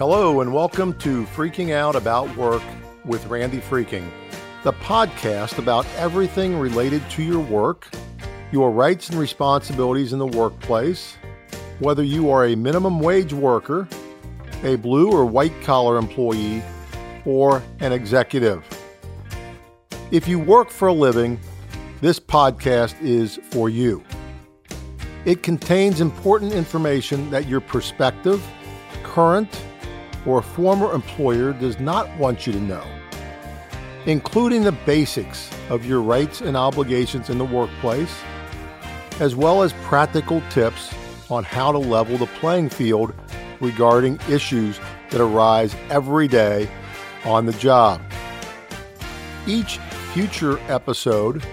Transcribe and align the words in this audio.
Hello, 0.00 0.40
and 0.40 0.50
welcome 0.50 0.94
to 1.00 1.24
Freaking 1.24 1.72
Out 1.72 1.94
About 1.94 2.34
Work 2.34 2.62
with 3.04 3.26
Randy 3.26 3.58
Freking, 3.58 4.10
the 4.64 4.72
podcast 4.72 5.58
about 5.58 5.86
everything 5.98 6.56
related 6.56 7.02
to 7.10 7.22
your 7.22 7.38
work, 7.38 7.86
your 8.50 8.70
rights 8.70 9.10
and 9.10 9.18
responsibilities 9.18 10.14
in 10.14 10.18
the 10.18 10.26
workplace, 10.26 11.18
whether 11.80 12.02
you 12.02 12.30
are 12.30 12.46
a 12.46 12.54
minimum 12.54 12.98
wage 13.00 13.34
worker, 13.34 13.86
a 14.62 14.76
blue 14.76 15.12
or 15.12 15.26
white 15.26 15.52
collar 15.64 15.98
employee, 15.98 16.62
or 17.26 17.62
an 17.80 17.92
executive. 17.92 18.64
If 20.10 20.26
you 20.26 20.38
work 20.38 20.70
for 20.70 20.88
a 20.88 20.94
living, 20.94 21.38
this 22.00 22.18
podcast 22.18 22.98
is 23.02 23.38
for 23.50 23.68
you. 23.68 24.02
It 25.26 25.42
contains 25.42 26.00
important 26.00 26.54
information 26.54 27.28
that 27.32 27.46
your 27.46 27.60
perspective, 27.60 28.42
current, 29.02 29.62
or 30.26 30.42
former 30.42 30.92
employer 30.92 31.52
does 31.52 31.78
not 31.78 32.14
want 32.18 32.46
you 32.46 32.52
to 32.52 32.60
know, 32.60 32.84
including 34.06 34.64
the 34.64 34.72
basics 34.72 35.50
of 35.68 35.84
your 35.84 36.02
rights 36.02 36.40
and 36.40 36.56
obligations 36.56 37.30
in 37.30 37.38
the 37.38 37.44
workplace, 37.44 38.14
as 39.20 39.34
well 39.34 39.62
as 39.62 39.72
practical 39.82 40.42
tips 40.50 40.94
on 41.30 41.44
how 41.44 41.72
to 41.72 41.78
level 41.78 42.18
the 42.18 42.26
playing 42.26 42.68
field 42.68 43.14
regarding 43.60 44.18
issues 44.28 44.80
that 45.10 45.20
arise 45.20 45.74
every 45.90 46.28
day 46.28 46.68
on 47.24 47.46
the 47.46 47.52
job. 47.54 48.00
Each 49.46 49.78
future 50.12 50.58
episode 50.68 51.44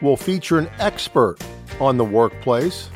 will 0.00 0.16
feature 0.16 0.58
an 0.58 0.70
expert 0.78 1.36
on 1.80 1.96
the 1.96 2.04
workplace 2.04 2.90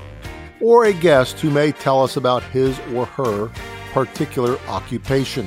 or 0.60 0.84
a 0.84 0.92
guest 0.92 1.40
who 1.40 1.50
may 1.50 1.72
tell 1.72 2.02
us 2.02 2.16
about 2.16 2.42
his 2.44 2.78
or 2.94 3.06
her 3.06 3.50
particular 3.92 4.58
occupation. 4.68 5.46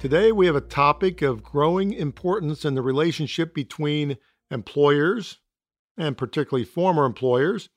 Today, 0.00 0.32
we 0.32 0.46
have 0.46 0.56
a 0.56 0.62
topic 0.62 1.22
of 1.22 1.42
growing 1.42 1.92
importance 1.92 2.64
in 2.64 2.74
the 2.74 2.82
relationship 2.82 3.52
between 3.52 4.16
employers, 4.50 5.40
and 5.98 6.16
particularly 6.16 6.64
former 6.64 7.04
employers, 7.04 7.68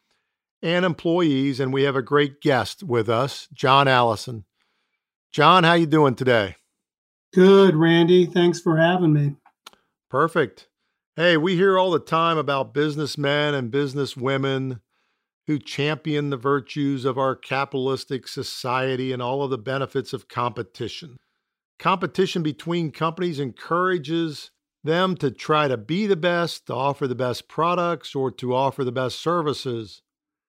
and 0.62 0.86
employees, 0.86 1.60
and 1.60 1.74
we 1.74 1.84
have 1.84 1.96
a 1.96 2.02
great 2.02 2.40
guest 2.40 2.82
with 2.82 3.10
us, 3.10 3.48
John 3.52 3.88
Allison. 3.88 4.46
John, 5.32 5.64
how 5.64 5.74
you 5.74 5.86
doing 5.86 6.16
today? 6.16 6.56
Good, 7.34 7.76
Randy. 7.76 8.26
Thanks 8.26 8.62
for 8.62 8.78
having 8.78 9.14
me. 9.14 9.36
Perfect. 10.10 10.68
Hey, 11.16 11.36
we 11.36 11.56
hear 11.56 11.78
all 11.78 11.92
the 11.92 12.00
time 12.00 12.38
about 12.38 12.74
businessmen 12.74 13.54
and 13.54 13.72
businesswomen 13.72 14.80
who 15.48 15.60
champion 15.60 16.30
the 16.30 16.38
virtues 16.38 17.06
of 17.06 17.18
our 17.18 17.36
capitalistic 17.36 18.28
society 18.28 19.12
and 19.12 19.22
all 19.22 19.44
of 19.44 19.50
the 19.50 19.58
benefits 19.58 20.14
of 20.14 20.28
competition. 20.28 21.18
Competition 21.80 22.44
between 22.44 22.92
companies 22.92 23.40
encourages 23.40 24.52
them 24.84 25.16
to 25.16 25.32
try 25.32 25.68
to 25.68 25.78
be 25.78 26.06
the 26.06 26.16
best, 26.16 26.68
to 26.68 26.74
offer 26.74 27.08
the 27.08 27.16
best 27.16 27.48
products, 27.48 28.16
or 28.16 28.32
to 28.32 28.54
offer 28.54 28.84
the 28.84 28.92
best 28.92 29.20
services. 29.20 30.02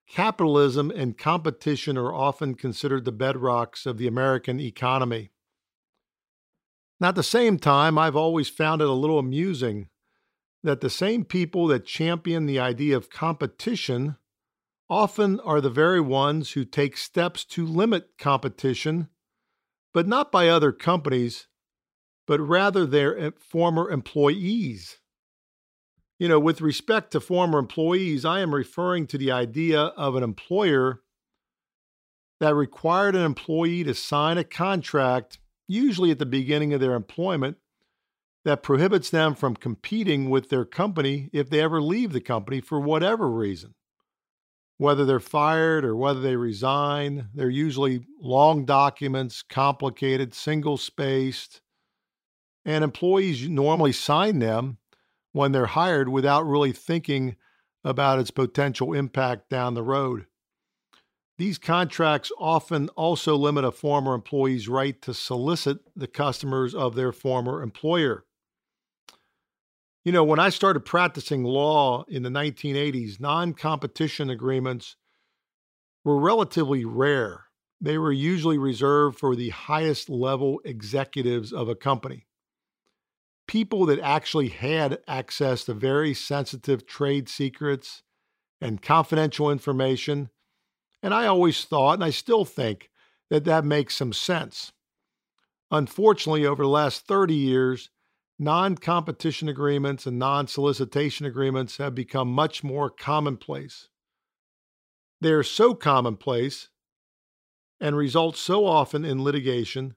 Capitalism 0.08 0.90
and 0.90 1.16
competition 1.16 1.96
are 1.96 2.12
often 2.12 2.54
considered 2.54 3.04
the 3.04 3.12
bedrocks 3.12 3.86
of 3.86 3.98
the 3.98 4.06
American 4.06 4.60
economy. 4.60 5.30
Now, 7.00 7.08
at 7.08 7.14
the 7.14 7.22
same 7.22 7.58
time, 7.58 7.98
I've 7.98 8.16
always 8.16 8.48
found 8.48 8.80
it 8.80 8.88
a 8.88 8.92
little 8.92 9.18
amusing 9.18 9.88
that 10.62 10.80
the 10.80 10.90
same 10.90 11.24
people 11.24 11.66
that 11.66 11.84
champion 11.84 12.46
the 12.46 12.60
idea 12.60 12.96
of 12.96 13.10
competition 13.10 14.16
often 14.92 15.40
are 15.40 15.62
the 15.62 15.70
very 15.70 16.02
ones 16.02 16.50
who 16.50 16.66
take 16.66 16.98
steps 16.98 17.46
to 17.46 17.64
limit 17.64 18.10
competition, 18.18 19.08
but 19.94 20.06
not 20.06 20.30
by 20.30 20.48
other 20.48 20.70
companies, 20.70 21.46
but 22.26 22.38
rather 22.38 22.84
their 22.84 23.32
former 23.38 23.90
employees. 23.90 24.98
You 26.18 26.28
know, 26.28 26.38
with 26.38 26.60
respect 26.60 27.10
to 27.12 27.20
former 27.20 27.58
employees, 27.58 28.26
I 28.26 28.40
am 28.40 28.54
referring 28.54 29.06
to 29.06 29.18
the 29.18 29.32
idea 29.32 29.80
of 29.80 30.14
an 30.14 30.22
employer 30.22 31.00
that 32.40 32.54
required 32.54 33.16
an 33.16 33.22
employee 33.22 33.84
to 33.84 33.94
sign 33.94 34.36
a 34.36 34.44
contract, 34.44 35.38
usually 35.66 36.10
at 36.10 36.18
the 36.18 36.26
beginning 36.26 36.74
of 36.74 36.82
their 36.82 36.94
employment, 36.94 37.56
that 38.44 38.62
prohibits 38.62 39.08
them 39.08 39.34
from 39.34 39.56
competing 39.56 40.28
with 40.28 40.50
their 40.50 40.66
company 40.66 41.30
if 41.32 41.48
they 41.48 41.62
ever 41.62 41.80
leave 41.80 42.12
the 42.12 42.20
company 42.20 42.60
for 42.60 42.78
whatever 42.78 43.30
reason 43.30 43.74
whether 44.78 45.04
they're 45.04 45.20
fired 45.20 45.84
or 45.84 45.94
whether 45.94 46.20
they 46.20 46.36
resign. 46.36 47.28
They're 47.34 47.50
usually 47.50 48.04
long 48.20 48.64
documents, 48.64 49.42
complicated, 49.42 50.34
single 50.34 50.76
spaced, 50.76 51.60
and 52.64 52.84
employees 52.84 53.48
normally 53.48 53.92
sign 53.92 54.38
them 54.38 54.78
when 55.32 55.52
they're 55.52 55.66
hired 55.66 56.08
without 56.08 56.46
really 56.46 56.72
thinking 56.72 57.36
about 57.84 58.18
its 58.18 58.30
potential 58.30 58.92
impact 58.92 59.48
down 59.48 59.74
the 59.74 59.82
road. 59.82 60.26
These 61.38 61.58
contracts 61.58 62.30
often 62.38 62.88
also 62.90 63.36
limit 63.36 63.64
a 63.64 63.72
former 63.72 64.14
employee's 64.14 64.68
right 64.68 65.00
to 65.02 65.14
solicit 65.14 65.78
the 65.96 66.06
customers 66.06 66.74
of 66.74 66.94
their 66.94 67.10
former 67.10 67.62
employer. 67.62 68.24
You 70.04 70.10
know, 70.10 70.24
when 70.24 70.40
I 70.40 70.48
started 70.48 70.80
practicing 70.80 71.44
law 71.44 72.04
in 72.08 72.24
the 72.24 72.28
1980s, 72.28 73.20
non 73.20 73.54
competition 73.54 74.30
agreements 74.30 74.96
were 76.04 76.18
relatively 76.18 76.84
rare. 76.84 77.44
They 77.80 77.98
were 77.98 78.12
usually 78.12 78.58
reserved 78.58 79.18
for 79.18 79.36
the 79.36 79.50
highest 79.50 80.08
level 80.08 80.60
executives 80.64 81.52
of 81.52 81.68
a 81.68 81.76
company. 81.76 82.26
People 83.46 83.86
that 83.86 84.00
actually 84.00 84.48
had 84.48 84.98
access 85.06 85.64
to 85.64 85.74
very 85.74 86.14
sensitive 86.14 86.86
trade 86.86 87.28
secrets 87.28 88.02
and 88.60 88.82
confidential 88.82 89.50
information. 89.50 90.30
And 91.02 91.12
I 91.12 91.26
always 91.26 91.64
thought, 91.64 91.94
and 91.94 92.04
I 92.04 92.10
still 92.10 92.44
think, 92.44 92.90
that 93.30 93.44
that 93.44 93.64
makes 93.64 93.96
some 93.96 94.12
sense. 94.12 94.72
Unfortunately, 95.70 96.46
over 96.46 96.62
the 96.62 96.68
last 96.68 97.06
30 97.06 97.34
years, 97.34 97.90
non 98.38 98.76
competition 98.76 99.48
agreements 99.48 100.06
and 100.06 100.18
non 100.18 100.46
solicitation 100.46 101.26
agreements 101.26 101.76
have 101.76 101.94
become 101.94 102.28
much 102.28 102.64
more 102.64 102.90
commonplace. 102.90 103.88
They 105.20 105.32
are 105.32 105.44
so 105.44 105.74
commonplace 105.74 106.68
and 107.80 107.96
result 107.96 108.36
so 108.36 108.66
often 108.66 109.04
in 109.04 109.22
litigation 109.22 109.94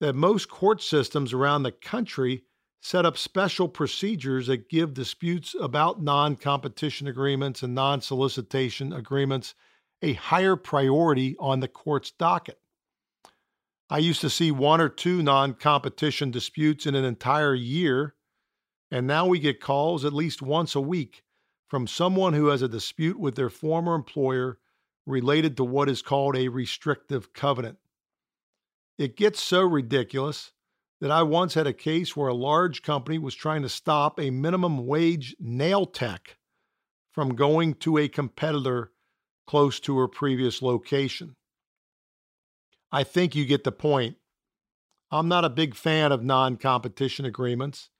that 0.00 0.14
most 0.14 0.48
court 0.48 0.80
systems 0.80 1.32
around 1.32 1.62
the 1.62 1.72
country 1.72 2.44
set 2.80 3.04
up 3.04 3.18
special 3.18 3.68
procedures 3.68 4.46
that 4.46 4.68
give 4.68 4.94
disputes 4.94 5.54
about 5.60 6.02
non 6.02 6.36
competition 6.36 7.08
agreements 7.08 7.62
and 7.62 7.74
non 7.74 8.00
solicitation 8.00 8.92
agreements 8.92 9.54
a 10.02 10.12
higher 10.14 10.56
priority 10.56 11.36
on 11.38 11.60
the 11.60 11.68
court's 11.68 12.12
docket. 12.12 12.59
I 13.92 13.98
used 13.98 14.20
to 14.20 14.30
see 14.30 14.52
one 14.52 14.80
or 14.80 14.88
two 14.88 15.20
non 15.20 15.54
competition 15.54 16.30
disputes 16.30 16.86
in 16.86 16.94
an 16.94 17.04
entire 17.04 17.54
year, 17.54 18.14
and 18.88 19.04
now 19.04 19.26
we 19.26 19.40
get 19.40 19.60
calls 19.60 20.04
at 20.04 20.12
least 20.12 20.40
once 20.40 20.76
a 20.76 20.80
week 20.80 21.24
from 21.66 21.88
someone 21.88 22.32
who 22.32 22.46
has 22.46 22.62
a 22.62 22.68
dispute 22.68 23.18
with 23.18 23.34
their 23.34 23.50
former 23.50 23.96
employer 23.96 24.58
related 25.06 25.56
to 25.56 25.64
what 25.64 25.88
is 25.88 26.02
called 26.02 26.36
a 26.36 26.48
restrictive 26.48 27.32
covenant. 27.32 27.78
It 28.96 29.16
gets 29.16 29.42
so 29.42 29.62
ridiculous 29.62 30.52
that 31.00 31.10
I 31.10 31.24
once 31.24 31.54
had 31.54 31.66
a 31.66 31.72
case 31.72 32.14
where 32.14 32.28
a 32.28 32.34
large 32.34 32.82
company 32.82 33.18
was 33.18 33.34
trying 33.34 33.62
to 33.62 33.68
stop 33.68 34.20
a 34.20 34.30
minimum 34.30 34.86
wage 34.86 35.34
nail 35.40 35.86
tech 35.86 36.36
from 37.10 37.34
going 37.34 37.74
to 37.74 37.98
a 37.98 38.08
competitor 38.08 38.92
close 39.48 39.80
to 39.80 39.98
her 39.98 40.06
previous 40.06 40.62
location. 40.62 41.34
I 42.92 43.04
think 43.04 43.34
you 43.34 43.44
get 43.44 43.64
the 43.64 43.72
point. 43.72 44.16
I'm 45.10 45.28
not 45.28 45.44
a 45.44 45.50
big 45.50 45.74
fan 45.74 46.12
of 46.12 46.22
non 46.22 46.56
competition 46.56 47.24
agreements, 47.24 47.90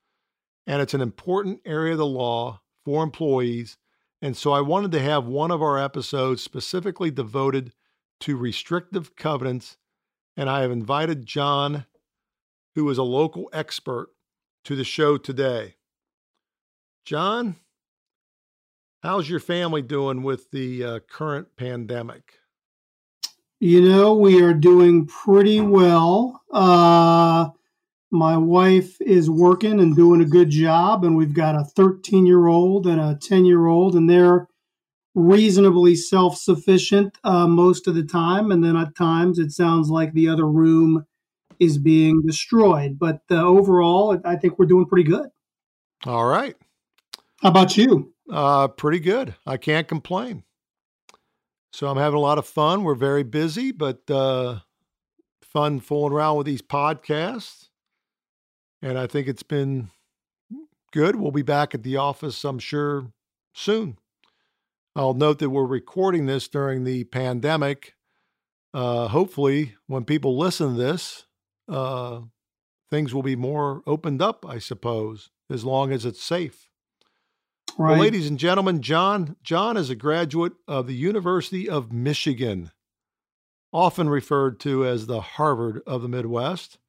and 0.65 0.81
it's 0.81 0.93
an 0.93 1.01
important 1.01 1.61
area 1.65 1.93
of 1.93 1.97
the 1.97 2.05
law 2.05 2.61
for 2.85 3.03
employees. 3.03 3.77
And 4.21 4.37
so 4.37 4.51
I 4.51 4.61
wanted 4.61 4.91
to 4.93 5.01
have 5.01 5.25
one 5.25 5.51
of 5.51 5.61
our 5.61 5.79
episodes 5.79 6.43
specifically 6.43 7.09
devoted 7.11 7.73
to 8.21 8.37
restrictive 8.37 9.15
covenants. 9.15 9.77
And 10.37 10.49
I 10.49 10.61
have 10.61 10.71
invited 10.71 11.25
John, 11.25 11.85
who 12.75 12.89
is 12.89 12.97
a 12.97 13.03
local 13.03 13.49
expert, 13.51 14.09
to 14.63 14.75
the 14.75 14.83
show 14.83 15.17
today. 15.17 15.75
John, 17.03 17.55
how's 19.01 19.27
your 19.27 19.39
family 19.39 19.81
doing 19.81 20.21
with 20.21 20.51
the 20.51 20.83
uh, 20.83 20.99
current 20.99 21.55
pandemic? 21.57 22.40
You 23.63 23.79
know, 23.79 24.15
we 24.15 24.41
are 24.41 24.55
doing 24.55 25.05
pretty 25.05 25.61
well. 25.61 26.41
Uh, 26.51 27.49
my 28.09 28.35
wife 28.35 28.99
is 28.99 29.29
working 29.29 29.79
and 29.79 29.95
doing 29.95 30.19
a 30.19 30.25
good 30.25 30.49
job, 30.49 31.05
and 31.05 31.15
we've 31.15 31.35
got 31.35 31.53
a 31.53 31.63
13 31.63 32.25
year 32.25 32.47
old 32.47 32.87
and 32.87 32.99
a 32.99 33.19
10 33.21 33.45
year 33.45 33.67
old, 33.67 33.95
and 33.95 34.09
they're 34.09 34.47
reasonably 35.13 35.95
self 35.95 36.37
sufficient 36.37 37.15
uh, 37.23 37.45
most 37.45 37.87
of 37.87 37.93
the 37.93 38.03
time. 38.03 38.51
And 38.51 38.63
then 38.63 38.75
at 38.75 38.95
times 38.95 39.37
it 39.37 39.51
sounds 39.51 39.91
like 39.91 40.11
the 40.13 40.27
other 40.27 40.47
room 40.47 41.05
is 41.59 41.77
being 41.77 42.23
destroyed. 42.25 42.97
But 42.97 43.21
uh, 43.29 43.43
overall, 43.43 44.19
I 44.25 44.37
think 44.37 44.57
we're 44.57 44.65
doing 44.65 44.87
pretty 44.87 45.07
good. 45.07 45.29
All 46.07 46.25
right. 46.25 46.55
How 47.43 47.49
about 47.49 47.77
you? 47.77 48.11
Uh, 48.27 48.69
pretty 48.69 48.99
good. 48.99 49.35
I 49.45 49.57
can't 49.57 49.87
complain. 49.87 50.45
So 51.73 51.87
I'm 51.87 51.97
having 51.97 52.17
a 52.17 52.21
lot 52.21 52.37
of 52.37 52.45
fun. 52.45 52.83
We're 52.83 52.95
very 52.95 53.23
busy, 53.23 53.71
but 53.71 54.09
uh, 54.09 54.59
fun 55.41 55.79
fooling 55.79 56.13
around 56.13 56.37
with 56.37 56.45
these 56.45 56.61
podcasts. 56.61 57.69
And 58.81 58.97
I 58.97 59.07
think 59.07 59.27
it's 59.27 59.43
been 59.43 59.89
good. 60.91 61.15
We'll 61.15 61.31
be 61.31 61.43
back 61.43 61.73
at 61.73 61.83
the 61.83 61.97
office, 61.97 62.43
I'm 62.43 62.59
sure, 62.59 63.11
soon. 63.53 63.97
I'll 64.95 65.13
note 65.13 65.39
that 65.39 65.49
we're 65.49 65.65
recording 65.65 66.25
this 66.25 66.47
during 66.47 66.83
the 66.83 67.05
pandemic. 67.05 67.95
Uh, 68.73 69.07
hopefully, 69.07 69.75
when 69.87 70.03
people 70.03 70.37
listen 70.37 70.75
to 70.75 70.81
this, 70.81 71.25
uh, 71.69 72.21
things 72.89 73.13
will 73.13 73.23
be 73.23 73.35
more 73.37 73.81
opened 73.87 74.21
up, 74.21 74.45
I 74.47 74.59
suppose, 74.59 75.29
as 75.49 75.63
long 75.63 75.93
as 75.93 76.05
it's 76.05 76.21
safe. 76.21 76.70
Right. 77.77 77.91
Well, 77.91 77.99
ladies 77.99 78.27
and 78.27 78.37
gentlemen, 78.37 78.81
John 78.81 79.35
John 79.43 79.77
is 79.77 79.89
a 79.89 79.95
graduate 79.95 80.53
of 80.67 80.87
the 80.87 80.95
University 80.95 81.69
of 81.69 81.91
Michigan, 81.91 82.71
often 83.71 84.09
referred 84.09 84.59
to 84.61 84.85
as 84.85 85.05
the 85.05 85.21
Harvard 85.21 85.81
of 85.87 86.01
the 86.01 86.09
Midwest, 86.09 86.79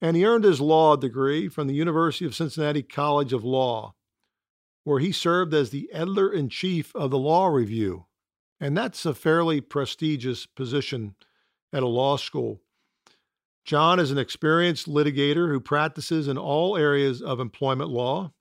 and 0.00 0.16
he 0.16 0.24
earned 0.24 0.44
his 0.44 0.60
law 0.60 0.96
degree 0.96 1.48
from 1.48 1.66
the 1.66 1.74
University 1.74 2.24
of 2.24 2.34
Cincinnati 2.34 2.82
College 2.82 3.32
of 3.32 3.44
Law, 3.44 3.94
where 4.84 4.98
he 4.98 5.12
served 5.12 5.52
as 5.52 5.70
the 5.70 5.90
editor 5.92 6.32
in 6.32 6.48
chief 6.48 6.94
of 6.96 7.10
the 7.10 7.18
Law 7.18 7.48
Review, 7.48 8.06
and 8.58 8.76
that's 8.76 9.04
a 9.04 9.14
fairly 9.14 9.60
prestigious 9.60 10.46
position 10.46 11.14
at 11.72 11.82
a 11.82 11.88
law 11.88 12.16
school. 12.16 12.60
John 13.64 14.00
is 14.00 14.10
an 14.10 14.18
experienced 14.18 14.88
litigator 14.88 15.50
who 15.50 15.60
practices 15.60 16.26
in 16.26 16.38
all 16.38 16.76
areas 16.76 17.20
of 17.20 17.38
employment 17.38 17.90
law 17.90 18.32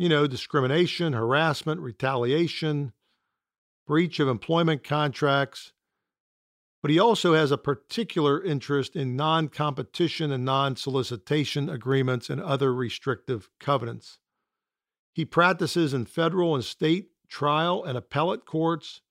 you 0.00 0.08
know, 0.08 0.26
discrimination, 0.26 1.12
harassment, 1.12 1.78
retaliation, 1.78 2.94
breach 3.86 4.18
of 4.18 4.28
employment 4.28 4.82
contracts. 4.82 5.74
But 6.80 6.90
he 6.90 6.98
also 6.98 7.34
has 7.34 7.50
a 7.50 7.58
particular 7.58 8.42
interest 8.42 8.96
in 8.96 9.14
non 9.14 9.48
competition 9.48 10.32
and 10.32 10.42
non 10.42 10.76
solicitation 10.76 11.68
agreements 11.68 12.30
and 12.30 12.40
other 12.40 12.72
restrictive 12.72 13.50
covenants. 13.60 14.18
He 15.12 15.26
practices 15.26 15.92
in 15.92 16.06
federal 16.06 16.54
and 16.54 16.64
state 16.64 17.10
trial 17.28 17.84
and 17.84 17.98
appellate 17.98 18.46
courts 18.46 19.02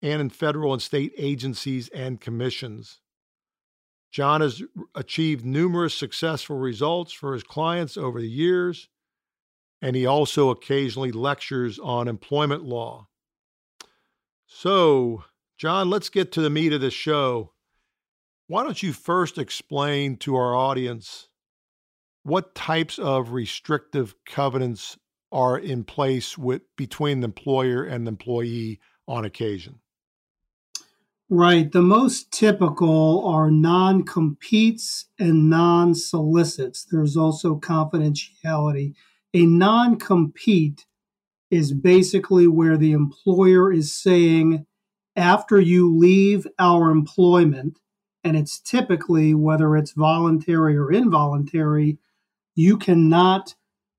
and 0.00 0.18
in 0.22 0.30
federal 0.30 0.72
and 0.72 0.80
state 0.80 1.12
agencies 1.18 1.90
and 1.90 2.22
commissions. 2.22 3.00
John 4.10 4.40
has 4.40 4.62
achieved 4.94 5.44
numerous 5.44 5.94
successful 5.94 6.56
results 6.56 7.12
for 7.12 7.34
his 7.34 7.42
clients 7.42 7.98
over 7.98 8.18
the 8.18 8.30
years 8.30 8.88
and 9.82 9.96
he 9.96 10.06
also 10.06 10.50
occasionally 10.50 11.10
lectures 11.10 11.78
on 11.80 12.06
employment 12.06 12.62
law. 12.62 13.08
So, 14.46 15.24
John, 15.58 15.90
let's 15.90 16.08
get 16.08 16.30
to 16.32 16.40
the 16.40 16.50
meat 16.50 16.72
of 16.72 16.80
the 16.80 16.90
show. 16.90 17.52
Why 18.46 18.62
don't 18.62 18.82
you 18.82 18.92
first 18.92 19.38
explain 19.38 20.16
to 20.18 20.36
our 20.36 20.54
audience 20.54 21.28
what 22.22 22.54
types 22.54 22.98
of 22.98 23.32
restrictive 23.32 24.14
covenants 24.24 24.96
are 25.32 25.58
in 25.58 25.82
place 25.82 26.38
with 26.38 26.62
between 26.76 27.20
the 27.20 27.26
employer 27.26 27.82
and 27.82 28.06
the 28.06 28.10
employee 28.10 28.78
on 29.08 29.24
occasion? 29.24 29.80
Right. 31.28 31.72
The 31.72 31.82
most 31.82 32.30
typical 32.30 33.26
are 33.26 33.50
non 33.50 34.04
competes 34.04 35.06
and 35.18 35.48
non 35.48 35.94
solicits. 35.94 36.84
There's 36.84 37.16
also 37.16 37.58
confidentiality. 37.58 38.94
A 39.34 39.46
non 39.46 39.98
compete 39.98 40.86
is 41.50 41.72
basically 41.72 42.46
where 42.46 42.76
the 42.76 42.92
employer 42.92 43.72
is 43.72 43.94
saying, 43.94 44.66
after 45.16 45.60
you 45.60 45.94
leave 45.94 46.46
our 46.58 46.90
employment, 46.90 47.78
and 48.24 48.36
it's 48.36 48.58
typically 48.58 49.34
whether 49.34 49.76
it's 49.76 49.92
voluntary 49.92 50.76
or 50.76 50.90
involuntary, 50.90 51.98
you 52.54 52.76
cannot 52.78 53.54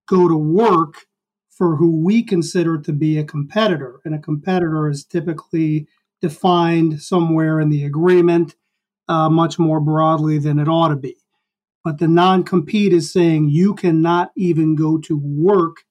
go 0.07 0.27
to 0.27 0.35
work 0.35 1.05
for 1.49 1.75
who 1.75 2.03
we 2.03 2.23
consider 2.23 2.79
to 2.79 2.91
be 2.91 3.17
a 3.17 3.23
competitor. 3.23 3.99
And 4.05 4.15
a 4.15 4.19
competitor 4.19 4.89
is 4.89 5.05
typically 5.05 5.87
defined 6.21 7.01
somewhere 7.01 7.59
in 7.59 7.69
the 7.69 7.83
agreement 7.85 8.55
uh, 9.07 9.29
much 9.29 9.59
more 9.59 9.79
broadly 9.79 10.39
than 10.39 10.57
it 10.57 10.67
ought 10.67 10.87
to 10.89 10.95
be. 10.95 11.22
But 11.83 11.99
the 11.99 12.07
non 12.07 12.43
compete 12.43 12.93
is 12.93 13.11
saying 13.11 13.49
you 13.49 13.73
cannot 13.75 14.31
even 14.35 14.75
go 14.75 14.97
to 14.99 15.17
work 15.17 15.83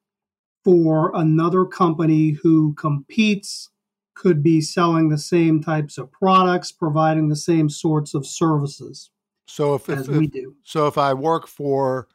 for 0.65 1.13
another 1.15 1.65
company 1.65 2.31
who 2.43 2.75
competes, 2.75 3.71
could 4.15 4.43
be 4.43 4.61
selling 4.61 5.09
the 5.09 5.19
same 5.19 5.63
types 5.63 5.99
of 5.99 6.11
products, 6.11 6.73
providing 6.73 7.29
the 7.29 7.37
same 7.37 7.69
sorts 7.69 8.15
of 8.15 8.27
services. 8.27 9.11
So 9.47 9.75
if, 9.75 9.89
if, 9.89 10.09
we 10.09 10.29
do. 10.29 10.55
So 10.63 10.87
if 10.87 10.97
I 10.97 11.13
work 11.13 11.47
for 11.47 12.09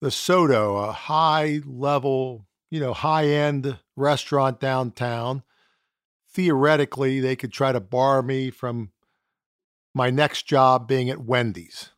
the 0.00 0.10
Soto, 0.10 0.76
a 0.76 0.92
high 0.92 1.60
level, 1.66 2.46
you 2.70 2.80
know, 2.80 2.94
high 2.94 3.26
end 3.26 3.78
restaurant 3.96 4.58
downtown, 4.60 5.42
theoretically 6.32 7.20
they 7.20 7.36
could 7.36 7.52
try 7.52 7.72
to 7.72 7.80
bar 7.80 8.22
me 8.22 8.50
from 8.50 8.92
my 9.92 10.08
next 10.08 10.46
job 10.46 10.88
being 10.88 11.10
at 11.10 11.20
Wendy's 11.20 11.90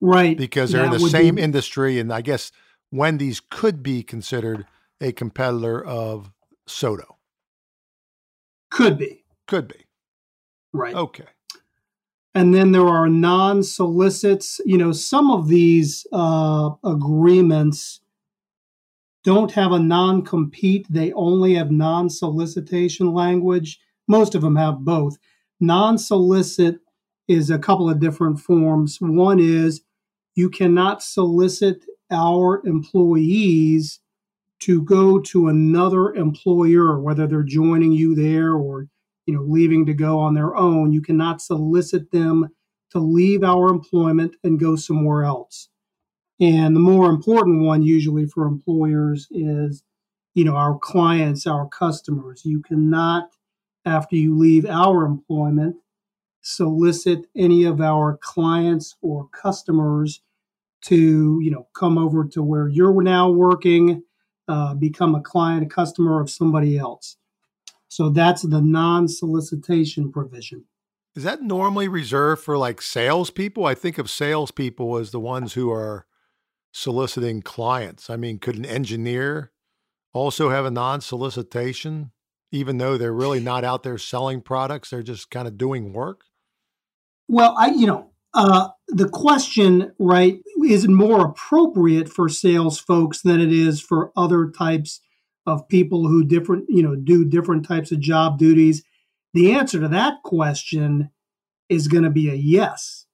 right? 0.00 0.36
Because 0.36 0.72
they're 0.72 0.84
in 0.84 0.90
the 0.90 1.00
same 1.00 1.36
be... 1.36 1.42
industry, 1.42 1.98
and 1.98 2.12
I 2.12 2.20
guess 2.20 2.52
Wendy's 2.90 3.40
could 3.40 3.82
be 3.82 4.02
considered 4.02 4.66
a 5.00 5.12
competitor 5.12 5.84
of 5.84 6.32
Soto. 6.66 7.16
Could 8.70 8.98
be. 8.98 9.24
Could 9.46 9.68
be. 9.68 9.86
Right. 10.72 10.94
Okay. 10.94 11.24
And 12.34 12.54
then 12.54 12.72
there 12.72 12.86
are 12.86 13.08
non 13.08 13.62
solicits. 13.62 14.60
You 14.66 14.76
know, 14.76 14.92
some 14.92 15.30
of 15.30 15.48
these 15.48 16.06
uh, 16.12 16.70
agreements 16.84 18.00
don't 19.24 19.52
have 19.52 19.72
a 19.72 19.78
non 19.78 20.22
compete, 20.22 20.86
they 20.88 21.12
only 21.12 21.54
have 21.54 21.70
non 21.70 22.08
solicitation 22.08 23.12
language. 23.12 23.80
Most 24.06 24.34
of 24.34 24.42
them 24.42 24.54
have 24.56 24.80
both. 24.80 25.18
Non 25.58 25.98
solicit 25.98 26.76
is 27.26 27.50
a 27.50 27.58
couple 27.58 27.90
of 27.90 27.98
different 27.98 28.38
forms. 28.38 28.98
One 29.00 29.40
is 29.40 29.80
you 30.36 30.50
cannot 30.50 31.02
solicit 31.02 31.84
our 32.10 32.64
employees 32.64 34.00
to 34.60 34.82
go 34.82 35.18
to 35.18 35.48
another 35.48 36.14
employer, 36.14 37.00
whether 37.00 37.26
they're 37.26 37.42
joining 37.42 37.92
you 37.92 38.14
there 38.14 38.52
or 38.52 38.86
you 39.26 39.34
know 39.34 39.42
leaving 39.42 39.86
to 39.86 39.94
go 39.94 40.18
on 40.20 40.34
their 40.34 40.54
own. 40.54 40.92
You 40.92 41.02
cannot 41.02 41.40
solicit 41.42 42.12
them 42.12 42.48
to 42.90 43.00
leave 43.00 43.42
our 43.42 43.68
employment 43.68 44.36
and 44.44 44.60
go 44.60 44.76
somewhere 44.76 45.24
else. 45.24 45.68
And 46.38 46.76
the 46.76 46.80
more 46.80 47.08
important 47.08 47.62
one, 47.64 47.82
usually 47.82 48.26
for 48.26 48.46
employers, 48.46 49.26
is 49.30 49.82
you 50.34 50.44
know 50.44 50.54
our 50.54 50.78
clients, 50.78 51.46
our 51.46 51.66
customers. 51.66 52.42
You 52.44 52.60
cannot, 52.60 53.30
after 53.86 54.16
you 54.16 54.36
leave 54.36 54.66
our 54.66 55.06
employment, 55.06 55.76
solicit 56.42 57.26
any 57.34 57.64
of 57.64 57.80
our 57.80 58.18
clients 58.22 58.96
or 59.00 59.28
customers 59.28 60.20
to 60.82 61.40
you 61.42 61.50
know 61.50 61.66
come 61.74 61.98
over 61.98 62.24
to 62.24 62.42
where 62.42 62.68
you're 62.68 63.02
now 63.02 63.30
working 63.30 64.02
uh, 64.48 64.74
become 64.74 65.14
a 65.14 65.20
client 65.20 65.64
a 65.64 65.66
customer 65.66 66.20
of 66.20 66.30
somebody 66.30 66.78
else. 66.78 67.16
So 67.88 68.10
that's 68.10 68.42
the 68.42 68.60
non-solicitation 68.60 70.12
provision. 70.12 70.64
Is 71.14 71.22
that 71.22 71.42
normally 71.42 71.88
reserved 71.88 72.42
for 72.42 72.58
like 72.58 72.82
salespeople? 72.82 73.64
I 73.64 73.74
think 73.74 73.96
of 73.98 74.10
salespeople 74.10 74.98
as 74.98 75.12
the 75.12 75.20
ones 75.20 75.54
who 75.54 75.70
are 75.70 76.06
soliciting 76.72 77.42
clients. 77.42 78.10
I 78.10 78.16
mean 78.16 78.38
could 78.38 78.56
an 78.56 78.66
engineer 78.66 79.52
also 80.12 80.50
have 80.50 80.64
a 80.64 80.70
non-solicitation 80.70 82.12
even 82.52 82.78
though 82.78 82.96
they're 82.96 83.12
really 83.12 83.40
not 83.40 83.64
out 83.64 83.82
there 83.82 83.98
selling 83.98 84.40
products 84.40 84.90
they're 84.90 85.02
just 85.02 85.30
kind 85.30 85.48
of 85.48 85.58
doing 85.58 85.92
work? 85.92 86.24
Well 87.28 87.54
i 87.58 87.68
you 87.68 87.86
know 87.86 88.10
uh, 88.36 88.68
the 88.88 89.08
question, 89.08 89.92
right, 89.98 90.38
is 90.72 90.88
more 90.88 91.26
appropriate 91.26 92.08
for 92.08 92.28
sales 92.28 92.78
folks 92.78 93.22
than 93.22 93.40
it 93.40 93.52
is 93.52 93.80
for 93.80 94.12
other 94.16 94.50
types 94.50 95.00
of 95.46 95.68
people 95.68 96.08
who 96.08 96.24
different, 96.24 96.64
you 96.68 96.82
know, 96.82 96.96
do 96.96 97.24
different 97.24 97.66
types 97.66 97.92
of 97.92 98.00
job 98.00 98.38
duties. 98.38 98.82
The 99.34 99.52
answer 99.52 99.80
to 99.80 99.88
that 99.88 100.22
question 100.24 101.10
is 101.68 101.88
going 101.88 102.04
to 102.04 102.10
be 102.10 102.28
a 102.28 102.34
yes. 102.34 103.06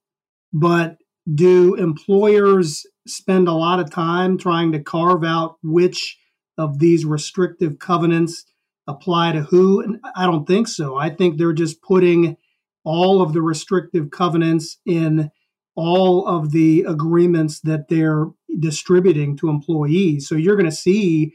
But 0.52 0.98
do 1.32 1.74
employers 1.74 2.86
spend 3.06 3.48
a 3.48 3.52
lot 3.52 3.80
of 3.80 3.90
time 3.90 4.38
trying 4.38 4.72
to 4.72 4.80
carve 4.80 5.24
out 5.24 5.56
which 5.62 6.18
of 6.58 6.78
these 6.78 7.04
restrictive 7.04 7.78
covenants 7.78 8.44
apply 8.86 9.32
to 9.32 9.42
who? 9.42 9.80
and 9.80 10.00
I 10.16 10.26
don't 10.26 10.46
think 10.46 10.68
so. 10.68 10.96
I 10.96 11.10
think 11.10 11.38
they're 11.38 11.52
just 11.52 11.82
putting 11.82 12.36
all 12.84 13.22
of 13.22 13.32
the 13.32 13.42
restrictive 13.42 14.10
covenants 14.10 14.78
in 14.84 15.30
all 15.74 16.26
of 16.26 16.52
the 16.52 16.84
agreements 16.86 17.60
that 17.60 17.88
they're 17.88 18.26
distributing 18.58 19.36
to 19.38 19.48
employees. 19.48 20.28
So 20.28 20.34
you're 20.34 20.56
going 20.56 20.70
to 20.70 20.76
see 20.76 21.34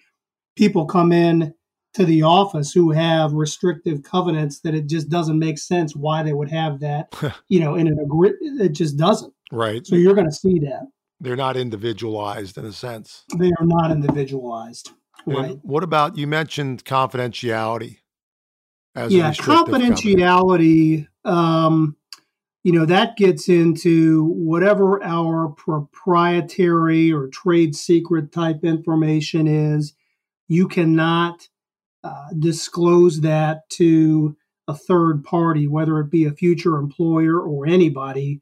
people 0.56 0.86
come 0.86 1.12
in 1.12 1.54
to 1.94 2.06
the 2.06 2.22
office 2.22 2.72
who 2.72 2.92
have 2.92 3.34
restrictive 3.34 4.04
covenants 4.04 4.60
that 4.60 4.76
it 4.76 4.88
just 4.88 5.10
doesn't 5.10 5.40
make 5.40 5.58
sense 5.58 5.96
why 5.96 6.22
they 6.22 6.34
would 6.34 6.50
have 6.50 6.80
that, 6.82 7.14
you 7.50 7.60
know, 7.60 7.76
in 7.76 7.88
an 7.88 7.98
agreement. 8.00 8.62
It 8.62 8.74
just 8.74 8.98
doesn't. 8.98 9.34
Right. 9.52 9.86
So 9.86 9.96
you're 9.96 10.14
going 10.14 10.30
to 10.30 10.36
see 10.36 10.60
that. 10.60 10.88
They're 11.20 11.36
not 11.36 11.58
individualized 11.58 12.58
in 12.58 12.66
a 12.66 12.74
sense. 12.74 13.24
They 13.38 13.52
are 13.60 13.66
not 13.66 13.90
individualized. 13.90 14.92
Right. 15.26 15.52
And 15.52 15.60
what 15.64 15.84
about 15.84 16.18
you 16.18 16.28
mentioned 16.28 16.86
confidentiality? 16.86 17.98
yeah, 18.96 19.32
confidentiality. 19.32 21.08
Um, 21.26 21.96
you 22.64 22.72
know 22.72 22.86
that 22.86 23.18
gets 23.18 23.48
into 23.48 24.26
whatever 24.26 25.02
our 25.04 25.50
proprietary 25.50 27.12
or 27.12 27.28
trade 27.28 27.76
secret 27.76 28.32
type 28.32 28.64
information 28.64 29.48
is. 29.48 29.94
You 30.48 30.68
cannot 30.68 31.48
uh, 32.04 32.30
disclose 32.38 33.22
that 33.22 33.70
to 33.72 34.36
a 34.68 34.76
third 34.76 35.24
party, 35.24 35.68
whether 35.68 36.00
it 36.00 36.12
be 36.12 36.26
a 36.26 36.32
future 36.32 36.78
employer 36.78 37.40
or 37.40 37.66
anybody. 37.66 38.42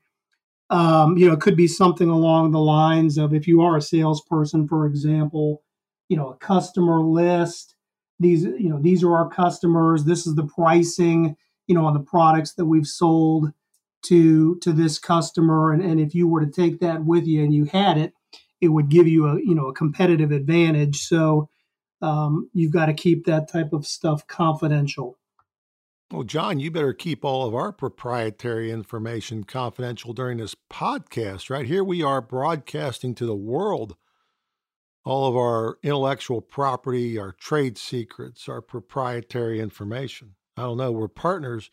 Um, 0.69 1.17
you 1.17 1.27
know, 1.27 1.34
it 1.34 1.41
could 1.41 1.55
be 1.55 1.67
something 1.67 2.10
along 2.10 2.51
the 2.51 2.60
lines 2.60 3.17
of 3.17 3.34
if 3.34 3.48
you 3.48 3.62
are 3.62 3.77
a 3.77 3.81
salesperson, 3.81 4.67
for 4.67 4.86
example, 4.88 5.62
you 6.10 6.17
know, 6.17 6.29
a 6.29 6.38
customer 6.38 7.01
list. 7.01 7.75
These, 8.19 8.43
you 8.43 8.69
know, 8.69 8.79
these 8.81 9.03
are 9.03 9.15
our 9.15 9.29
customers. 9.29 10.05
This 10.05 10.25
is 10.25 10.36
the 10.36 10.48
pricing, 10.48 11.36
you 11.67 11.75
know, 11.75 11.86
on 11.86 11.93
the 11.93 12.00
products 12.00 12.53
that 12.53 12.65
we've 12.65 12.88
sold 12.88 13.51
to 14.05 14.57
to 14.59 14.71
this 14.71 15.00
customer. 15.00 15.71
And, 15.71 15.83
and 15.83 16.00
if 16.00 16.15
you 16.15 16.27
were 16.27 16.45
to 16.45 16.51
take 16.51 16.79
that 16.79 17.05
with 17.05 17.25
you 17.25 17.43
and 17.43 17.53
you 17.53 17.65
had 17.65 17.97
it, 17.97 18.13
it 18.62 18.69
would 18.69 18.89
give 18.89 19.07
you 19.07 19.27
a 19.27 19.39
you 19.39 19.55
know 19.55 19.67
a 19.67 19.74
competitive 19.74 20.31
advantage. 20.31 21.01
So 21.01 21.50
um, 22.01 22.50
you've 22.53 22.74
got 22.74 22.88
to 22.88 22.93
keep 22.93 23.25
that 23.25 23.51
type 23.51 23.74
of 23.74 23.85
stuff 23.85 24.27
confidential. 24.27 25.17
Well, 26.12 26.24
John, 26.24 26.59
you 26.59 26.69
better 26.69 26.93
keep 26.93 27.25
all 27.25 27.47
of 27.47 27.55
our 27.55 27.71
proprietary 27.71 28.71
information 28.71 29.43
confidential 29.43 30.13
during 30.13 30.38
this 30.38 30.55
podcast, 30.71 31.50
right? 31.50 31.65
Here 31.65 31.83
we 31.83 32.03
are 32.03 32.21
broadcasting 32.21 33.15
to 33.15 33.25
the 33.25 33.35
world 33.35 33.95
all 35.05 35.27
of 35.27 35.38
our 35.38 35.77
intellectual 35.83 36.41
property, 36.41 37.17
our 37.17 37.31
trade 37.31 37.77
secrets, 37.77 38.50
our 38.50 38.62
proprietary 38.62 39.59
information. 39.59 40.35
I 40.57 40.63
don't 40.63 40.77
know, 40.77 40.91
we're 40.91 41.07
partners, 41.07 41.69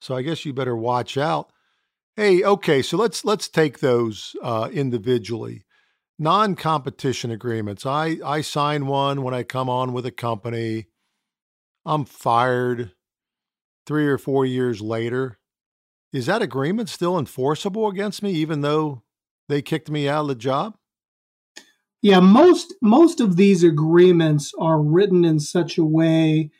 so 0.00 0.14
I 0.14 0.22
guess 0.22 0.44
you 0.44 0.52
better 0.52 0.76
watch 0.76 1.16
out. 1.16 1.50
Hey, 2.18 2.42
okay, 2.42 2.82
so 2.82 2.96
let's 2.96 3.24
let's 3.24 3.48
take 3.48 3.78
those 3.78 4.34
uh, 4.42 4.68
individually. 4.72 5.62
Non-competition 6.18 7.30
agreements. 7.30 7.86
I 7.86 8.18
I 8.24 8.40
sign 8.40 8.88
one 8.88 9.22
when 9.22 9.34
I 9.34 9.44
come 9.44 9.68
on 9.70 9.92
with 9.92 10.04
a 10.04 10.10
company. 10.10 10.86
I'm 11.86 12.04
fired 12.04 12.90
three 13.86 14.08
or 14.08 14.18
four 14.18 14.44
years 14.44 14.80
later, 14.80 15.38
is 16.12 16.26
that 16.26 16.42
agreement 16.42 16.88
still 16.88 17.16
enforceable 17.20 17.86
against 17.86 18.20
me, 18.20 18.32
even 18.32 18.62
though 18.62 19.04
they 19.48 19.62
kicked 19.62 19.88
me 19.88 20.08
out 20.08 20.22
of 20.22 20.28
the 20.28 20.34
job? 20.34 20.74
Yeah, 22.02 22.18
most 22.18 22.74
most 22.82 23.20
of 23.20 23.36
these 23.36 23.62
agreements 23.62 24.52
are 24.58 24.82
written 24.82 25.24
in 25.24 25.38
such 25.38 25.78
a 25.78 25.84
way 25.84 26.50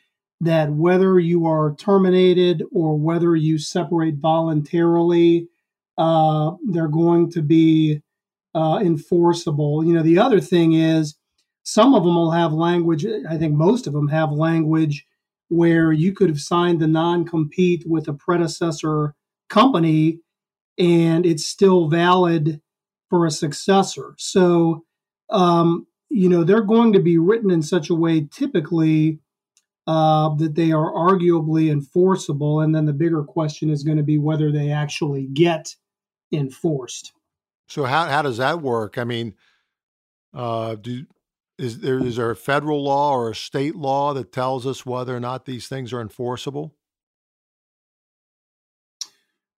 that 0.41 0.71
whether 0.71 1.19
you 1.19 1.45
are 1.45 1.75
terminated 1.75 2.63
or 2.71 2.97
whether 2.97 3.35
you 3.35 3.57
separate 3.57 4.15
voluntarily, 4.15 5.47
uh, 5.97 6.51
they're 6.67 6.87
going 6.87 7.29
to 7.31 7.41
be 7.41 8.01
uh, 8.55 8.79
enforceable. 8.81 9.83
You 9.83 9.93
know, 9.93 10.03
the 10.03 10.17
other 10.17 10.39
thing 10.39 10.73
is 10.73 11.15
some 11.63 11.93
of 11.93 12.03
them 12.03 12.15
will 12.15 12.31
have 12.31 12.53
language. 12.53 13.05
I 13.29 13.37
think 13.37 13.53
most 13.53 13.85
of 13.85 13.93
them 13.93 14.07
have 14.07 14.31
language 14.31 15.05
where 15.49 15.91
you 15.91 16.13
could 16.13 16.29
have 16.29 16.39
signed 16.39 16.79
the 16.79 16.87
non 16.87 17.25
compete 17.25 17.83
with 17.85 18.07
a 18.07 18.13
predecessor 18.13 19.15
company 19.49 20.19
and 20.77 21.25
it's 21.25 21.45
still 21.45 21.89
valid 21.89 22.61
for 23.09 23.25
a 23.25 23.31
successor. 23.31 24.15
So, 24.17 24.85
um, 25.29 25.85
you 26.09 26.29
know, 26.29 26.43
they're 26.43 26.61
going 26.61 26.93
to 26.93 26.99
be 26.99 27.17
written 27.17 27.51
in 27.51 27.61
such 27.61 27.89
a 27.89 27.95
way 27.95 28.21
typically 28.31 29.19
uh, 29.89 30.29
that 30.35 30.53
they 30.53 30.71
are 30.71 30.93
arguably 30.93 31.71
enforceable. 31.71 32.61
And 32.61 32.75
then 32.75 32.85
the 32.85 32.93
bigger 32.93 33.23
question 33.23 33.71
is 33.71 33.81
going 33.81 33.97
to 33.97 34.03
be 34.03 34.19
whether 34.19 34.51
they 34.51 34.71
actually 34.71 35.25
get 35.25 35.75
enforced. 36.31 37.13
So, 37.67 37.85
how, 37.85 38.05
how 38.05 38.21
does 38.21 38.37
that 38.37 38.61
work? 38.61 38.99
I 38.99 39.03
mean, 39.03 39.33
uh, 40.31 40.75
do 40.75 41.07
is 41.57 41.79
there 41.79 41.97
is 41.97 42.17
there 42.17 42.29
a 42.29 42.35
federal 42.35 42.83
law 42.83 43.13
or 43.13 43.31
a 43.31 43.35
state 43.35 43.75
law 43.75 44.13
that 44.13 44.31
tells 44.31 44.67
us 44.67 44.85
whether 44.85 45.17
or 45.17 45.19
not 45.19 45.45
these 45.45 45.67
things 45.67 45.91
are 45.91 46.01
enforceable? 46.01 46.75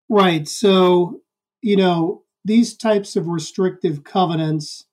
Right. 0.08 0.48
So, 0.48 1.20
you 1.62 1.76
know, 1.76 2.24
these 2.46 2.78
types 2.78 3.18
of 3.18 3.28
restrictive 3.28 4.06
covenants, 4.06 4.86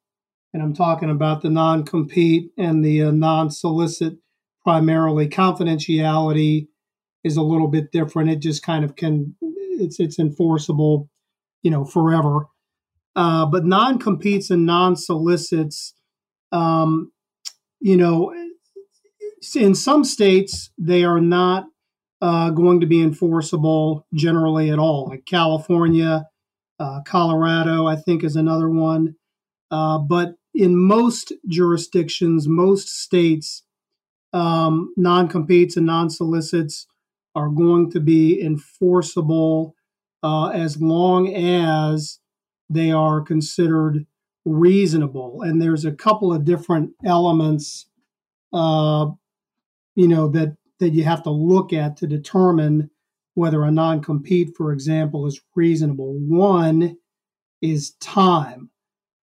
and 0.52 0.64
I'm 0.64 0.74
talking 0.74 1.10
about 1.10 1.42
the 1.42 1.50
non 1.50 1.84
compete 1.84 2.50
and 2.58 2.84
the 2.84 3.04
uh, 3.04 3.10
non 3.12 3.52
solicit 3.52 4.18
primarily, 4.68 5.26
confidentiality 5.26 6.66
is 7.24 7.38
a 7.38 7.42
little 7.42 7.68
bit 7.68 7.90
different. 7.90 8.28
It 8.28 8.40
just 8.40 8.62
kind 8.62 8.84
of 8.84 8.96
can, 8.96 9.34
it's, 9.40 9.98
it's 9.98 10.18
enforceable, 10.18 11.08
you 11.62 11.70
know, 11.70 11.86
forever. 11.86 12.48
Uh, 13.16 13.46
but 13.46 13.64
non 13.64 13.98
competes 13.98 14.50
and 14.50 14.66
non 14.66 14.94
solicits, 14.94 15.94
um, 16.52 17.10
you 17.80 17.96
know, 17.96 18.34
in 19.56 19.74
some 19.74 20.04
states, 20.04 20.70
they 20.76 21.02
are 21.02 21.22
not 21.22 21.64
uh, 22.20 22.50
going 22.50 22.80
to 22.80 22.86
be 22.86 23.00
enforceable 23.00 24.06
generally 24.12 24.70
at 24.70 24.78
all. 24.78 25.06
Like 25.08 25.24
California, 25.24 26.26
uh, 26.78 27.00
Colorado, 27.06 27.86
I 27.86 27.96
think, 27.96 28.22
is 28.22 28.36
another 28.36 28.68
one. 28.68 29.14
Uh, 29.70 29.96
but 29.96 30.34
in 30.52 30.76
most 30.76 31.32
jurisdictions, 31.48 32.46
most 32.46 32.90
states, 32.90 33.62
um, 34.32 34.92
non 34.96 35.28
competes 35.28 35.76
and 35.76 35.86
non 35.86 36.10
solicits 36.10 36.86
are 37.34 37.48
going 37.48 37.90
to 37.92 38.00
be 38.00 38.40
enforceable 38.42 39.74
uh, 40.22 40.48
as 40.48 40.80
long 40.80 41.34
as 41.34 42.18
they 42.68 42.90
are 42.90 43.20
considered 43.20 44.06
reasonable. 44.44 45.42
And 45.42 45.60
there's 45.60 45.84
a 45.84 45.92
couple 45.92 46.32
of 46.32 46.44
different 46.44 46.92
elements, 47.04 47.86
uh, 48.52 49.06
you 49.94 50.08
know, 50.08 50.28
that 50.28 50.56
that 50.80 50.90
you 50.90 51.04
have 51.04 51.22
to 51.24 51.30
look 51.30 51.72
at 51.72 51.96
to 51.96 52.06
determine 52.06 52.90
whether 53.34 53.62
a 53.62 53.70
non-compete, 53.70 54.56
for 54.56 54.72
example, 54.72 55.26
is 55.26 55.40
reasonable. 55.54 56.14
One 56.14 56.96
is 57.60 57.92
time. 58.00 58.70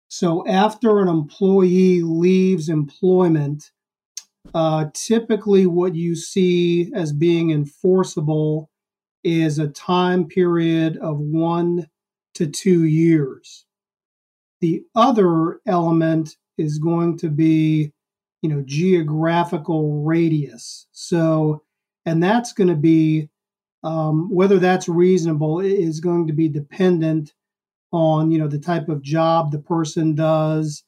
So 0.08 0.46
after 0.48 1.00
an 1.00 1.08
employee 1.08 2.02
leaves 2.02 2.70
employment, 2.70 3.72
uh, 4.54 4.86
typically 4.94 5.66
what 5.66 5.96
you 5.96 6.16
see 6.16 6.92
as 6.94 7.14
being 7.14 7.52
enforceable 7.52 8.70
is 9.24 9.60
a 9.60 9.68
time 9.68 10.26
period 10.26 10.98
of 10.98 11.20
one 11.20 11.88
to 12.36 12.48
two 12.48 12.86
years. 12.86 13.66
The 14.62 14.84
other 14.96 15.60
element 15.66 16.38
is 16.58 16.80
going 16.80 17.18
to 17.20 17.30
be, 17.30 17.94
you 18.42 18.50
know, 18.50 18.64
geographical 18.66 20.04
radius. 20.04 20.88
So, 20.92 21.64
and 22.06 22.22
that's 22.22 22.54
going 22.54 22.70
to 22.70 22.76
be 22.76 23.30
um, 23.84 24.30
whether 24.30 24.60
that's 24.60 24.90
reasonable 24.90 25.62
is 25.62 26.00
going 26.00 26.28
to 26.28 26.34
be 26.34 26.50
dependent 26.50 27.34
on, 27.92 28.32
you 28.32 28.38
know, 28.38 28.48
the 28.48 28.60
type 28.60 28.90
of 28.90 29.02
job 29.02 29.52
the 29.52 29.60
person 29.60 30.16
does, 30.16 30.84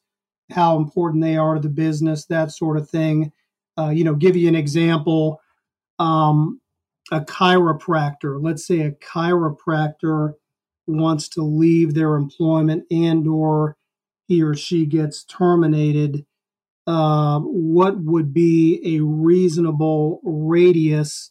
how 0.50 0.76
important 0.76 1.22
they 1.22 1.36
are 1.36 1.54
to 1.54 1.60
the 1.60 1.68
business, 1.68 2.26
that 2.26 2.52
sort 2.52 2.76
of 2.76 2.88
thing. 2.88 3.32
Uh, 3.78 3.90
you 3.90 4.04
know, 4.04 4.14
give 4.14 4.36
you 4.36 4.48
an 4.48 4.54
example. 4.54 5.40
Um, 5.98 6.60
a 7.10 7.20
chiropractor, 7.20 8.38
let's 8.40 8.66
say 8.66 8.80
a 8.80 8.92
chiropractor 8.92 10.34
wants 10.86 11.28
to 11.28 11.42
leave 11.42 11.94
their 11.94 12.14
employment 12.14 12.84
and 12.90 13.26
or 13.28 13.76
he 14.26 14.42
or 14.42 14.54
she 14.54 14.86
gets 14.86 15.24
terminated 15.24 16.24
uh, 16.86 17.38
what 17.40 18.00
would 18.00 18.34
be 18.34 18.80
a 18.84 19.00
reasonable 19.04 20.20
radius 20.24 21.30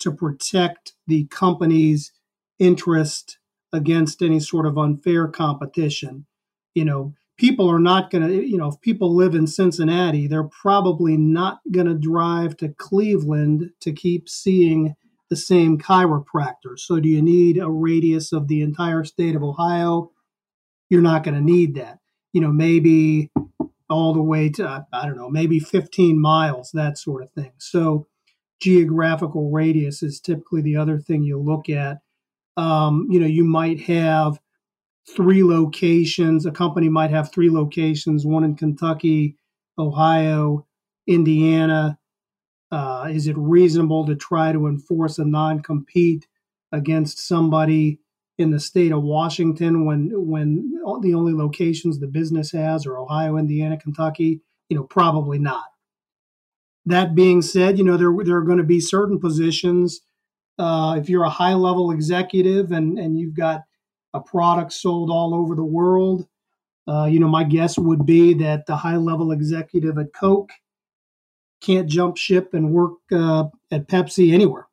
to 0.00 0.12
protect 0.12 0.94
the 1.06 1.26
company's 1.26 2.12
interest 2.58 3.38
against 3.72 4.22
any 4.22 4.40
sort 4.40 4.66
of 4.66 4.76
unfair 4.76 5.28
competition 5.28 6.26
you 6.74 6.84
know 6.84 7.14
people 7.38 7.70
are 7.70 7.78
not 7.78 8.10
going 8.10 8.26
to, 8.26 8.46
you 8.46 8.58
know, 8.58 8.68
if 8.68 8.80
people 8.80 9.14
live 9.14 9.34
in 9.34 9.46
Cincinnati, 9.46 10.26
they're 10.26 10.48
probably 10.48 11.16
not 11.16 11.60
going 11.70 11.86
to 11.86 11.94
drive 11.94 12.56
to 12.58 12.68
Cleveland 12.70 13.70
to 13.80 13.92
keep 13.92 14.28
seeing 14.28 14.94
the 15.30 15.36
same 15.36 15.78
chiropractor. 15.78 16.76
So, 16.76 17.00
do 17.00 17.08
you 17.08 17.22
need 17.22 17.58
a 17.58 17.70
radius 17.70 18.32
of 18.32 18.48
the 18.48 18.62
entire 18.62 19.04
state 19.04 19.36
of 19.36 19.42
Ohio? 19.42 20.10
You're 20.90 21.02
not 21.02 21.22
going 21.22 21.34
to 21.34 21.40
need 21.40 21.76
that. 21.76 21.98
You 22.32 22.40
know, 22.40 22.52
maybe 22.52 23.30
all 23.88 24.12
the 24.12 24.22
way 24.22 24.50
to, 24.50 24.86
I 24.92 25.06
don't 25.06 25.16
know, 25.16 25.30
maybe 25.30 25.60
15 25.60 26.20
miles, 26.20 26.70
that 26.72 26.98
sort 26.98 27.22
of 27.22 27.30
thing. 27.30 27.52
So, 27.58 28.06
geographical 28.60 29.50
radius 29.50 30.02
is 30.02 30.20
typically 30.20 30.62
the 30.62 30.76
other 30.76 30.98
thing 30.98 31.22
you 31.22 31.40
look 31.40 31.68
at. 31.68 31.98
Um, 32.56 33.06
you 33.08 33.20
know, 33.20 33.26
you 33.26 33.44
might 33.44 33.82
have 33.82 34.40
three 35.16 35.42
locations. 35.42 36.46
A 36.46 36.50
company 36.50 36.88
might 36.88 37.10
have 37.10 37.32
three 37.32 37.50
locations, 37.50 38.26
one 38.26 38.44
in 38.44 38.56
Kentucky, 38.56 39.36
Ohio, 39.78 40.66
Indiana. 41.06 41.98
Uh, 42.70 43.08
is 43.10 43.26
it 43.26 43.36
reasonable 43.38 44.06
to 44.06 44.14
try 44.14 44.52
to 44.52 44.66
enforce 44.66 45.18
a 45.18 45.24
non 45.24 45.62
compete 45.62 46.26
against 46.72 47.18
somebody 47.18 48.00
in 48.36 48.50
the 48.50 48.60
state 48.60 48.92
of 48.92 49.02
Washington 49.02 49.86
when 49.86 50.10
when 50.14 50.72
the 51.02 51.14
only 51.14 51.32
locations 51.32 51.98
the 51.98 52.06
business 52.06 52.52
has 52.52 52.86
are 52.86 52.98
Ohio, 52.98 53.36
Indiana, 53.36 53.78
Kentucky? 53.78 54.42
You 54.68 54.76
know, 54.76 54.84
probably 54.84 55.38
not. 55.38 55.64
That 56.84 57.14
being 57.14 57.42
said, 57.42 57.78
you 57.78 57.84
know 57.84 57.96
there 57.96 58.12
there 58.24 58.36
are 58.36 58.44
going 58.44 58.58
to 58.58 58.64
be 58.64 58.80
certain 58.80 59.18
positions. 59.18 60.00
Uh, 60.58 60.96
if 60.98 61.08
you're 61.08 61.24
a 61.24 61.30
high 61.30 61.54
level 61.54 61.90
executive 61.90 62.70
and 62.70 62.98
and 62.98 63.18
you've 63.18 63.36
got 63.36 63.62
a 64.14 64.20
product 64.20 64.72
sold 64.72 65.10
all 65.10 65.34
over 65.34 65.54
the 65.54 65.64
world. 65.64 66.26
Uh, 66.86 67.04
you 67.04 67.20
know, 67.20 67.28
my 67.28 67.44
guess 67.44 67.78
would 67.78 68.06
be 68.06 68.34
that 68.34 68.66
the 68.66 68.76
high 68.76 68.96
level 68.96 69.32
executive 69.32 69.98
at 69.98 70.12
Coke 70.14 70.50
can't 71.60 71.88
jump 71.88 72.16
ship 72.16 72.54
and 72.54 72.72
work 72.72 72.92
uh, 73.12 73.44
at 73.70 73.88
Pepsi 73.88 74.32
anywhere. 74.32 74.66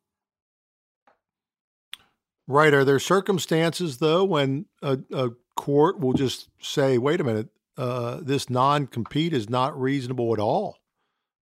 Right. 2.47 2.73
Are 2.73 2.85
there 2.85 2.99
circumstances, 2.99 3.97
though, 3.97 4.23
when 4.23 4.65
a, 4.81 4.99
a 5.11 5.31
court 5.55 5.99
will 5.99 6.13
just 6.13 6.49
say, 6.61 6.97
wait 6.97 7.19
a 7.19 7.23
minute, 7.23 7.49
uh, 7.77 8.19
this 8.21 8.49
non 8.49 8.87
compete 8.87 9.33
is 9.33 9.49
not 9.49 9.79
reasonable 9.79 10.31
at 10.31 10.39
all 10.39 10.77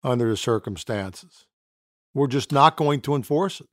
under 0.04 0.30
the 0.30 0.37
circumstances? 0.37 1.46
We're 2.14 2.28
just 2.28 2.52
not 2.52 2.76
going 2.76 3.00
to 3.02 3.14
enforce 3.14 3.61
it. 3.61 3.68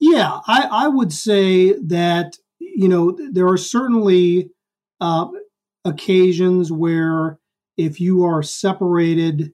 Yeah, 0.00 0.38
I, 0.46 0.68
I 0.70 0.88
would 0.88 1.12
say 1.12 1.72
that 1.72 2.36
you 2.60 2.88
know, 2.88 3.16
there 3.32 3.48
are 3.48 3.56
certainly 3.56 4.50
uh, 5.00 5.26
occasions 5.84 6.70
where 6.72 7.38
if 7.76 8.00
you 8.00 8.24
are 8.24 8.42
separated, 8.42 9.52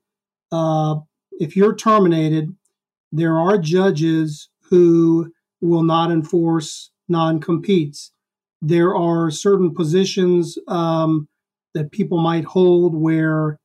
uh, 0.52 0.96
if 1.32 1.56
you're 1.56 1.75
terminated, 1.75 2.54
there 3.12 3.38
are 3.38 3.58
judges 3.58 4.49
who 4.62 5.30
will 5.61 5.82
not 5.82 6.11
enforce 6.11 6.90
non 7.08 7.40
competes. 7.40 8.12
There 8.62 8.94
are 8.94 9.30
certain 9.30 9.75
positions 9.75 10.56
um, 10.68 11.28
that 11.75 11.92
people 11.92 12.18
might 12.18 12.44
hold 12.44 12.94
where 12.94 13.58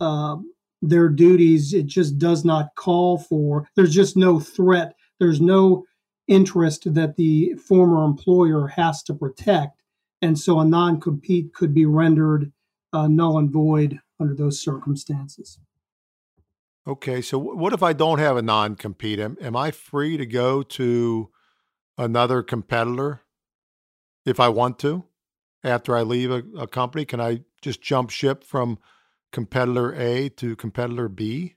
uh, 0.00 0.36
their 0.82 1.08
duties, 1.08 1.72
it 1.72 1.86
just 1.86 2.18
does 2.18 2.44
not 2.44 2.68
call 2.76 3.18
for, 3.18 3.66
there's 3.76 3.94
just 3.94 4.16
no 4.16 4.40
threat. 4.40 4.94
There's 5.20 5.40
no 5.40 5.84
interest 6.28 6.94
that 6.94 7.16
the 7.16 7.54
former 7.54 8.04
employer 8.04 8.68
has 8.68 9.02
to 9.04 9.14
protect. 9.14 9.82
And 10.20 10.38
so 10.38 10.60
a 10.60 10.64
non 10.64 11.00
compete 11.00 11.52
could 11.52 11.74
be 11.74 11.86
rendered 11.86 12.52
uh, 12.92 13.08
null 13.08 13.38
and 13.38 13.50
void 13.50 14.00
under 14.20 14.34
those 14.34 14.60
circumstances. 14.60 15.58
Okay, 16.86 17.22
so 17.22 17.38
what 17.38 17.72
if 17.72 17.82
I 17.82 17.92
don't 17.92 18.18
have 18.18 18.36
a 18.36 18.42
non 18.42 18.74
compete? 18.74 19.20
Am, 19.20 19.36
am 19.40 19.56
I 19.56 19.70
free 19.70 20.16
to 20.16 20.26
go 20.26 20.62
to 20.62 21.30
another 21.96 22.42
competitor 22.42 23.22
if 24.24 24.40
I 24.40 24.48
want 24.48 24.78
to 24.80 25.04
after 25.62 25.96
I 25.96 26.02
leave 26.02 26.30
a, 26.30 26.42
a 26.58 26.66
company? 26.66 27.04
Can 27.04 27.20
I 27.20 27.42
just 27.60 27.82
jump 27.82 28.10
ship 28.10 28.42
from 28.42 28.78
competitor 29.30 29.94
A 29.94 30.28
to 30.30 30.56
competitor 30.56 31.08
B? 31.08 31.54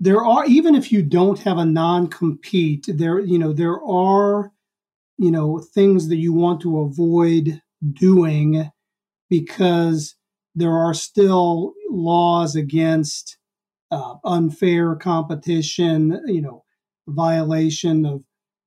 There 0.00 0.24
are 0.24 0.44
even 0.46 0.74
if 0.74 0.90
you 0.90 1.02
don't 1.02 1.38
have 1.38 1.58
a 1.58 1.64
non-compete 1.64 2.86
there 2.94 3.20
you 3.20 3.38
know 3.38 3.52
there 3.52 3.82
are 3.84 4.50
you 5.18 5.30
know 5.30 5.58
things 5.58 6.08
that 6.08 6.16
you 6.16 6.32
want 6.32 6.60
to 6.60 6.80
avoid 6.80 7.60
doing 7.92 8.70
because 9.30 10.14
there 10.54 10.76
are 10.76 10.94
still 10.94 11.72
laws 11.90 12.56
against 12.56 13.38
uh, 13.90 14.14
unfair 14.24 14.96
competition 14.96 16.20
you 16.26 16.40
know 16.40 16.64
violation 17.08 18.06
of 18.06 18.22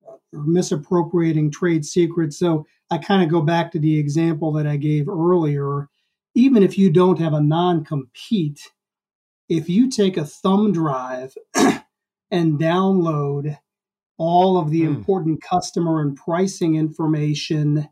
uh, 0.07 0.15
misappropriating 0.31 1.51
trade 1.51 1.85
secrets. 1.85 2.37
So 2.37 2.65
i 2.89 2.97
kind 2.97 3.23
of 3.23 3.29
go 3.29 3.41
back 3.41 3.71
to 3.71 3.79
the 3.79 3.97
example 3.97 4.51
that 4.53 4.67
i 4.67 4.77
gave 4.77 5.09
earlier. 5.09 5.89
Even 6.35 6.61
if 6.61 6.77
you 6.77 6.91
don't 6.91 7.19
have 7.19 7.33
a 7.33 7.41
non-compete 7.41 8.61
if 9.49 9.69
you 9.69 9.89
take 9.89 10.17
a 10.17 10.25
thumb 10.25 10.71
drive 10.71 11.35
and 12.31 12.59
download 12.59 13.57
all 14.17 14.57
of 14.57 14.71
the 14.71 14.81
mm. 14.81 14.87
important 14.87 15.41
customer 15.41 16.01
and 16.01 16.15
pricing 16.15 16.75
information 16.75 17.87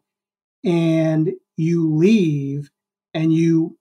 and 0.63 1.31
you 1.55 1.95
leave 1.95 2.69
and 3.13 3.31
you 3.31 3.77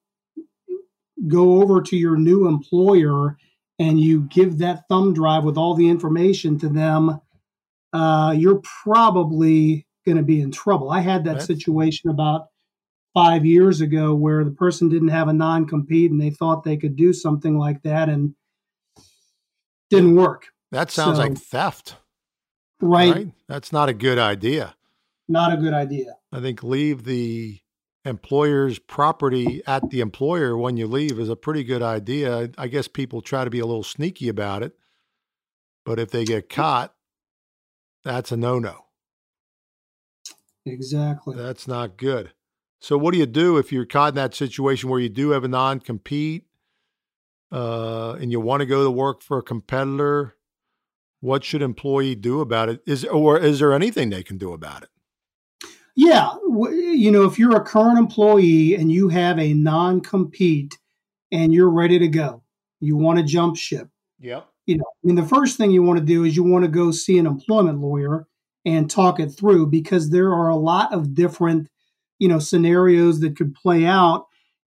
go 1.26 1.62
over 1.62 1.80
to 1.80 1.96
your 1.96 2.16
new 2.16 2.46
employer 2.46 3.36
and 3.78 3.98
you 3.98 4.22
give 4.22 4.58
that 4.58 4.84
thumb 4.88 5.14
drive 5.14 5.44
with 5.44 5.56
all 5.56 5.74
the 5.74 5.88
information 5.88 6.58
to 6.58 6.68
them, 6.68 7.20
uh, 7.92 8.34
you're 8.36 8.62
probably 8.82 9.86
going 10.04 10.16
to 10.16 10.22
be 10.22 10.40
in 10.40 10.52
trouble. 10.52 10.90
I 10.90 11.00
had 11.00 11.24
that 11.24 11.42
situation 11.42 12.10
about 12.10 12.48
five 13.14 13.46
years 13.46 13.80
ago 13.80 14.14
where 14.14 14.44
the 14.44 14.50
person 14.50 14.88
didn't 14.88 15.08
have 15.08 15.28
a 15.28 15.32
non 15.32 15.66
compete 15.66 16.10
and 16.10 16.20
they 16.20 16.30
thought 16.30 16.64
they 16.64 16.76
could 16.76 16.96
do 16.96 17.12
something 17.12 17.56
like 17.56 17.82
that 17.82 18.08
and 18.08 18.34
didn't 19.88 20.16
work. 20.16 20.48
That 20.72 20.90
sounds 20.90 21.16
so, 21.16 21.22
like 21.22 21.38
theft. 21.38 21.96
Right. 22.80 23.14
right. 23.14 23.28
That's 23.48 23.72
not 23.72 23.88
a 23.88 23.94
good 23.94 24.18
idea. 24.18 24.74
Not 25.28 25.52
a 25.52 25.56
good 25.56 25.72
idea. 25.72 26.16
I 26.32 26.40
think 26.40 26.62
leave 26.62 27.04
the 27.04 27.60
employer's 28.04 28.78
property 28.78 29.62
at 29.66 29.88
the 29.88 30.00
employer 30.00 30.56
when 30.58 30.76
you 30.76 30.86
leave 30.86 31.18
is 31.18 31.30
a 31.30 31.36
pretty 31.36 31.64
good 31.64 31.80
idea. 31.80 32.50
I 32.58 32.68
guess 32.68 32.88
people 32.88 33.22
try 33.22 33.44
to 33.44 33.50
be 33.50 33.60
a 33.60 33.66
little 33.66 33.84
sneaky 33.84 34.28
about 34.28 34.62
it, 34.62 34.74
but 35.86 35.98
if 35.98 36.10
they 36.10 36.24
get 36.24 36.50
caught, 36.50 36.94
that's 38.02 38.32
a 38.32 38.36
no 38.36 38.58
no. 38.58 38.84
Exactly. 40.66 41.36
That's 41.36 41.66
not 41.66 41.96
good. 41.96 42.32
So, 42.84 42.98
what 42.98 43.14
do 43.14 43.18
you 43.18 43.24
do 43.24 43.56
if 43.56 43.72
you're 43.72 43.86
caught 43.86 44.10
in 44.10 44.14
that 44.16 44.34
situation 44.34 44.90
where 44.90 45.00
you 45.00 45.08
do 45.08 45.30
have 45.30 45.42
a 45.42 45.48
non 45.48 45.80
compete 45.80 46.44
uh, 47.50 48.12
and 48.20 48.30
you 48.30 48.40
want 48.40 48.60
to 48.60 48.66
go 48.66 48.84
to 48.84 48.90
work 48.90 49.22
for 49.22 49.38
a 49.38 49.42
competitor? 49.42 50.36
What 51.20 51.44
should 51.44 51.62
employee 51.62 52.14
do 52.14 52.42
about 52.42 52.68
it? 52.68 52.82
Is 52.86 53.06
or 53.06 53.38
is 53.38 53.60
there 53.60 53.72
anything 53.72 54.10
they 54.10 54.22
can 54.22 54.36
do 54.36 54.52
about 54.52 54.82
it? 54.82 54.90
Yeah, 55.96 56.34
you 56.44 57.10
know, 57.10 57.24
if 57.24 57.38
you're 57.38 57.56
a 57.56 57.64
current 57.64 57.98
employee 57.98 58.74
and 58.74 58.92
you 58.92 59.08
have 59.08 59.38
a 59.38 59.54
non 59.54 60.02
compete 60.02 60.76
and 61.32 61.54
you're 61.54 61.70
ready 61.70 61.98
to 61.98 62.08
go, 62.08 62.42
you 62.80 62.98
want 62.98 63.18
to 63.18 63.24
jump 63.24 63.56
ship. 63.56 63.88
Yep. 64.20 64.46
You 64.66 64.76
know, 64.76 64.84
I 64.84 65.06
mean, 65.06 65.16
the 65.16 65.24
first 65.24 65.56
thing 65.56 65.70
you 65.70 65.82
want 65.82 66.00
to 66.00 66.04
do 66.04 66.24
is 66.24 66.36
you 66.36 66.44
want 66.44 66.66
to 66.66 66.70
go 66.70 66.90
see 66.90 67.16
an 67.16 67.24
employment 67.24 67.80
lawyer 67.80 68.26
and 68.66 68.90
talk 68.90 69.20
it 69.20 69.30
through 69.30 69.68
because 69.68 70.10
there 70.10 70.34
are 70.34 70.50
a 70.50 70.56
lot 70.56 70.92
of 70.92 71.14
different 71.14 71.70
you 72.18 72.28
know 72.28 72.38
scenarios 72.38 73.20
that 73.20 73.36
could 73.36 73.54
play 73.54 73.86
out. 73.86 74.26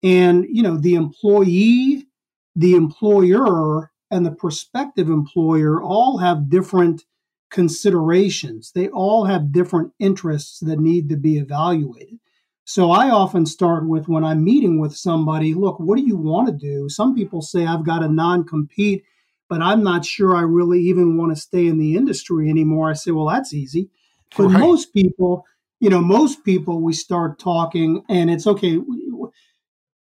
And 0.04 0.46
you 0.50 0.64
know 0.64 0.78
the 0.78 0.96
employee 0.96 2.08
the 2.56 2.76
employer 2.76 3.92
and 4.10 4.26
the 4.26 4.32
prospective 4.32 5.10
employer 5.10 5.82
all 5.82 6.18
have 6.18 6.50
different 6.50 7.06
considerations. 7.50 8.72
They 8.74 8.90
all 8.90 9.26
have 9.26 9.52
different 9.52 9.94
interests 10.00 10.60
that 10.62 10.80
need 10.80 11.10
to 11.10 11.18
be 11.18 11.38
evaluated. 11.38 12.20
So 12.64 12.92
i 12.92 13.10
often 13.10 13.46
start 13.46 13.88
with 13.88 14.08
when 14.08 14.24
i'm 14.24 14.44
meeting 14.44 14.80
with 14.80 14.96
somebody 14.96 15.54
look 15.54 15.80
what 15.80 15.98
do 15.98 16.04
you 16.04 16.16
want 16.16 16.48
to 16.48 16.54
do? 16.54 16.88
Some 16.90 17.16
people 17.16 17.42
say 17.42 17.66
i've 17.66 17.86
got 17.86 18.04
a 18.04 18.08
non-compete 18.08 19.04
but 19.50 19.62
i'm 19.62 19.84
not 19.84 20.06
sure 20.06 20.36
i 20.36 20.42
really 20.42 20.80
even 20.80 21.18
want 21.18 21.36
to 21.36 21.42
stay 21.42 21.68
in 21.68 21.78
the 21.78 21.96
industry 21.98 22.50
anymore. 22.50 22.90
I 22.90 22.94
say 22.94 23.12
well 23.12 23.28
that's 23.28 23.54
easy. 23.54 23.90
For 24.32 24.48
right. 24.48 24.60
most 24.60 24.94
people 24.94 25.46
you 25.82 25.90
know, 25.90 26.00
most 26.00 26.46
people 26.46 26.80
we 26.80 26.94
start 26.94 27.40
talking 27.40 28.04
and 28.08 28.30
it's 28.30 28.46
okay. 28.46 28.80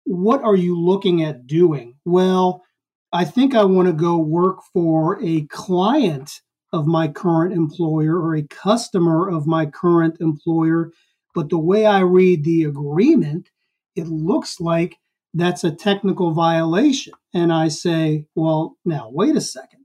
What 0.04 0.42
are 0.42 0.56
you 0.56 0.76
looking 0.76 1.22
at 1.22 1.46
doing? 1.46 1.94
Well, 2.04 2.64
I 3.12 3.24
think 3.24 3.54
I 3.54 3.64
want 3.64 3.86
to 3.86 3.94
go 3.94 4.18
work 4.18 4.58
for 4.72 5.22
a 5.24 5.46
client 5.46 6.40
of 6.72 6.88
my 6.88 7.06
current 7.06 7.52
employer 7.52 8.20
or 8.20 8.34
a 8.34 8.46
customer 8.48 9.30
of 9.30 9.46
my 9.46 9.64
current 9.64 10.16
employer. 10.20 10.90
But 11.36 11.50
the 11.50 11.58
way 11.58 11.86
I 11.86 12.00
read 12.00 12.42
the 12.42 12.64
agreement, 12.64 13.50
it 13.94 14.08
looks 14.08 14.58
like 14.58 14.96
that's 15.34 15.62
a 15.62 15.70
technical 15.70 16.32
violation. 16.32 17.12
And 17.32 17.52
I 17.52 17.68
say, 17.68 18.26
well, 18.34 18.76
now 18.84 19.08
wait 19.12 19.36
a 19.36 19.40
second. 19.40 19.84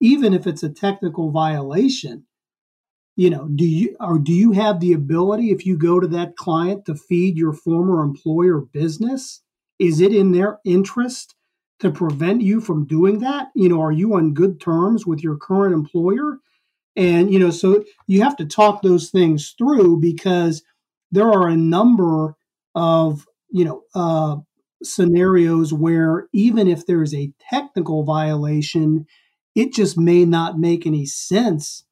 Even 0.00 0.32
if 0.32 0.46
it's 0.46 0.62
a 0.62 0.68
technical 0.68 1.32
violation, 1.32 2.26
you 3.16 3.30
know, 3.30 3.48
do 3.48 3.66
you 3.66 3.96
or 3.98 4.18
do 4.18 4.32
you 4.32 4.52
have 4.52 4.78
the 4.78 4.92
ability 4.92 5.50
if 5.50 5.64
you 5.64 5.78
go 5.78 5.98
to 5.98 6.06
that 6.08 6.36
client 6.36 6.84
to 6.84 6.94
feed 6.94 7.38
your 7.38 7.54
former 7.54 8.02
employer 8.02 8.60
business? 8.60 9.42
Is 9.78 10.00
it 10.00 10.14
in 10.14 10.32
their 10.32 10.58
interest 10.64 11.34
to 11.80 11.90
prevent 11.90 12.42
you 12.42 12.60
from 12.60 12.86
doing 12.86 13.20
that? 13.20 13.48
You 13.54 13.70
know, 13.70 13.80
are 13.80 13.92
you 13.92 14.14
on 14.14 14.34
good 14.34 14.60
terms 14.60 15.06
with 15.06 15.22
your 15.22 15.36
current 15.36 15.74
employer? 15.74 16.40
And 16.94 17.32
you 17.32 17.38
know, 17.38 17.50
so 17.50 17.84
you 18.06 18.22
have 18.22 18.36
to 18.36 18.44
talk 18.44 18.82
those 18.82 19.10
things 19.10 19.54
through 19.56 20.00
because 20.00 20.62
there 21.10 21.30
are 21.30 21.48
a 21.48 21.56
number 21.56 22.34
of 22.74 23.26
you 23.50 23.64
know 23.64 23.82
uh, 23.94 24.36
scenarios 24.82 25.72
where 25.72 26.28
even 26.34 26.68
if 26.68 26.84
there 26.84 27.02
is 27.02 27.14
a 27.14 27.32
technical 27.50 28.04
violation, 28.04 29.06
it 29.54 29.72
just 29.72 29.96
may 29.96 30.26
not 30.26 30.58
make 30.58 30.86
any 30.86 31.06
sense 31.06 31.85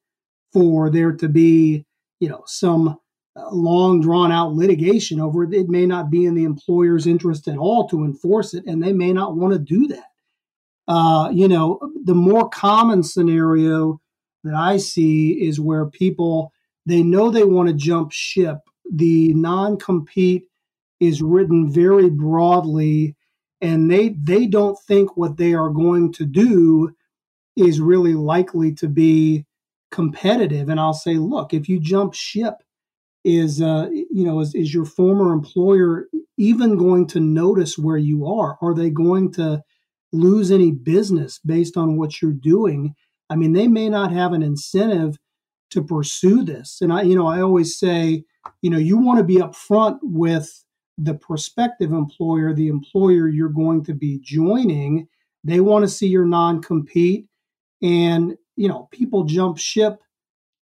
for 0.55 0.89
there 0.89 1.11
to 1.11 1.27
be, 1.27 1.85
you 2.21 2.29
know, 2.29 2.43
some 2.47 2.97
uh, 3.35 3.49
long 3.51 3.99
drawn 3.99 4.31
out 4.31 4.53
litigation 4.53 5.19
over 5.19 5.43
it. 5.43 5.53
It 5.53 5.67
may 5.67 5.85
not 5.85 6.09
be 6.09 6.25
in 6.25 6.33
the 6.33 6.45
employer's 6.45 7.05
interest 7.05 7.49
at 7.49 7.57
all 7.57 7.89
to 7.89 8.05
enforce 8.05 8.53
it, 8.53 8.63
and 8.65 8.81
they 8.81 8.93
may 8.93 9.11
not 9.11 9.35
want 9.35 9.51
to 9.51 9.59
do 9.59 9.87
that. 9.87 10.05
Uh, 10.87 11.29
you 11.33 11.49
know, 11.49 11.79
the 12.05 12.15
more 12.15 12.47
common 12.47 13.03
scenario 13.03 13.99
that 14.45 14.55
I 14.55 14.77
see 14.77 15.31
is 15.31 15.59
where 15.59 15.87
people 15.87 16.53
they 16.85 17.03
know 17.03 17.29
they 17.31 17.43
want 17.43 17.67
to 17.67 17.75
jump 17.75 18.13
ship. 18.13 18.59
The 18.89 19.33
non 19.33 19.77
compete 19.77 20.45
is 21.01 21.21
written 21.21 21.69
very 21.69 22.09
broadly 22.09 23.17
and 23.59 23.91
they 23.91 24.09
they 24.09 24.45
don't 24.45 24.77
think 24.87 25.17
what 25.17 25.35
they 25.35 25.53
are 25.53 25.69
going 25.69 26.13
to 26.13 26.25
do 26.25 26.95
is 27.57 27.81
really 27.81 28.13
likely 28.13 28.73
to 28.75 28.87
be 28.87 29.45
competitive 29.95 30.69
and 30.69 30.79
i'll 30.79 30.93
say 30.93 31.15
look 31.15 31.53
if 31.53 31.69
you 31.69 31.79
jump 31.79 32.13
ship 32.13 32.55
is 33.23 33.61
uh, 33.61 33.89
you 33.91 34.23
know 34.25 34.39
is, 34.39 34.53
is 34.53 34.73
your 34.73 34.85
former 34.85 35.31
employer 35.31 36.07
even 36.37 36.77
going 36.77 37.07
to 37.07 37.19
notice 37.19 37.77
where 37.77 37.97
you 37.97 38.27
are 38.27 38.57
are 38.61 38.73
they 38.75 38.89
going 38.89 39.31
to 39.31 39.61
lose 40.11 40.51
any 40.51 40.71
business 40.71 41.39
based 41.45 41.77
on 41.77 41.97
what 41.97 42.21
you're 42.21 42.31
doing 42.31 42.93
i 43.29 43.35
mean 43.35 43.53
they 43.53 43.67
may 43.67 43.89
not 43.89 44.11
have 44.11 44.33
an 44.33 44.43
incentive 44.43 45.17
to 45.71 45.81
pursue 45.81 46.43
this 46.43 46.79
and 46.81 46.91
i 46.91 47.01
you 47.01 47.15
know 47.15 47.27
i 47.27 47.41
always 47.41 47.79
say 47.79 48.23
you 48.61 48.69
know 48.69 48.77
you 48.77 48.97
want 48.97 49.17
to 49.17 49.23
be 49.23 49.37
upfront 49.37 49.97
with 50.03 50.65
the 50.97 51.13
prospective 51.13 51.91
employer, 51.91 52.53
the 52.53 52.67
employer 52.67 53.27
you're 53.27 53.49
going 53.49 53.83
to 53.83 53.93
be 53.93 54.19
joining, 54.23 55.07
they 55.43 55.59
want 55.59 55.83
to 55.83 55.89
see 55.89 56.07
your 56.07 56.25
non 56.25 56.61
compete. 56.61 57.27
And, 57.81 58.37
you 58.55 58.67
know, 58.67 58.87
people 58.91 59.23
jump 59.23 59.57
ship 59.57 60.01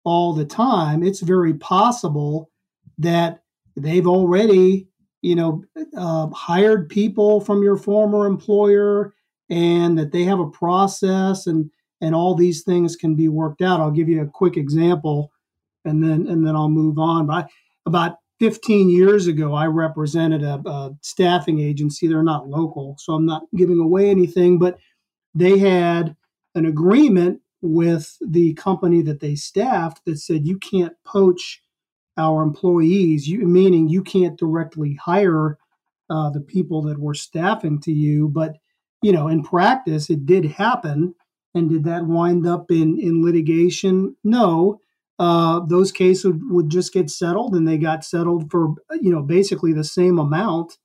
all 0.04 0.32
the 0.32 0.44
time. 0.44 1.02
It's 1.02 1.20
very 1.20 1.54
possible 1.54 2.50
that 2.98 3.42
they've 3.76 4.06
already, 4.06 4.88
you 5.22 5.34
know, 5.34 5.64
uh, 5.96 6.28
hired 6.28 6.88
people 6.88 7.40
from 7.40 7.62
your 7.62 7.76
former 7.76 8.26
employer 8.26 9.14
and 9.48 9.98
that 9.98 10.12
they 10.12 10.24
have 10.24 10.40
a 10.40 10.50
process 10.50 11.46
and 11.46 11.70
and 12.02 12.14
all 12.14 12.34
these 12.34 12.62
things 12.62 12.96
can 12.96 13.14
be 13.14 13.28
worked 13.28 13.60
out. 13.60 13.78
I'll 13.78 13.90
give 13.90 14.08
you 14.08 14.22
a 14.22 14.26
quick 14.26 14.56
example 14.56 15.30
and 15.84 16.02
then 16.02 16.26
and 16.26 16.46
then 16.46 16.56
I'll 16.56 16.70
move 16.70 16.98
on. 16.98 17.26
But 17.26 17.32
I, 17.34 17.48
about 17.86 18.16
15 18.38 18.88
years 18.88 19.26
ago, 19.26 19.52
I 19.52 19.66
represented 19.66 20.42
a, 20.42 20.62
a, 20.66 20.96
staffing 21.02 21.60
agency. 21.60 22.06
They're 22.06 22.22
not 22.22 22.48
local, 22.48 22.96
so 22.98 23.12
I'm 23.12 23.26
not 23.26 23.42
giving 23.54 23.78
away 23.78 24.08
anything, 24.08 24.58
but 24.58 24.78
they 25.34 25.58
had 25.58 26.16
an 26.54 26.64
agreement 26.64 27.40
with 27.62 28.16
the 28.20 28.54
company 28.54 29.02
that 29.02 29.20
they 29.20 29.34
staffed 29.34 30.04
that 30.06 30.18
said 30.18 30.46
you 30.46 30.58
can't 30.58 30.94
poach 31.04 31.62
our 32.16 32.42
employees, 32.42 33.28
you, 33.28 33.46
meaning 33.46 33.88
you 33.88 34.02
can't 34.02 34.38
directly 34.38 34.98
hire 35.02 35.58
uh, 36.08 36.30
the 36.30 36.40
people 36.40 36.82
that 36.82 36.98
were 36.98 37.14
staffing 37.14 37.80
to 37.80 37.92
you. 37.92 38.28
But, 38.28 38.56
you 39.02 39.12
know, 39.12 39.28
in 39.28 39.42
practice, 39.42 40.10
it 40.10 40.26
did 40.26 40.44
happen. 40.44 41.14
And 41.54 41.68
did 41.68 41.84
that 41.84 42.06
wind 42.06 42.46
up 42.46 42.70
in, 42.70 42.98
in 43.00 43.24
litigation? 43.24 44.16
No 44.22 44.80
uh, 45.20 45.60
those 45.66 45.92
cases 45.92 46.24
would, 46.24 46.50
would 46.50 46.70
just 46.70 46.94
get 46.94 47.10
settled 47.10 47.54
and 47.54 47.68
they 47.68 47.76
got 47.76 48.02
settled 48.02 48.50
for 48.50 48.74
you 49.02 49.12
know 49.12 49.20
basically 49.20 49.72
the 49.74 49.84
same 49.84 50.18
amount 50.18 50.78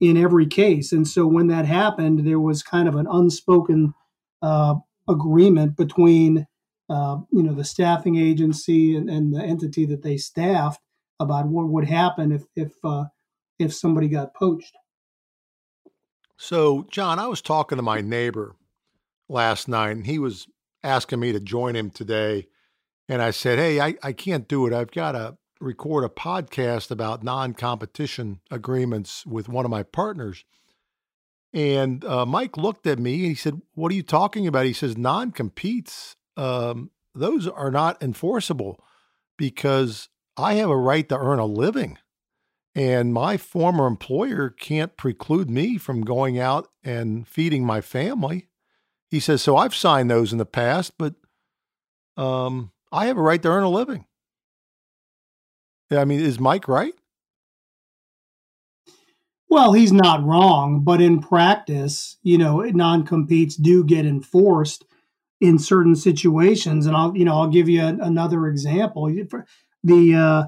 in 0.00 0.16
every 0.16 0.46
case 0.46 0.90
and 0.90 1.06
so 1.06 1.26
when 1.26 1.48
that 1.48 1.66
happened 1.66 2.26
there 2.26 2.40
was 2.40 2.62
kind 2.62 2.88
of 2.88 2.96
an 2.96 3.06
unspoken 3.10 3.92
uh, 4.40 4.74
agreement 5.08 5.76
between 5.76 6.46
uh, 6.88 7.18
you 7.30 7.42
know 7.42 7.54
the 7.54 7.64
staffing 7.64 8.16
agency 8.16 8.94
and, 8.96 9.08
and, 9.08 9.34
the 9.34 9.42
entity 9.42 9.86
that 9.86 10.02
they 10.02 10.18
staffed 10.18 10.80
about 11.18 11.46
what 11.46 11.68
would 11.68 11.86
happen 11.86 12.30
if 12.30 12.44
if 12.54 12.72
uh, 12.84 13.04
if 13.58 13.72
somebody 13.72 14.08
got 14.08 14.34
poached 14.34 14.74
so 16.36 16.86
john 16.90 17.18
i 17.18 17.26
was 17.26 17.40
talking 17.40 17.76
to 17.76 17.82
my 17.82 18.00
neighbor 18.00 18.54
last 19.28 19.66
night 19.68 19.92
and 19.92 20.06
he 20.06 20.18
was 20.18 20.46
asking 20.82 21.20
me 21.20 21.32
to 21.32 21.40
join 21.40 21.74
him 21.74 21.90
today 21.90 22.46
and 23.08 23.20
I 23.20 23.30
said, 23.30 23.58
Hey, 23.58 23.80
I, 23.80 23.94
I 24.02 24.12
can't 24.12 24.48
do 24.48 24.66
it. 24.66 24.72
I've 24.72 24.90
got 24.90 25.12
to 25.12 25.36
record 25.60 26.04
a 26.04 26.08
podcast 26.08 26.90
about 26.90 27.22
non 27.22 27.54
competition 27.54 28.40
agreements 28.50 29.26
with 29.26 29.48
one 29.48 29.64
of 29.64 29.70
my 29.70 29.82
partners. 29.82 30.44
And 31.54 32.04
uh, 32.04 32.26
Mike 32.26 32.56
looked 32.56 32.84
at 32.86 32.98
me 32.98 33.20
and 33.20 33.26
he 33.26 33.34
said, 33.36 33.62
What 33.74 33.92
are 33.92 33.94
you 33.94 34.02
talking 34.02 34.46
about? 34.46 34.66
He 34.66 34.72
says, 34.72 34.98
Non 34.98 35.30
competes, 35.30 36.16
um, 36.36 36.90
those 37.14 37.46
are 37.46 37.70
not 37.70 38.02
enforceable 38.02 38.84
because 39.38 40.08
I 40.36 40.54
have 40.54 40.68
a 40.68 40.76
right 40.76 41.08
to 41.08 41.16
earn 41.16 41.38
a 41.38 41.46
living. 41.46 41.98
And 42.74 43.14
my 43.14 43.36
former 43.36 43.86
employer 43.86 44.50
can't 44.50 44.96
preclude 44.96 45.48
me 45.48 45.78
from 45.78 46.02
going 46.02 46.40
out 46.40 46.68
and 46.82 47.26
feeding 47.28 47.64
my 47.64 47.80
family. 47.80 48.48
He 49.08 49.20
says, 49.20 49.40
So 49.40 49.56
I've 49.56 49.76
signed 49.76 50.10
those 50.10 50.32
in 50.32 50.38
the 50.38 50.44
past, 50.44 50.94
but 50.98 51.14
um, 52.16 52.72
I 52.90 53.06
have 53.06 53.16
a 53.16 53.22
right 53.22 53.40
to 53.42 53.48
earn 53.48 53.62
a 53.62 53.70
living. 53.70 54.06
I 55.92 56.04
mean, 56.04 56.18
is 56.18 56.40
Mike 56.40 56.66
right? 56.66 56.94
Well, 59.54 59.72
he's 59.72 59.92
not 59.92 60.24
wrong, 60.24 60.80
but 60.80 61.00
in 61.00 61.20
practice, 61.20 62.16
you 62.24 62.38
know, 62.38 62.62
non-competes 62.62 63.54
do 63.54 63.84
get 63.84 64.04
enforced 64.04 64.84
in 65.40 65.60
certain 65.60 65.94
situations, 65.94 66.86
and 66.86 66.96
I'll, 66.96 67.16
you 67.16 67.24
know, 67.24 67.34
I'll 67.34 67.46
give 67.46 67.68
you 67.68 67.80
a, 67.80 67.96
another 68.00 68.48
example. 68.48 69.06
The, 69.84 70.14
uh, 70.16 70.44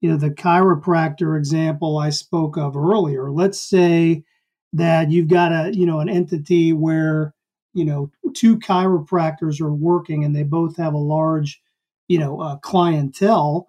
you 0.00 0.10
know, 0.10 0.16
the 0.16 0.30
chiropractor 0.30 1.38
example 1.38 1.98
I 1.98 2.10
spoke 2.10 2.58
of 2.58 2.76
earlier. 2.76 3.30
Let's 3.30 3.60
say 3.60 4.24
that 4.72 5.08
you've 5.12 5.28
got 5.28 5.52
a, 5.52 5.72
you 5.72 5.86
know, 5.86 6.00
an 6.00 6.08
entity 6.08 6.72
where, 6.72 7.36
you 7.74 7.84
know, 7.84 8.10
two 8.34 8.58
chiropractors 8.58 9.60
are 9.60 9.72
working, 9.72 10.24
and 10.24 10.34
they 10.34 10.42
both 10.42 10.76
have 10.78 10.94
a 10.94 10.98
large 10.98 11.62
you 12.08 12.18
know 12.18 12.40
uh, 12.40 12.56
clientele 12.56 13.68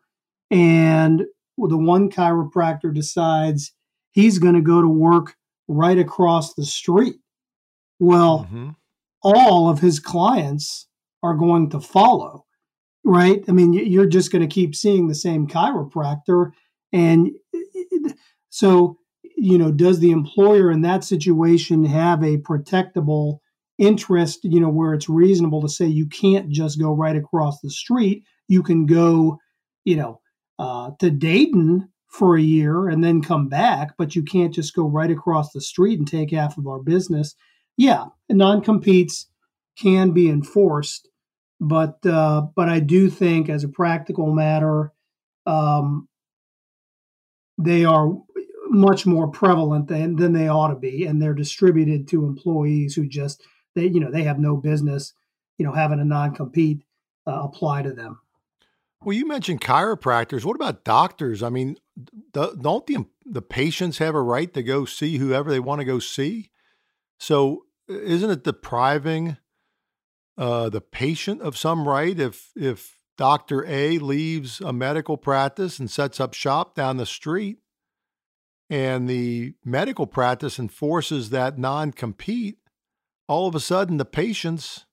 and 0.49 1.25
the 1.59 1.77
one 1.77 2.09
chiropractor 2.09 2.91
decides 2.91 3.73
he's 4.11 4.39
going 4.39 4.55
to 4.55 4.61
go 4.61 4.81
to 4.81 4.87
work 4.87 5.35
right 5.67 5.97
across 5.97 6.53
the 6.53 6.65
street 6.65 7.15
well 7.99 8.45
mm-hmm. 8.45 8.69
all 9.23 9.69
of 9.69 9.79
his 9.79 9.99
clients 9.99 10.87
are 11.23 11.35
going 11.35 11.69
to 11.69 11.79
follow 11.79 12.45
right 13.03 13.43
i 13.47 13.51
mean 13.51 13.73
you're 13.73 14.05
just 14.05 14.31
going 14.31 14.41
to 14.41 14.53
keep 14.53 14.75
seeing 14.75 15.07
the 15.07 15.15
same 15.15 15.47
chiropractor 15.47 16.51
and 16.91 17.29
so 18.49 18.97
you 19.37 19.57
know 19.57 19.71
does 19.71 19.99
the 19.99 20.11
employer 20.11 20.71
in 20.71 20.81
that 20.81 21.03
situation 21.03 21.85
have 21.85 22.23
a 22.23 22.37
protectable 22.37 23.39
interest, 23.79 24.41
you 24.43 24.59
know, 24.59 24.69
where 24.69 24.93
it's 24.93 25.09
reasonable 25.09 25.61
to 25.61 25.69
say 25.69 25.87
you 25.87 26.05
can't 26.05 26.49
just 26.49 26.79
go 26.79 26.93
right 26.93 27.15
across 27.15 27.61
the 27.61 27.71
street. 27.71 28.23
You 28.47 28.61
can 28.61 28.85
go, 28.85 29.39
you 29.85 29.95
know, 29.95 30.21
uh, 30.59 30.91
to 30.99 31.09
Dayton 31.09 31.89
for 32.09 32.35
a 32.35 32.41
year 32.41 32.89
and 32.89 33.03
then 33.03 33.21
come 33.21 33.47
back, 33.47 33.95
but 33.97 34.15
you 34.15 34.23
can't 34.23 34.53
just 34.53 34.75
go 34.75 34.87
right 34.87 35.11
across 35.11 35.51
the 35.51 35.61
street 35.61 35.99
and 35.99 36.07
take 36.07 36.31
half 36.31 36.57
of 36.57 36.67
our 36.67 36.79
business. 36.79 37.35
Yeah, 37.77 38.05
non 38.29 38.61
competes 38.61 39.27
can 39.77 40.11
be 40.11 40.29
enforced, 40.29 41.07
but 41.61 42.05
uh, 42.05 42.47
but 42.55 42.67
I 42.67 42.79
do 42.79 43.09
think, 43.09 43.47
as 43.47 43.63
a 43.63 43.69
practical 43.69 44.33
matter, 44.33 44.91
um, 45.45 46.09
they 47.57 47.85
are 47.85 48.11
much 48.69 49.05
more 49.05 49.29
prevalent 49.29 49.87
than 49.87 50.15
than 50.15 50.33
they 50.33 50.49
ought 50.49 50.69
to 50.69 50.75
be, 50.75 51.05
and 51.05 51.21
they're 51.21 51.33
distributed 51.33 52.07
to 52.09 52.25
employees 52.25 52.95
who 52.95 53.07
just 53.07 53.43
they 53.75 53.85
you 53.85 53.99
know 53.99 54.11
they 54.11 54.23
have 54.23 54.39
no 54.39 54.57
business 54.57 55.13
you 55.57 55.65
know 55.65 55.71
having 55.71 55.99
a 55.99 56.05
non 56.05 56.33
compete 56.33 56.83
uh, 57.27 57.43
apply 57.43 57.83
to 57.83 57.93
them. 57.93 58.19
Well, 59.01 59.15
you 59.15 59.25
mentioned 59.25 59.61
chiropractors. 59.61 60.43
What 60.43 60.55
about 60.55 60.83
doctors? 60.83 61.41
I 61.41 61.49
mean, 61.49 61.77
don't 62.33 62.85
the 62.85 63.05
the 63.25 63.41
patients 63.41 63.99
have 63.99 64.13
a 64.13 64.21
right 64.21 64.53
to 64.53 64.63
go 64.63 64.85
see 64.85 65.17
whoever 65.17 65.49
they 65.49 65.59
want 65.59 65.79
to 65.79 65.85
go 65.85 65.99
see? 65.99 66.51
So, 67.17 67.65
isn't 67.87 68.29
it 68.29 68.43
depriving 68.43 69.37
uh, 70.37 70.69
the 70.69 70.81
patient 70.81 71.41
of 71.41 71.57
some 71.57 71.87
right 71.87 72.19
if 72.19 72.51
if 72.55 72.97
Doctor 73.17 73.65
A 73.67 73.99
leaves 73.99 74.61
a 74.61 74.73
medical 74.73 75.17
practice 75.17 75.79
and 75.79 75.89
sets 75.89 76.19
up 76.19 76.33
shop 76.33 76.75
down 76.75 76.97
the 76.97 77.05
street, 77.05 77.59
and 78.69 79.09
the 79.09 79.53
medical 79.63 80.07
practice 80.07 80.59
enforces 80.59 81.29
that 81.29 81.57
non 81.57 81.91
compete? 81.91 82.57
All 83.29 83.47
of 83.47 83.55
a 83.55 83.59
sudden, 83.61 83.95
the 83.95 84.05
patients 84.05 84.85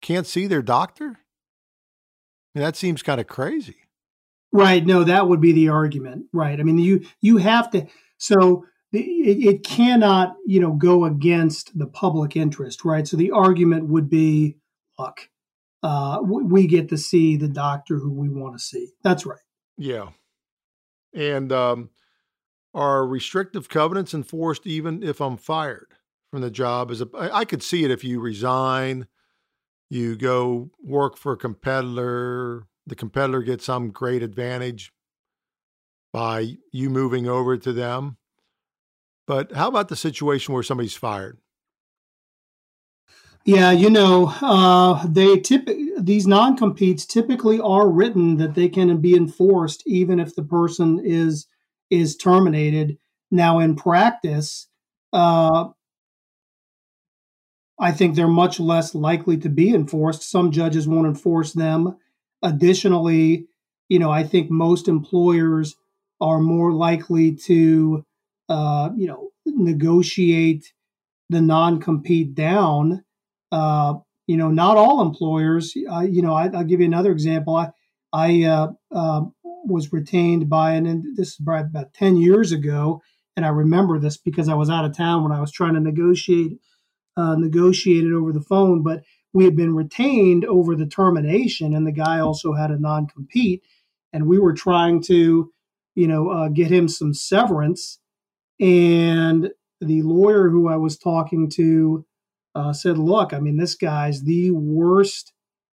can't 0.00 0.26
see 0.26 0.46
their 0.46 0.62
doctor 0.62 1.20
that 2.54 2.76
seems 2.76 3.02
kind 3.02 3.20
of 3.20 3.26
crazy. 3.26 3.76
Right. 4.52 4.84
No, 4.84 5.04
that 5.04 5.28
would 5.28 5.40
be 5.40 5.52
the 5.52 5.68
argument. 5.68 6.26
Right. 6.32 6.58
I 6.58 6.62
mean, 6.62 6.78
you 6.78 7.06
you 7.20 7.36
have 7.36 7.70
to. 7.70 7.86
So 8.18 8.66
it, 8.92 8.98
it 8.98 9.64
cannot, 9.64 10.36
you 10.46 10.60
know, 10.60 10.72
go 10.72 11.04
against 11.04 11.78
the 11.78 11.86
public 11.86 12.36
interest. 12.36 12.84
Right. 12.84 13.06
So 13.06 13.16
the 13.16 13.30
argument 13.30 13.88
would 13.88 14.10
be, 14.10 14.56
look, 14.98 15.28
uh, 15.82 16.18
we 16.22 16.66
get 16.66 16.88
to 16.90 16.98
see 16.98 17.36
the 17.36 17.48
doctor 17.48 17.96
who 17.96 18.10
we 18.12 18.28
want 18.28 18.58
to 18.58 18.62
see. 18.62 18.88
That's 19.02 19.24
right. 19.24 19.38
Yeah. 19.78 20.08
And 21.14 21.52
um, 21.52 21.90
are 22.74 23.06
restrictive 23.06 23.68
covenants 23.68 24.14
enforced 24.14 24.66
even 24.66 25.02
if 25.02 25.20
I'm 25.20 25.36
fired 25.36 25.94
from 26.30 26.40
the 26.42 26.50
job? 26.50 26.90
As 26.90 27.00
a, 27.00 27.08
I 27.14 27.44
could 27.44 27.62
see 27.62 27.84
it 27.84 27.90
if 27.90 28.04
you 28.04 28.20
resign 28.20 29.06
you 29.90 30.16
go 30.16 30.70
work 30.82 31.18
for 31.18 31.32
a 31.32 31.36
competitor, 31.36 32.66
the 32.86 32.94
competitor 32.94 33.42
gets 33.42 33.64
some 33.64 33.90
great 33.90 34.22
advantage 34.22 34.92
by 36.12 36.56
you 36.72 36.88
moving 36.88 37.28
over 37.28 37.56
to 37.58 37.72
them. 37.72 38.16
But 39.26 39.52
how 39.52 39.68
about 39.68 39.88
the 39.88 39.96
situation 39.96 40.54
where 40.54 40.62
somebody's 40.62 40.96
fired? 40.96 41.38
Yeah, 43.44 43.70
you 43.70 43.90
know, 43.90 44.32
uh, 44.42 45.06
they 45.06 45.38
tip 45.38 45.68
these 45.98 46.26
non 46.26 46.56
competes 46.56 47.06
typically 47.06 47.58
are 47.60 47.88
written 47.88 48.36
that 48.36 48.54
they 48.54 48.68
can 48.68 48.96
be 48.98 49.16
enforced 49.16 49.82
even 49.86 50.20
if 50.20 50.34
the 50.34 50.42
person 50.42 51.00
is 51.04 51.46
is 51.90 52.16
terminated. 52.16 52.98
Now, 53.30 53.58
in 53.60 53.76
practice, 53.76 54.68
uh, 55.12 55.68
I 57.80 57.92
think 57.92 58.14
they're 58.14 58.28
much 58.28 58.60
less 58.60 58.94
likely 58.94 59.38
to 59.38 59.48
be 59.48 59.74
enforced. 59.74 60.30
Some 60.30 60.52
judges 60.52 60.86
won't 60.86 61.06
enforce 61.06 61.54
them. 61.54 61.96
Additionally, 62.42 63.46
you 63.88 63.98
know, 63.98 64.10
I 64.10 64.22
think 64.22 64.50
most 64.50 64.86
employers 64.86 65.76
are 66.20 66.40
more 66.40 66.72
likely 66.72 67.34
to, 67.34 68.04
uh, 68.50 68.90
you 68.94 69.06
know, 69.06 69.30
negotiate 69.46 70.72
the 71.30 71.40
non-compete 71.40 72.34
down. 72.34 73.02
Uh, 73.50 73.94
you 74.26 74.36
know, 74.36 74.50
not 74.50 74.76
all 74.76 75.00
employers. 75.00 75.74
Uh, 75.90 76.00
you 76.00 76.22
know, 76.22 76.34
I, 76.34 76.48
will 76.48 76.64
give 76.64 76.80
you 76.80 76.86
another 76.86 77.10
example. 77.10 77.56
I, 77.56 77.70
I 78.12 78.44
uh, 78.44 78.68
uh, 78.94 79.22
was 79.42 79.92
retained 79.92 80.48
by, 80.48 80.72
and 80.72 81.16
this 81.16 81.30
is 81.30 81.40
about 81.40 81.94
ten 81.94 82.16
years 82.16 82.52
ago, 82.52 83.00
and 83.36 83.46
I 83.46 83.48
remember 83.48 83.98
this 83.98 84.18
because 84.18 84.48
I 84.48 84.54
was 84.54 84.68
out 84.68 84.84
of 84.84 84.96
town 84.96 85.22
when 85.22 85.32
I 85.32 85.40
was 85.40 85.50
trying 85.50 85.74
to 85.74 85.80
negotiate 85.80 86.58
uh, 87.20 87.36
negotiated 87.36 88.12
over 88.12 88.32
the 88.32 88.40
phone, 88.40 88.82
but 88.82 89.02
we 89.32 89.44
had 89.44 89.54
been 89.54 89.74
retained 89.74 90.44
over 90.46 90.74
the 90.74 90.86
termination, 90.86 91.74
and 91.74 91.86
the 91.86 91.92
guy 91.92 92.18
also 92.18 92.54
had 92.54 92.70
a 92.70 92.80
non 92.80 93.06
compete, 93.06 93.62
and 94.12 94.26
we 94.26 94.38
were 94.38 94.54
trying 94.54 95.02
to, 95.02 95.52
you 95.94 96.08
know, 96.08 96.30
uh, 96.30 96.48
get 96.48 96.70
him 96.70 96.88
some 96.88 97.12
severance, 97.12 97.98
and 98.58 99.50
the 99.80 100.02
lawyer 100.02 100.48
who 100.50 100.68
I 100.68 100.76
was 100.76 100.98
talking 100.98 101.48
to 101.50 102.04
uh, 102.54 102.72
said, 102.72 102.98
"Look, 102.98 103.32
I 103.32 103.40
mean, 103.40 103.56
this 103.56 103.74
guy's 103.74 104.22
the 104.22 104.50
worst 104.50 105.32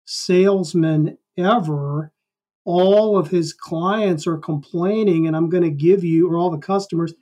salesman 0.07 1.19
ever." 1.37 2.13
All 2.67 3.19
of 3.19 3.29
his 3.29 3.53
clients 3.53 4.27
are 4.27 4.39
complaining, 4.39 5.27
and 5.27 5.37
I'm 5.37 5.51
going 5.51 5.65
to 5.65 5.71
give 5.71 6.03
you, 6.03 6.31
or 6.31 6.39
all 6.39 6.51
the 6.51 6.57
customers, 6.57 7.13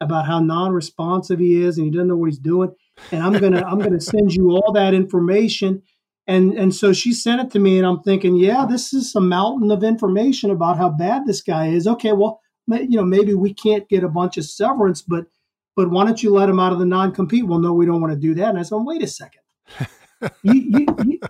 about 0.00 0.26
how 0.26 0.40
non-responsive 0.40 1.38
he 1.38 1.62
is, 1.62 1.76
and 1.76 1.86
he 1.86 1.90
doesn't 1.90 2.08
know 2.08 2.16
what 2.16 2.30
he's 2.30 2.38
doing 2.38 2.72
and 3.12 3.22
I'm 3.22 3.32
gonna 3.34 3.62
I'm 3.64 3.78
gonna 3.78 4.00
send 4.00 4.34
you 4.34 4.50
all 4.50 4.72
that 4.72 4.94
information. 4.94 5.82
And 6.26 6.52
and 6.52 6.74
so 6.74 6.92
she 6.92 7.12
sent 7.12 7.40
it 7.40 7.50
to 7.52 7.58
me, 7.58 7.78
and 7.78 7.86
I'm 7.86 8.02
thinking, 8.02 8.36
yeah, 8.36 8.66
this 8.68 8.92
is 8.92 9.14
a 9.14 9.20
mountain 9.20 9.70
of 9.70 9.82
information 9.82 10.50
about 10.50 10.76
how 10.76 10.90
bad 10.90 11.26
this 11.26 11.42
guy 11.42 11.68
is. 11.68 11.86
Okay, 11.86 12.12
well, 12.12 12.40
you 12.68 12.96
know, 12.96 13.04
maybe 13.04 13.34
we 13.34 13.52
can't 13.52 13.88
get 13.88 14.04
a 14.04 14.08
bunch 14.08 14.36
of 14.36 14.44
severance, 14.44 15.02
but 15.02 15.26
but 15.76 15.90
why 15.90 16.04
don't 16.04 16.22
you 16.22 16.32
let 16.32 16.48
him 16.48 16.60
out 16.60 16.72
of 16.72 16.78
the 16.78 16.86
non-compete? 16.86 17.46
Well, 17.46 17.58
no, 17.58 17.72
we 17.72 17.86
don't 17.86 18.00
want 18.00 18.12
to 18.12 18.18
do 18.18 18.34
that. 18.34 18.50
And 18.50 18.58
I 18.58 18.62
said, 18.62 18.76
wait 18.76 19.02
a 19.02 19.06
second. 19.06 19.40
you, 20.42 20.52
you, 20.52 20.86
you, 21.04 21.20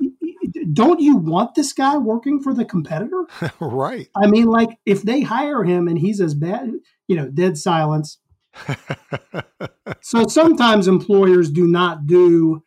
don't 0.72 0.98
you 0.98 1.16
want 1.16 1.54
this 1.54 1.72
guy 1.72 1.98
working 1.98 2.42
for 2.42 2.52
the 2.52 2.64
competitor? 2.64 3.26
right. 3.60 4.08
I 4.16 4.26
mean, 4.26 4.46
like 4.46 4.70
if 4.86 5.02
they 5.02 5.20
hire 5.20 5.62
him 5.62 5.88
and 5.88 5.98
he's 5.98 6.20
as 6.20 6.34
bad, 6.34 6.72
you 7.06 7.16
know, 7.16 7.28
dead 7.28 7.58
silence 7.58 8.18
so 10.00 10.26
sometimes 10.26 10.88
employers 10.88 11.50
do 11.50 11.66
not 11.66 12.06
do 12.06 12.62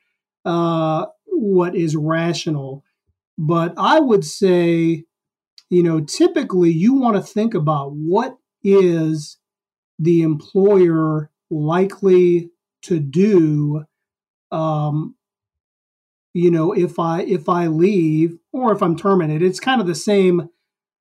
uh, 0.45 1.05
what 1.25 1.75
is 1.75 1.95
rational. 1.95 2.83
But 3.37 3.73
I 3.77 3.99
would 3.99 4.23
say, 4.23 5.05
you 5.69 5.83
know, 5.83 6.01
typically 6.01 6.71
you 6.71 6.93
want 6.93 7.15
to 7.15 7.21
think 7.21 7.53
about 7.53 7.93
what 7.93 8.37
is 8.63 9.37
the 9.99 10.21
employer 10.21 11.29
likely 11.49 12.49
to 12.83 12.99
do 12.99 13.85
um, 14.51 15.15
you 16.33 16.49
know 16.49 16.73
if 16.73 16.99
i 16.99 17.21
if 17.21 17.47
i 17.47 17.67
leave 17.67 18.37
or 18.51 18.71
if 18.73 18.81
i'm 18.81 18.95
terminated 18.95 19.45
it's 19.45 19.59
kind 19.59 19.79
of 19.79 19.87
the 19.87 19.95
same 19.95 20.49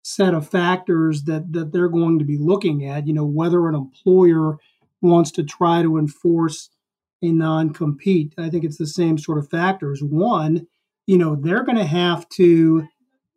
set 0.03 0.35
of 0.35 0.49
factors 0.49 1.25
that 1.25 1.53
that 1.53 1.73
they're 1.73 1.89
going 1.89 2.19
to 2.19 2.25
be 2.25 2.37
looking 2.39 2.87
at 2.87 3.07
you 3.07 3.15
know 3.15 3.25
whether 3.25 3.69
an 3.69 3.75
employer 3.75 4.59
wants 5.03 5.31
to 5.33 5.43
try 5.43 5.83
to 5.83 5.99
enforce 5.99 6.71
a 7.23 7.31
non 7.31 7.73
compete. 7.73 8.35
I 8.39 8.49
think 8.49 8.65
it's 8.65 8.79
the 8.79 8.87
same 8.87 9.19
sort 9.19 9.39
of 9.39 9.51
factors. 9.51 10.03
One, 10.03 10.67
you 11.07 11.19
know, 11.19 11.37
they're 11.37 11.65
going 11.65 11.79
to 11.79 11.85
have 11.85 12.29
to, 12.31 12.89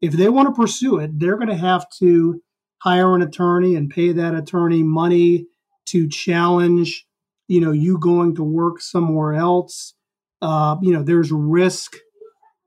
if 0.02 0.14
they 0.14 0.30
want 0.30 0.48
to 0.48 0.60
pursue 0.60 1.00
it, 1.00 1.20
they're 1.20 1.38
going 1.38 1.50
to 1.50 1.56
have 1.56 1.86
to 2.00 2.42
hire 2.80 3.16
an 3.16 3.22
attorney 3.22 3.76
and 3.76 3.90
pay 3.90 4.12
that 4.12 4.36
attorney 4.36 4.84
money 4.84 5.48
to 5.88 6.08
challenge, 6.08 7.06
you 7.48 7.60
know, 7.60 7.72
you 7.72 7.98
going 7.98 8.36
to 8.36 8.44
work 8.44 8.82
somewhere 8.82 9.34
else. 9.34 9.94
Uh, 10.42 10.76
you 10.82 10.92
know, 10.92 11.04
there's 11.04 11.32
risk 11.32 11.98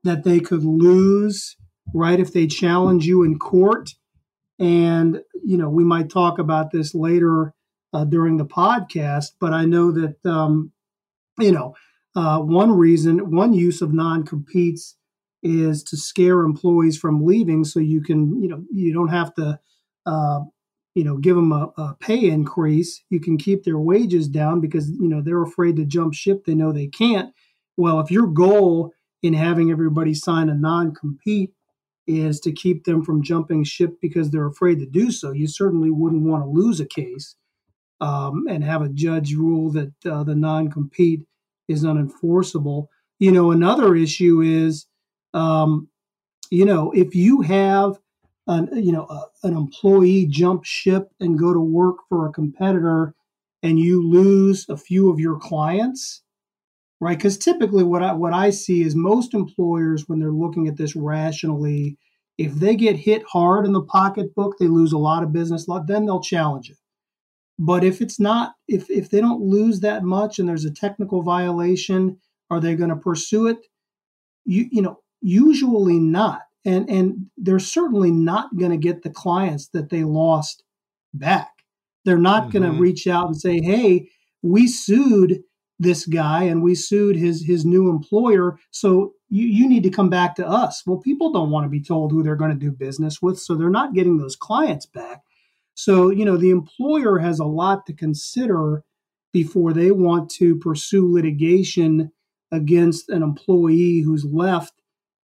that 0.03 0.23
they 0.23 0.39
could 0.39 0.63
lose, 0.63 1.55
right, 1.93 2.19
if 2.19 2.33
they 2.33 2.47
challenge 2.47 3.05
you 3.05 3.23
in 3.23 3.37
court. 3.37 3.91
And, 4.57 5.21
you 5.43 5.57
know, 5.57 5.69
we 5.69 5.83
might 5.83 6.09
talk 6.09 6.39
about 6.39 6.71
this 6.71 6.93
later 6.93 7.53
uh, 7.93 8.05
during 8.05 8.37
the 8.37 8.45
podcast, 8.45 9.31
but 9.39 9.53
I 9.53 9.65
know 9.65 9.91
that 9.91 10.25
um, 10.25 10.71
you 11.39 11.51
know 11.51 11.75
uh, 12.15 12.39
one 12.39 12.71
reason, 12.71 13.31
one 13.31 13.53
use 13.53 13.81
of 13.81 13.93
non-competes 13.93 14.95
is 15.41 15.83
to 15.83 15.95
scare 15.95 16.41
employees 16.41 16.97
from 16.97 17.25
leaving, 17.25 17.63
so 17.63 17.79
you 17.79 18.01
can 18.01 18.41
you 18.41 18.49
know 18.49 18.63
you 18.71 18.93
don't 18.93 19.09
have 19.09 19.33
to 19.35 19.59
uh, 20.05 20.39
you 20.95 21.03
know 21.03 21.17
give 21.17 21.35
them 21.35 21.51
a, 21.51 21.71
a 21.77 21.95
pay 21.99 22.29
increase. 22.29 23.03
You 23.09 23.19
can 23.19 23.37
keep 23.37 23.63
their 23.63 23.79
wages 23.79 24.27
down 24.27 24.59
because 24.59 24.89
you 24.89 25.07
know 25.07 25.21
they're 25.21 25.43
afraid 25.43 25.75
to 25.77 25.85
jump 25.85 26.13
ship. 26.13 26.45
They 26.45 26.55
know 26.55 26.71
they 26.71 26.87
can't. 26.87 27.33
Well, 27.77 27.99
if 27.99 28.11
your 28.11 28.27
goal 28.27 28.91
in 29.21 29.33
having 29.33 29.71
everybody 29.71 30.13
sign 30.13 30.49
a 30.49 30.53
non-compete 30.53 31.53
is 32.07 32.39
to 32.39 32.51
keep 32.51 32.85
them 32.85 33.03
from 33.03 33.23
jumping 33.23 33.63
ship 33.63 33.97
because 34.01 34.31
they're 34.31 34.47
afraid 34.47 34.79
to 34.79 34.85
do 34.85 35.11
so, 35.11 35.31
you 35.31 35.47
certainly 35.47 35.91
wouldn't 35.91 36.23
want 36.23 36.43
to 36.43 36.49
lose 36.49 36.79
a 36.79 36.85
case 36.85 37.35
um, 38.01 38.45
and 38.49 38.63
have 38.63 38.81
a 38.81 38.89
judge 38.89 39.33
rule 39.33 39.71
that 39.71 39.93
uh, 40.05 40.23
the 40.23 40.35
non 40.35 40.69
compete 40.71 41.21
is 41.67 41.83
unenforceable. 41.83 42.87
You 43.19 43.31
know, 43.31 43.51
another 43.51 43.95
issue 43.95 44.41
is, 44.41 44.87
um, 45.33 45.89
you 46.49 46.65
know, 46.65 46.91
if 46.91 47.15
you 47.15 47.41
have 47.41 47.99
an, 48.47 48.69
you 48.73 48.91
know, 48.91 49.05
a, 49.09 49.47
an 49.47 49.55
employee 49.55 50.25
jump 50.25 50.65
ship 50.65 51.11
and 51.19 51.37
go 51.37 51.53
to 51.53 51.59
work 51.59 51.97
for 52.07 52.27
a 52.27 52.31
competitor 52.31 53.13
and 53.61 53.79
you 53.79 54.01
lose 54.07 54.65
a 54.69 54.77
few 54.77 55.09
of 55.09 55.19
your 55.19 55.37
clients, 55.37 56.23
right? 57.01 57.17
Because 57.17 57.37
typically 57.37 57.83
what 57.83 58.01
I, 58.01 58.13
what 58.13 58.33
I 58.33 58.49
see 58.49 58.81
is 58.81 58.95
most 58.95 59.33
employers, 59.33 60.07
when 60.07 60.19
they're 60.19 60.31
looking 60.31 60.67
at 60.67 60.77
this 60.77 60.95
rationally, 60.95 61.97
if 62.37 62.53
they 62.53 62.75
get 62.75 62.95
hit 62.95 63.23
hard 63.27 63.65
in 63.65 63.73
the 63.73 63.83
pocketbook, 63.83 64.57
they 64.57 64.67
lose 64.67 64.93
a 64.93 64.97
lot 64.97 65.23
of 65.23 65.33
business, 65.33 65.67
then 65.85 66.05
they'll 66.05 66.21
challenge 66.21 66.69
it. 66.69 66.77
But 67.61 67.83
if 67.83 68.01
it's 68.01 68.21
not, 68.21 68.53
if 68.69 68.89
if 68.89 69.09
they 69.09 69.19
don't 69.19 69.41
lose 69.41 69.81
that 69.81 70.03
much 70.03 70.39
and 70.39 70.47
there's 70.47 70.63
a 70.63 70.71
technical 70.71 71.21
violation, 71.21 72.17
are 72.49 72.61
they 72.61 72.73
going 72.73 72.89
to 72.89 72.95
pursue 72.95 73.47
it? 73.47 73.67
You 74.45 74.67
you 74.71 74.81
know, 74.81 74.99
usually 75.21 75.99
not. 75.99 76.43
and 76.65 76.89
and 76.89 77.25
they're 77.37 77.59
certainly 77.59 78.11
not 78.11 78.55
going 78.57 78.71
to 78.71 78.77
get 78.77 79.03
the 79.03 79.09
clients 79.09 79.67
that 79.69 79.89
they 79.89 80.03
lost 80.05 80.63
back. 81.13 81.51
They're 82.05 82.17
not 82.17 82.43
mm-hmm. 82.43 82.59
going 82.59 82.71
to 82.73 82.79
reach 82.79 83.07
out 83.07 83.27
and 83.27 83.37
say, 83.37 83.61
"Hey, 83.61 84.09
we 84.41 84.67
sued 84.67 85.43
this 85.79 86.05
guy 86.05 86.43
and 86.43 86.63
we 86.63 86.75
sued 86.75 87.17
his 87.17 87.45
his 87.45 87.65
new 87.65 87.89
employer, 87.89 88.57
so 88.71 89.13
you 89.29 89.45
you 89.47 89.67
need 89.67 89.83
to 89.83 89.89
come 89.89 90.09
back 90.09 90.35
to 90.35 90.47
us." 90.47 90.83
Well, 90.85 90.97
people 90.99 91.33
don't 91.33 91.51
want 91.51 91.65
to 91.65 91.69
be 91.69 91.81
told 91.81 92.11
who 92.11 92.23
they're 92.23 92.35
going 92.35 92.51
to 92.51 92.65
do 92.65 92.71
business 92.71 93.21
with, 93.21 93.37
so 93.39 93.55
they're 93.55 93.69
not 93.69 93.93
getting 93.93 94.17
those 94.17 94.35
clients 94.37 94.85
back. 94.85 95.23
So, 95.79 96.09
you 96.09 96.25
know, 96.25 96.35
the 96.35 96.49
employer 96.49 97.19
has 97.19 97.39
a 97.39 97.45
lot 97.45 97.85
to 97.85 97.93
consider 97.93 98.83
before 99.31 99.71
they 99.71 99.91
want 99.91 100.29
to 100.31 100.57
pursue 100.57 101.09
litigation 101.09 102.11
against 102.51 103.07
an 103.07 103.23
employee 103.23 104.01
who's 104.01 104.25
left 104.25 104.73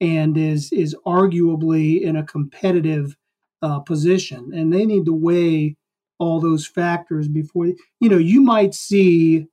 and 0.02 0.36
is 0.36 0.72
is 0.72 0.96
arguably 1.06 2.02
in 2.02 2.16
a 2.16 2.26
competitive 2.26 3.16
uh, 3.62 3.80
position, 3.82 4.50
and 4.52 4.74
they 4.74 4.88
need 4.88 5.06
to 5.06 5.14
weigh 5.14 5.76
all 6.18 6.40
those 6.40 6.66
factors 6.66 7.28
before 7.28 7.68
you 8.00 8.10
know 8.10 8.18
you 8.18 8.42
might 8.42 8.74
see 8.74 9.46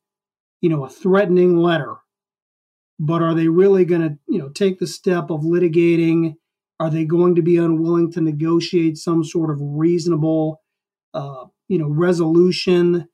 you 0.62 0.68
know 0.70 0.82
a 0.85 0.88
threatening 0.88 1.59
letter 1.59 1.96
but 2.98 3.22
are 3.22 3.35
they 3.35 3.48
really 3.48 3.85
going 3.85 4.00
to 4.00 4.18
you 4.28 4.38
know 4.38 4.48
take 4.48 4.78
the 4.78 4.87
step 4.87 5.30
of 5.30 5.42
litigating? 5.42 6.37
Are 6.80 6.88
they 6.88 7.04
going 7.04 7.35
to 7.35 7.42
be 7.42 7.59
unwilling 7.59 8.11
to 8.12 8.22
negotiate 8.22 8.96
some 8.96 9.24
sort 9.24 9.50
of 9.50 9.59
reasonable 9.61 10.62
uh, 11.16 11.46
you 11.68 11.79
know 11.79 11.88
resolution 11.88 13.09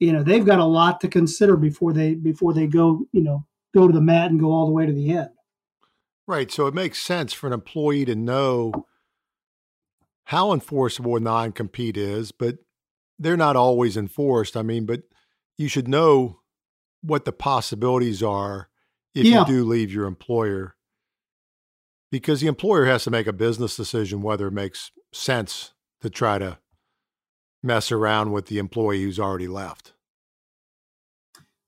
you 0.00 0.12
know 0.12 0.22
they've 0.22 0.46
got 0.46 0.58
a 0.58 0.64
lot 0.64 1.00
to 1.00 1.08
consider 1.08 1.56
before 1.56 1.92
they 1.92 2.14
before 2.14 2.52
they 2.52 2.66
go 2.66 3.06
you 3.12 3.22
know 3.22 3.46
go 3.74 3.86
to 3.86 3.92
the 3.92 4.00
mat 4.00 4.30
and 4.30 4.40
go 4.40 4.50
all 4.50 4.66
the 4.66 4.72
way 4.72 4.86
to 4.86 4.92
the 4.92 5.10
end 5.10 5.30
right 6.26 6.50
so 6.50 6.66
it 6.66 6.74
makes 6.74 7.00
sense 7.00 7.32
for 7.32 7.46
an 7.46 7.52
employee 7.52 8.04
to 8.04 8.14
know 8.14 8.72
how 10.26 10.52
enforceable 10.52 11.16
a 11.16 11.20
non-compete 11.20 11.96
is 11.96 12.32
but 12.32 12.58
they're 13.22 13.36
not 13.36 13.56
always 13.56 13.96
enforced. 13.96 14.56
I 14.56 14.62
mean, 14.62 14.84
but 14.84 15.02
you 15.56 15.68
should 15.68 15.88
know 15.88 16.40
what 17.02 17.24
the 17.24 17.32
possibilities 17.32 18.22
are 18.22 18.68
if 19.14 19.24
yeah. 19.24 19.40
you 19.40 19.46
do 19.46 19.64
leave 19.64 19.92
your 19.92 20.06
employer 20.06 20.76
because 22.10 22.40
the 22.40 22.46
employer 22.46 22.84
has 22.84 23.04
to 23.04 23.10
make 23.10 23.26
a 23.26 23.32
business 23.32 23.76
decision 23.76 24.22
whether 24.22 24.46
it 24.46 24.52
makes 24.52 24.90
sense 25.12 25.72
to 26.00 26.08
try 26.08 26.38
to 26.38 26.58
mess 27.62 27.92
around 27.92 28.32
with 28.32 28.46
the 28.46 28.58
employee 28.58 29.02
who's 29.02 29.20
already 29.20 29.48
left. 29.48 29.92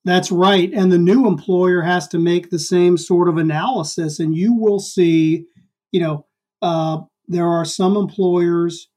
That's 0.05 0.31
right. 0.31 0.71
And 0.73 0.93
the 0.93 0.99
new 0.99 1.27
employer 1.27 1.81
has 1.81 2.09
to 2.09 2.19
make 2.19 2.51
the 2.51 2.59
same 2.59 2.99
sort 2.99 3.29
of 3.29 3.39
analysis. 3.39 4.21
And 4.21 4.37
you 4.37 4.55
will 4.55 4.79
see, 4.79 5.47
you 5.93 6.01
know, 6.01 6.27
uh, 6.61 7.03
there 7.27 7.47
are 7.47 7.65
some 7.65 7.97
employers 7.97 8.89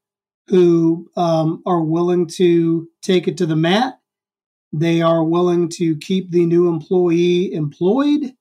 who 0.47 1.09
um, 1.15 1.61
are 1.65 1.81
willing 1.81 2.27
to 2.27 2.89
take 3.01 3.27
it 3.27 3.37
to 3.37 3.45
the 3.45 3.55
mat. 3.55 3.99
They 4.73 5.01
are 5.01 5.23
willing 5.23 5.69
to 5.77 5.97
keep 5.97 6.31
the 6.31 6.45
new 6.45 6.67
employee 6.67 7.53
employed. 7.53 8.33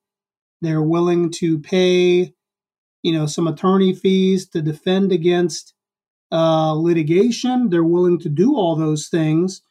They're 0.60 0.82
willing 0.82 1.30
to 1.32 1.60
pay, 1.60 2.34
you 3.02 3.12
know, 3.12 3.26
some 3.26 3.46
attorney 3.46 3.94
fees 3.94 4.48
to 4.48 4.62
defend 4.62 5.12
against 5.12 5.72
uh, 6.32 6.72
litigation. 6.74 7.70
They're 7.70 7.84
willing 7.84 8.18
to 8.20 8.28
do 8.28 8.56
all 8.56 8.76
those 8.76 9.08
things. 9.08 9.62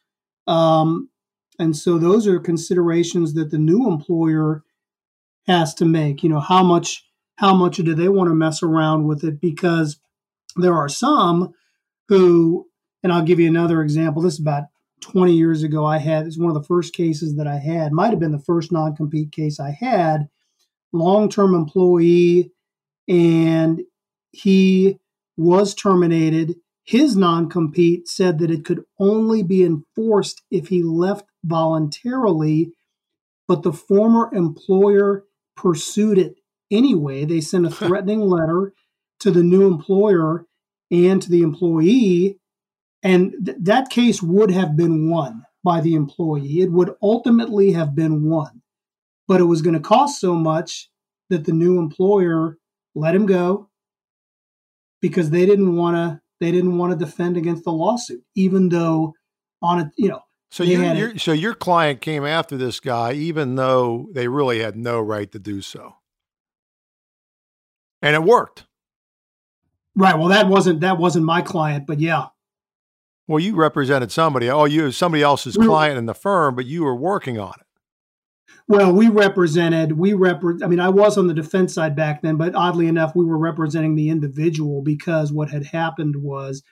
Um, 0.46 1.10
and 1.58 1.76
so 1.76 1.98
those 1.98 2.26
are 2.26 2.38
considerations 2.38 3.34
that 3.34 3.50
the 3.50 3.58
new 3.58 3.88
employer 3.88 4.62
has 5.46 5.74
to 5.74 5.84
make. 5.84 6.22
You 6.22 6.28
know, 6.28 6.40
how 6.40 6.62
much 6.62 7.04
how 7.36 7.54
much 7.54 7.76
do 7.76 7.94
they 7.94 8.08
want 8.08 8.28
to 8.30 8.34
mess 8.34 8.62
around 8.62 9.06
with 9.06 9.22
it? 9.24 9.40
Because 9.40 9.98
there 10.56 10.74
are 10.74 10.88
some 10.88 11.52
who, 12.08 12.66
and 13.02 13.12
I'll 13.12 13.22
give 13.22 13.38
you 13.38 13.48
another 13.48 13.82
example. 13.82 14.22
This 14.22 14.34
is 14.34 14.40
about 14.40 14.64
20 15.02 15.34
years 15.34 15.62
ago. 15.62 15.84
I 15.84 15.98
had, 15.98 16.26
it's 16.26 16.38
one 16.38 16.48
of 16.48 16.54
the 16.54 16.66
first 16.66 16.94
cases 16.94 17.36
that 17.36 17.46
I 17.46 17.56
had, 17.56 17.92
might 17.92 18.10
have 18.10 18.20
been 18.20 18.32
the 18.32 18.38
first 18.38 18.72
non 18.72 18.96
compete 18.96 19.32
case 19.32 19.60
I 19.60 19.70
had, 19.70 20.28
long 20.92 21.28
term 21.28 21.54
employee, 21.54 22.52
and 23.08 23.82
he 24.32 24.98
was 25.36 25.74
terminated. 25.74 26.56
His 26.84 27.16
non 27.16 27.48
compete 27.48 28.08
said 28.08 28.38
that 28.38 28.50
it 28.50 28.64
could 28.64 28.84
only 28.98 29.42
be 29.42 29.64
enforced 29.64 30.42
if 30.50 30.68
he 30.68 30.82
left 30.82 31.26
voluntarily, 31.44 32.72
but 33.48 33.62
the 33.62 33.72
former 33.72 34.30
employer 34.32 35.24
pursued 35.56 36.18
it 36.18 36.36
anyway. 36.70 37.24
They 37.24 37.40
sent 37.40 37.66
a 37.66 37.70
threatening 37.70 38.20
letter 38.20 38.72
to 39.20 39.30
the 39.30 39.42
new 39.42 39.66
employer 39.66 40.46
and 40.90 41.20
to 41.22 41.30
the 41.30 41.42
employee. 41.42 42.38
And 43.02 43.34
th- 43.44 43.58
that 43.62 43.90
case 43.90 44.22
would 44.22 44.50
have 44.50 44.76
been 44.76 45.10
won 45.10 45.44
by 45.64 45.80
the 45.80 45.94
employee. 45.94 46.60
It 46.60 46.70
would 46.70 46.94
ultimately 47.02 47.72
have 47.72 47.94
been 47.94 48.28
won, 48.28 48.62
but 49.26 49.40
it 49.40 49.44
was 49.44 49.62
going 49.62 49.74
to 49.74 49.80
cost 49.80 50.20
so 50.20 50.34
much 50.34 50.88
that 51.30 51.44
the 51.44 51.52
new 51.52 51.78
employer 51.78 52.58
let 52.94 53.14
him 53.14 53.26
go 53.26 53.68
because 55.00 55.30
they 55.30 55.46
didn't 55.46 55.76
want 55.76 55.96
to 55.96 56.20
they 56.40 56.52
didn't 56.52 56.76
want 56.78 56.92
to 56.92 57.04
defend 57.04 57.36
against 57.36 57.64
the 57.64 57.72
lawsuit, 57.72 58.22
even 58.34 58.68
though 58.68 59.14
on 59.62 59.80
it, 59.80 59.88
you 59.96 60.08
know. 60.08 60.20
So 60.50 60.62
your 60.62 61.18
so 61.18 61.32
your 61.32 61.54
client 61.54 62.00
came 62.00 62.24
after 62.24 62.56
this 62.56 62.80
guy, 62.80 63.12
even 63.12 63.56
though 63.56 64.08
they 64.12 64.28
really 64.28 64.60
had 64.60 64.76
no 64.76 65.00
right 65.00 65.30
to 65.32 65.38
do 65.38 65.60
so, 65.60 65.96
and 68.00 68.14
it 68.14 68.22
worked. 68.22 68.64
Right. 69.96 70.16
Well, 70.16 70.28
that 70.28 70.46
wasn't 70.46 70.80
that 70.80 70.98
wasn't 70.98 71.24
my 71.24 71.42
client, 71.42 71.86
but 71.86 72.00
yeah. 72.00 72.26
Well, 73.26 73.40
you 73.40 73.56
represented 73.56 74.12
somebody. 74.12 74.48
Oh, 74.48 74.66
you 74.66 74.92
somebody 74.92 75.22
else's 75.22 75.58
we 75.58 75.66
client 75.66 75.98
in 75.98 76.06
the 76.06 76.14
firm, 76.14 76.54
but 76.54 76.64
you 76.64 76.84
were 76.84 76.94
working 76.94 77.38
on 77.38 77.54
it. 77.58 77.65
Well, 78.68 78.92
we 78.92 79.08
represented. 79.08 79.92
We 79.92 80.12
rep. 80.12 80.42
I 80.62 80.66
mean, 80.66 80.80
I 80.80 80.88
was 80.88 81.16
on 81.16 81.28
the 81.28 81.34
defense 81.34 81.74
side 81.74 81.94
back 81.94 82.22
then, 82.22 82.36
but 82.36 82.54
oddly 82.54 82.88
enough, 82.88 83.14
we 83.14 83.24
were 83.24 83.38
representing 83.38 83.94
the 83.94 84.08
individual 84.08 84.82
because 84.82 85.32
what 85.32 85.50
had 85.50 85.66
happened 85.66 86.16
was 86.16 86.62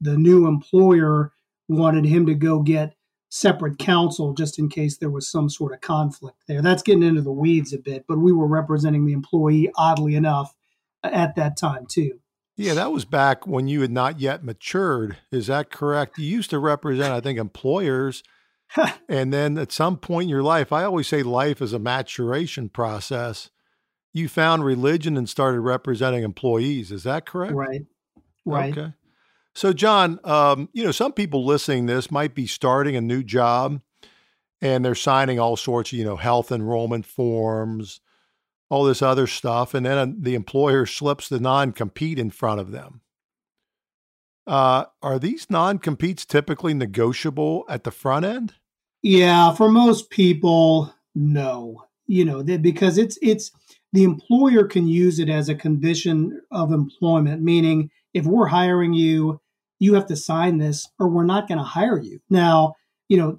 the 0.00 0.16
new 0.16 0.46
employer 0.46 1.32
wanted 1.68 2.04
him 2.04 2.26
to 2.26 2.34
go 2.34 2.60
get 2.60 2.94
separate 3.28 3.78
counsel 3.78 4.34
just 4.34 4.58
in 4.58 4.68
case 4.68 4.98
there 4.98 5.10
was 5.10 5.28
some 5.28 5.48
sort 5.48 5.72
of 5.72 5.80
conflict 5.80 6.36
there. 6.46 6.60
That's 6.62 6.82
getting 6.82 7.02
into 7.02 7.22
the 7.22 7.32
weeds 7.32 7.72
a 7.72 7.78
bit, 7.78 8.04
but 8.06 8.18
we 8.18 8.30
were 8.30 8.46
representing 8.46 9.06
the 9.06 9.14
employee, 9.14 9.72
oddly 9.76 10.14
enough, 10.14 10.54
at 11.02 11.34
that 11.36 11.56
time 11.56 11.86
too. 11.86 12.20
Yeah, 12.56 12.74
that 12.74 12.92
was 12.92 13.06
back 13.06 13.46
when 13.46 13.66
you 13.66 13.80
had 13.80 13.90
not 13.90 14.20
yet 14.20 14.44
matured. 14.44 15.16
Is 15.30 15.46
that 15.46 15.70
correct? 15.70 16.18
You 16.18 16.26
used 16.26 16.50
to 16.50 16.58
represent, 16.58 17.12
I 17.12 17.20
think, 17.20 17.38
employers. 17.38 18.22
and 19.08 19.32
then 19.32 19.58
at 19.58 19.72
some 19.72 19.96
point 19.96 20.24
in 20.24 20.28
your 20.28 20.42
life, 20.42 20.72
I 20.72 20.84
always 20.84 21.08
say 21.08 21.22
life 21.22 21.60
is 21.60 21.72
a 21.72 21.78
maturation 21.78 22.68
process. 22.68 23.50
You 24.12 24.28
found 24.28 24.64
religion 24.64 25.16
and 25.16 25.28
started 25.28 25.60
representing 25.60 26.22
employees. 26.22 26.92
Is 26.92 27.02
that 27.04 27.26
correct? 27.26 27.54
Right. 27.54 27.82
Right. 28.44 28.76
Okay. 28.76 28.92
So, 29.54 29.72
John, 29.72 30.18
um, 30.24 30.68
you 30.72 30.82
know, 30.82 30.92
some 30.92 31.12
people 31.12 31.44
listening 31.44 31.86
this 31.86 32.10
might 32.10 32.34
be 32.34 32.46
starting 32.46 32.96
a 32.96 33.00
new 33.00 33.22
job 33.22 33.80
and 34.60 34.84
they're 34.84 34.94
signing 34.94 35.38
all 35.38 35.56
sorts 35.56 35.92
of, 35.92 35.98
you 35.98 36.04
know, 36.04 36.16
health 36.16 36.50
enrollment 36.50 37.04
forms, 37.04 38.00
all 38.70 38.84
this 38.84 39.02
other 39.02 39.26
stuff, 39.26 39.74
and 39.74 39.84
then 39.84 40.16
the 40.20 40.34
employer 40.34 40.86
slips 40.86 41.28
the 41.28 41.40
non 41.40 41.72
compete 41.72 42.18
in 42.18 42.30
front 42.30 42.60
of 42.60 42.70
them. 42.70 43.02
Uh, 44.46 44.86
are 45.02 45.18
these 45.18 45.50
non 45.50 45.78
competes 45.78 46.24
typically 46.24 46.72
negotiable 46.72 47.64
at 47.68 47.84
the 47.84 47.90
front 47.90 48.24
end? 48.24 48.54
Yeah, 49.02 49.52
for 49.54 49.68
most 49.70 50.10
people, 50.10 50.92
no. 51.14 51.84
You 52.06 52.24
know, 52.24 52.42
that 52.42 52.62
because 52.62 52.98
it's 52.98 53.18
it's 53.22 53.50
the 53.92 54.04
employer 54.04 54.64
can 54.64 54.86
use 54.88 55.18
it 55.18 55.28
as 55.28 55.48
a 55.48 55.54
condition 55.54 56.40
of 56.50 56.72
employment, 56.72 57.42
meaning 57.42 57.90
if 58.14 58.24
we're 58.26 58.46
hiring 58.46 58.92
you, 58.92 59.40
you 59.78 59.94
have 59.94 60.06
to 60.06 60.16
sign 60.16 60.58
this, 60.58 60.88
or 60.98 61.08
we're 61.08 61.24
not 61.24 61.48
going 61.48 61.58
to 61.58 61.64
hire 61.64 61.98
you. 62.00 62.20
Now, 62.30 62.74
you 63.08 63.16
know 63.16 63.36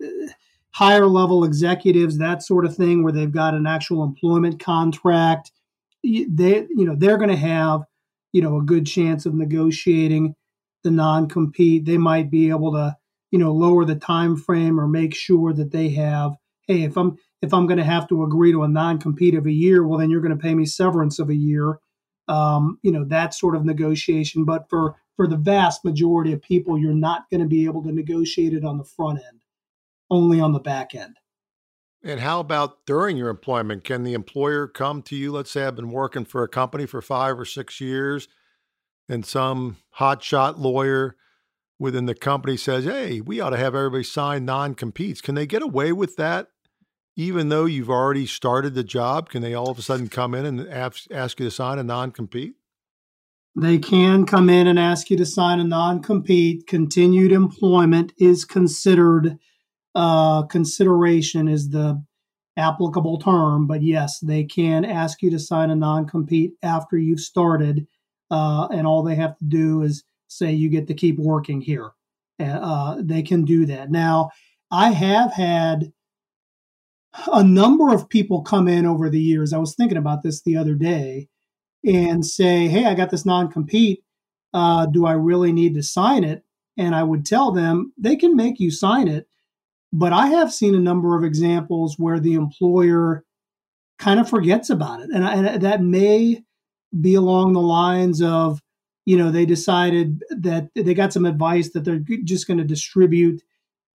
higher 0.72 1.06
level 1.08 1.44
executives, 1.44 2.18
that 2.18 2.42
sort 2.44 2.66
of 2.66 2.76
thing, 2.76 3.04
where 3.04 3.14
they've 3.14 3.32
got 3.32 3.54
an 3.54 3.68
actual 3.68 4.04
employment 4.04 4.60
contract, 4.60 5.52
they 6.04 6.68
you 6.70 6.86
know 6.86 6.96
they're 6.98 7.18
going 7.18 7.30
to 7.30 7.36
have 7.38 7.82
you 8.34 8.42
know 8.42 8.58
a 8.58 8.64
good 8.64 8.86
chance 8.88 9.26
of 9.26 9.36
negotiating 9.36 10.36
the 10.84 10.92
non-compete. 10.92 11.86
They 11.86 11.98
might 11.98 12.32
be 12.32 12.50
able 12.50 12.74
to 12.74 12.96
you 13.34 13.40
know 13.40 13.52
lower 13.52 13.84
the 13.84 13.96
time 13.96 14.38
frame 14.38 14.80
or 14.80 14.88
make 14.88 15.16
sure 15.16 15.52
that 15.54 15.72
they 15.72 15.90
have 15.90 16.36
hey 16.68 16.84
if 16.84 16.96
I'm 16.96 17.18
if 17.42 17.54
I'm 17.54 17.68
going 17.68 17.80
to 17.80 17.84
have 17.84 18.08
to 18.08 18.24
agree 18.24 18.54
to 18.54 18.64
a 18.64 18.70
non-compete 18.70 19.36
of 19.36 19.48
a 19.48 19.52
year, 19.52 19.86
well 19.86 20.00
then 20.00 20.10
you're 20.10 20.22
going 20.22 20.38
to 20.38 20.42
pay 20.42 20.56
me 20.56 20.66
severance 20.66 21.20
of 21.20 21.30
a 21.30 21.36
year. 21.36 21.80
Um, 22.30 22.80
you 22.84 22.92
know 22.92 23.04
that 23.06 23.34
sort 23.34 23.56
of 23.56 23.66
negotiation. 23.66 24.46
But 24.46 24.70
for 24.70 24.96
for 25.18 25.28
the 25.28 25.36
vast 25.36 25.84
majority 25.84 26.32
of 26.32 26.44
people, 26.44 26.78
you're 26.78 26.94
not 26.94 27.30
going 27.32 27.42
to 27.42 27.48
be 27.48 27.66
able 27.66 27.84
to 27.84 27.92
negotiate 27.92 28.54
it 28.54 28.64
on 28.64 28.78
the 28.78 28.86
front 28.86 29.20
end 29.20 29.42
only 30.10 30.40
on 30.40 30.54
the 30.54 30.60
back 30.60 30.94
end. 30.94 31.18
And 32.04 32.20
how 32.20 32.40
about 32.40 32.86
during 32.86 33.18
your 33.18 33.30
employment? 33.30 33.84
Can 33.84 34.04
the 34.04 34.14
employer 34.14 34.68
come 34.68 35.02
to 35.04 35.16
you? 35.16 35.32
Let's 35.32 35.50
say 35.50 35.66
I've 35.66 35.76
been 35.76 35.90
working 35.90 36.26
for 36.26 36.44
a 36.44 36.48
company 36.48 36.86
for 36.86 37.02
five 37.02 37.40
or 37.40 37.46
six 37.46 37.82
years. 37.82 38.28
and 39.10 39.26
some 39.26 39.78
hotshot 39.98 40.60
lawyer 40.60 41.16
within 41.80 42.06
the 42.06 42.16
company 42.16 42.58
says, 42.58 42.86
"Hey, 42.86 43.22
we 43.22 43.40
ought 43.40 43.52
to 43.52 43.58
have 43.58 43.76
everybody 43.76 44.04
sign 44.04 44.46
non-competes." 44.46 45.22
Can 45.22 45.36
they 45.36 45.46
get 45.46 45.62
away 45.62 45.92
with 45.92 46.16
that 46.18 46.48
even 47.16 47.50
though 47.50 47.66
you've 47.66 47.90
already 47.90 48.26
started 48.26 48.74
the 48.74 48.84
job? 48.84 49.30
Can 49.30 49.42
they 49.42 49.54
all 49.54 49.70
of 49.70 49.78
a 49.78 49.82
sudden 49.82 50.10
come 50.10 50.34
in 50.34 50.46
and 50.46 50.68
ask, 50.70 51.40
you 51.40 51.46
to 51.46 51.52
sign 51.52 51.80
a 51.80 51.84
non-compete? 51.84 52.56
They 53.56 53.78
can 53.78 54.26
come 54.26 54.50
in 54.50 54.66
and 54.66 54.80
ask 54.80 55.12
you 55.12 55.18
to 55.18 55.26
sign 55.26 55.60
a 55.60 55.64
non-compete. 55.64 56.66
Continued 56.66 57.32
employment 57.32 58.12
is 58.18 58.46
considered 58.46 59.38
uh, 59.94 60.44
consideration 60.44 61.48
is 61.48 61.70
the 61.70 62.04
applicable 62.58 63.20
term, 63.20 63.68
but 63.68 63.84
yes, 63.84 64.20
they 64.20 64.44
can 64.44 64.84
ask 64.84 65.22
you 65.22 65.30
to 65.30 65.40
sign 65.40 65.70
a 65.70 65.76
non-compete 65.76 66.54
after 66.64 66.98
you've 66.98 67.20
started, 67.20 67.86
uh, 68.32 68.68
and 68.72 68.88
all 68.88 69.04
they 69.04 69.16
have 69.16 69.38
to 69.38 69.46
do 69.46 69.84
is 69.84 70.04
say 70.38 70.52
you 70.52 70.70
get 70.70 70.88
to 70.88 70.94
keep 70.94 71.18
working 71.18 71.62
here. 71.62 71.92
Uh, 72.40 72.98
they 73.00 73.22
can 73.22 73.46
do 73.46 73.66
that. 73.66 73.92
Now, 73.92 74.32
I 74.72 74.90
have 74.90 75.32
had 75.32 75.94
a 77.32 77.44
number 77.44 77.94
of 77.94 78.10
people 78.10 78.42
come 78.42 78.68
in 78.68 78.86
over 78.86 79.10
the 79.10 79.22
years. 79.22 79.54
I 79.54 79.60
was 79.60 79.76
thinking 79.76 79.98
about 79.98 80.24
this 80.24 80.42
the 80.42 80.58
other 80.58 80.74
day 80.74 81.30
and 81.86 82.26
say, 82.26 82.68
Hey, 82.68 82.86
I 82.86 82.96
got 82.96 83.12
this 83.12 83.26
non 83.26 83.52
compete. 83.52 84.04
Uh, 84.54 84.86
do 84.86 85.06
I 85.06 85.14
really 85.14 85.52
need 85.52 85.76
to 85.76 85.84
sign 85.84 86.24
it? 86.24 86.44
And 86.78 86.96
I 86.96 87.04
would 87.04 87.26
tell 87.26 87.52
them 87.52 87.94
they 87.98 88.16
can 88.16 88.36
make 88.36 88.60
you 88.60 88.72
sign 88.72 89.08
it. 89.08 89.28
But 89.92 90.12
I 90.12 90.28
have 90.28 90.52
seen 90.52 90.74
a 90.74 90.80
number 90.80 91.16
of 91.16 91.24
examples 91.24 92.00
where 92.00 92.20
the 92.20 92.34
employer 92.34 93.24
kind 94.00 94.20
of 94.20 94.28
forgets 94.28 94.72
about 94.72 95.02
it. 95.02 95.10
And, 95.14 95.24
I, 95.24 95.36
and 95.36 95.62
that 95.62 95.84
may 95.84 96.44
be 97.00 97.14
along 97.14 97.54
the 97.54 97.62
lines 97.62 98.22
of, 98.22 98.60
you 99.06 99.18
know, 99.18 99.32
they 99.32 99.46
decided 99.46 100.24
that 100.30 100.70
they 100.76 100.94
got 100.94 101.14
some 101.14 101.26
advice 101.26 101.70
that 101.72 101.84
they're 101.86 102.04
just 102.24 102.48
going 102.48 102.58
to 102.58 102.64
distribute, 102.64 103.42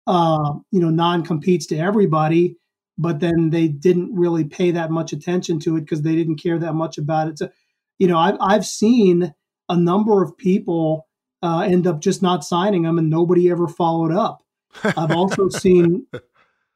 uh, 0.06 0.54
you 0.72 0.80
know, 0.80 0.90
non 0.90 1.24
competes 1.24 1.66
to 1.66 1.76
everybody 1.76 2.56
but 2.98 3.20
then 3.20 3.50
they 3.50 3.68
didn't 3.68 4.14
really 4.14 4.44
pay 4.44 4.70
that 4.70 4.90
much 4.90 5.12
attention 5.12 5.58
to 5.60 5.76
it 5.76 5.80
because 5.82 6.02
they 6.02 6.14
didn't 6.14 6.36
care 6.42 6.58
that 6.58 6.74
much 6.74 6.98
about 6.98 7.28
it. 7.28 7.38
So, 7.38 7.50
you 7.98 8.06
know, 8.06 8.18
I've 8.18 8.36
I've 8.40 8.66
seen 8.66 9.34
a 9.68 9.76
number 9.76 10.22
of 10.22 10.36
people 10.36 11.06
uh, 11.42 11.60
end 11.60 11.86
up 11.86 12.00
just 12.00 12.22
not 12.22 12.44
signing 12.44 12.82
them, 12.82 12.98
and 12.98 13.10
nobody 13.10 13.50
ever 13.50 13.68
followed 13.68 14.12
up. 14.12 14.42
I've 14.82 15.12
also 15.12 15.48
seen, 15.50 16.06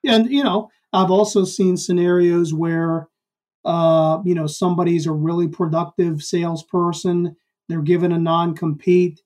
and 0.06 0.30
you 0.30 0.44
know, 0.44 0.70
I've 0.92 1.10
also 1.10 1.44
seen 1.44 1.76
scenarios 1.76 2.52
where, 2.52 3.08
uh, 3.64 4.18
you 4.24 4.34
know, 4.34 4.46
somebody's 4.46 5.06
a 5.06 5.12
really 5.12 5.48
productive 5.48 6.22
salesperson. 6.22 7.36
They're 7.70 7.82
given 7.82 8.12
a 8.12 8.18
non 8.18 8.54
compete, 8.54 9.22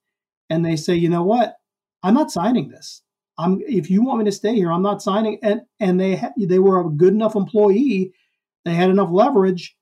and 0.49 0.63
they 0.63 0.75
say, 0.75 0.95
you 0.95 1.09
know 1.09 1.23
what, 1.23 1.55
I'm 2.03 2.13
not 2.13 2.31
signing 2.31 2.69
this. 2.69 3.01
I'm 3.37 3.59
if 3.67 3.89
you 3.89 4.03
want 4.03 4.19
me 4.19 4.25
to 4.25 4.31
stay 4.31 4.53
here, 4.53 4.71
I'm 4.71 4.83
not 4.83 5.01
signing. 5.01 5.39
And 5.41 5.61
and 5.79 5.99
they 5.99 6.15
ha- 6.15 6.33
they 6.37 6.59
were 6.59 6.79
a 6.79 6.89
good 6.89 7.13
enough 7.13 7.35
employee, 7.35 8.13
they 8.63 8.75
had 8.75 8.91
enough 8.91 9.09
leverage, 9.11 9.75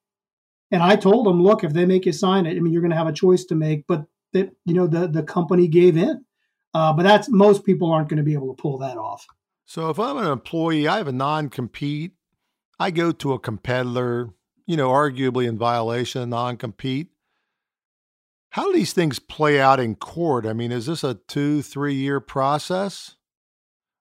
and 0.71 0.81
I 0.81 0.95
told 0.95 1.25
them, 1.25 1.43
look, 1.43 1.63
if 1.63 1.73
they 1.73 1.85
make 1.85 2.05
you 2.05 2.13
sign 2.13 2.45
it, 2.45 2.55
I 2.55 2.59
mean, 2.61 2.71
you're 2.71 2.81
going 2.81 2.91
to 2.91 2.97
have 2.97 3.07
a 3.07 3.13
choice 3.13 3.43
to 3.45 3.55
make. 3.55 3.85
But 3.85 4.05
that 4.31 4.49
you 4.65 4.73
know 4.73 4.87
the 4.87 5.07
the 5.07 5.23
company 5.23 5.67
gave 5.67 5.97
in. 5.97 6.23
Uh, 6.73 6.91
but 6.91 7.03
that's 7.03 7.29
most 7.29 7.63
people 7.63 7.91
aren't 7.91 8.09
going 8.09 8.17
to 8.17 8.23
be 8.23 8.33
able 8.33 8.55
to 8.55 8.59
pull 8.61 8.79
that 8.79 8.97
off. 8.97 9.27
So 9.65 9.89
if 9.89 9.99
I'm 9.99 10.17
an 10.17 10.25
employee, 10.25 10.87
I 10.87 10.97
have 10.97 11.07
a 11.07 11.11
non-compete. 11.11 12.13
I 12.79 12.89
go 12.91 13.11
to 13.11 13.33
a 13.33 13.39
competitor, 13.39 14.29
you 14.65 14.75
know, 14.75 14.89
arguably 14.89 15.47
in 15.47 15.57
violation 15.57 16.23
of 16.23 16.29
non-compete. 16.29 17.12
How 18.53 18.67
do 18.67 18.73
these 18.73 18.93
things 18.93 19.17
play 19.17 19.59
out 19.59 19.79
in 19.79 19.95
court? 19.95 20.45
I 20.45 20.53
mean, 20.53 20.71
is 20.71 20.85
this 20.85 21.03
a 21.03 21.15
two, 21.27 21.63
three 21.63 21.95
year 21.95 22.19
process? 22.19 23.15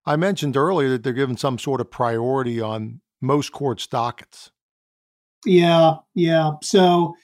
I 0.05 0.17
mentioned 0.17 0.59
earlier 0.59 0.91
that 0.91 1.03
they're 1.03 1.15
given 1.15 1.39
some 1.39 1.59
sort 1.59 1.81
of 1.81 1.91
priority 1.91 2.61
on 2.61 3.01
most 3.23 3.53
court 3.53 3.87
dockets. 3.91 4.51
Yeah, 5.47 5.95
yeah. 6.15 6.53
So, 6.63 7.15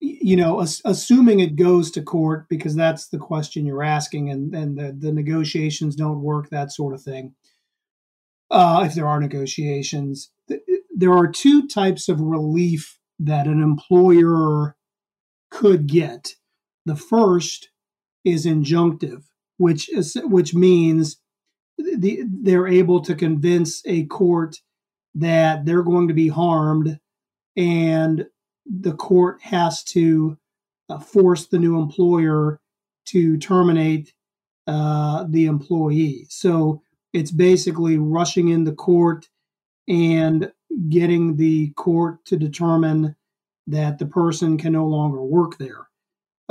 you 0.00 0.34
know, 0.34 0.60
as, 0.60 0.82
assuming 0.84 1.38
it 1.38 1.54
goes 1.54 1.88
to 1.92 2.02
court, 2.02 2.48
because 2.48 2.74
that's 2.74 3.06
the 3.06 3.18
question 3.18 3.64
you're 3.64 3.84
asking, 3.84 4.30
and, 4.30 4.52
and 4.52 4.76
the, 4.76 4.92
the 4.92 5.12
negotiations 5.12 5.94
don't 5.94 6.20
work, 6.20 6.50
that 6.50 6.72
sort 6.72 6.94
of 6.94 7.02
thing. 7.02 7.32
Uh, 8.50 8.82
if 8.84 8.94
there 8.94 9.06
are 9.06 9.20
negotiations, 9.20 10.32
there 10.96 11.12
are 11.12 11.28
two 11.28 11.68
types 11.68 12.08
of 12.08 12.20
relief 12.20 12.98
that 13.20 13.46
an 13.46 13.62
employer 13.62 14.74
could 15.48 15.86
get. 15.86 16.34
The 16.86 16.96
first 16.96 17.70
is 18.24 18.46
injunctive, 18.46 19.24
which 19.56 19.88
is, 19.90 20.16
which 20.24 20.54
means 20.54 21.18
the, 21.78 22.22
they're 22.26 22.68
able 22.68 23.00
to 23.02 23.14
convince 23.14 23.82
a 23.86 24.06
court 24.06 24.56
that 25.14 25.64
they're 25.64 25.82
going 25.82 26.08
to 26.08 26.14
be 26.14 26.28
harmed 26.28 26.98
and 27.56 28.26
the 28.66 28.94
court 28.94 29.42
has 29.42 29.82
to 29.84 30.38
uh, 30.88 30.98
force 30.98 31.46
the 31.46 31.58
new 31.58 31.78
employer 31.78 32.60
to 33.06 33.36
terminate 33.38 34.14
uh, 34.66 35.24
the 35.28 35.46
employee. 35.46 36.26
So 36.30 36.82
it's 37.12 37.30
basically 37.30 37.98
rushing 37.98 38.48
into 38.48 38.72
court 38.72 39.28
and 39.88 40.52
getting 40.88 41.36
the 41.36 41.70
court 41.76 42.24
to 42.26 42.36
determine 42.36 43.16
that 43.66 43.98
the 43.98 44.06
person 44.06 44.56
can 44.56 44.72
no 44.72 44.86
longer 44.86 45.22
work 45.22 45.58
there. 45.58 45.88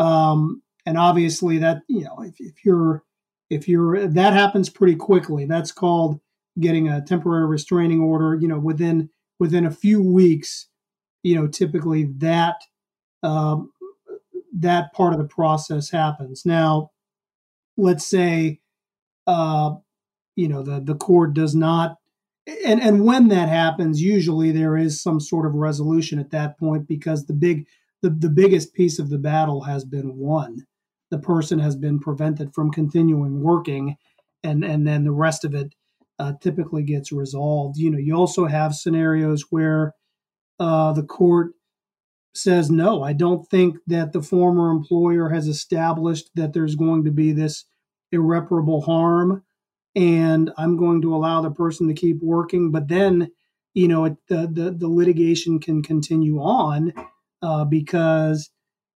Um, 0.01 0.61
and 0.85 0.97
obviously, 0.97 1.59
that 1.59 1.83
you 1.87 2.03
know, 2.03 2.23
if, 2.23 2.35
if 2.39 2.65
you're 2.65 3.03
if 3.51 3.67
you're 3.67 4.07
that 4.07 4.33
happens 4.33 4.69
pretty 4.69 4.95
quickly. 4.95 5.45
That's 5.45 5.71
called 5.71 6.19
getting 6.59 6.87
a 6.87 7.01
temporary 7.01 7.45
restraining 7.45 8.01
order 8.01 8.35
you 8.35 8.47
know 8.47 8.59
within 8.59 9.09
within 9.39 9.65
a 9.65 9.71
few 9.71 10.01
weeks 10.01 10.67
you 11.23 11.35
know 11.35 11.47
typically 11.47 12.05
that 12.17 12.55
um, 13.23 13.71
that 14.53 14.91
part 14.93 15.13
of 15.13 15.19
the 15.19 15.27
process 15.27 15.91
happens. 15.91 16.45
Now 16.45 16.91
let's 17.77 18.05
say 18.05 18.59
uh, 19.27 19.75
you 20.35 20.47
know 20.47 20.63
the 20.63 20.79
the 20.79 20.95
court 20.95 21.33
does 21.33 21.53
not 21.53 21.97
and 22.65 22.81
and 22.81 23.05
when 23.05 23.27
that 23.27 23.49
happens 23.49 24.01
usually 24.01 24.51
there 24.51 24.77
is 24.77 25.01
some 25.01 25.19
sort 25.19 25.45
of 25.45 25.53
resolution 25.53 26.17
at 26.17 26.31
that 26.31 26.57
point 26.57 26.87
because 26.87 27.25
the 27.25 27.33
big 27.33 27.67
the, 28.01 28.09
the 28.09 28.29
biggest 28.29 28.73
piece 28.73 28.99
of 28.99 29.09
the 29.09 29.19
battle 29.19 29.61
has 29.63 29.85
been 29.85 30.17
won 30.17 30.65
the 31.11 31.19
person 31.19 31.59
has 31.59 31.75
been 31.75 31.99
prevented 31.99 32.55
from 32.55 32.71
continuing 32.71 33.41
working, 33.43 33.97
and 34.43 34.63
and 34.63 34.87
then 34.87 35.03
the 35.03 35.11
rest 35.11 35.45
of 35.45 35.53
it 35.53 35.75
uh, 36.17 36.33
typically 36.41 36.83
gets 36.83 37.11
resolved. 37.11 37.77
You 37.77 37.91
know, 37.91 37.99
you 37.99 38.15
also 38.15 38.45
have 38.47 38.73
scenarios 38.73 39.45
where 39.51 39.93
uh, 40.59 40.93
the 40.93 41.03
court 41.03 41.51
says 42.33 42.71
no. 42.71 43.03
I 43.03 43.13
don't 43.13 43.47
think 43.49 43.77
that 43.87 44.13
the 44.13 44.21
former 44.21 44.71
employer 44.71 45.29
has 45.29 45.47
established 45.47 46.29
that 46.35 46.53
there's 46.53 46.75
going 46.75 47.03
to 47.05 47.11
be 47.11 47.33
this 47.33 47.65
irreparable 48.11 48.81
harm, 48.81 49.43
and 49.95 50.51
I'm 50.57 50.77
going 50.77 51.01
to 51.03 51.15
allow 51.15 51.41
the 51.41 51.51
person 51.51 51.87
to 51.89 51.93
keep 51.93 52.19
working. 52.21 52.71
But 52.71 52.87
then, 52.87 53.31
you 53.73 53.87
know, 53.89 54.05
it, 54.05 54.17
the, 54.29 54.49
the 54.51 54.71
the 54.71 54.87
litigation 54.87 55.59
can 55.59 55.83
continue 55.83 56.39
on 56.39 56.93
uh, 57.41 57.65
because 57.65 58.49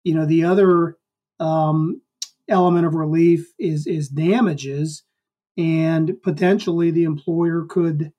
you 0.04 0.14
know 0.14 0.26
the 0.26 0.44
other 0.44 0.96
um, 1.40 2.00
element 2.48 2.86
of 2.86 2.94
relief 2.94 3.52
is 3.58 3.86
is 3.86 4.08
damages, 4.08 5.04
and 5.56 6.12
potentially 6.22 6.90
the 6.90 7.04
employer 7.04 7.66
could 7.68 8.12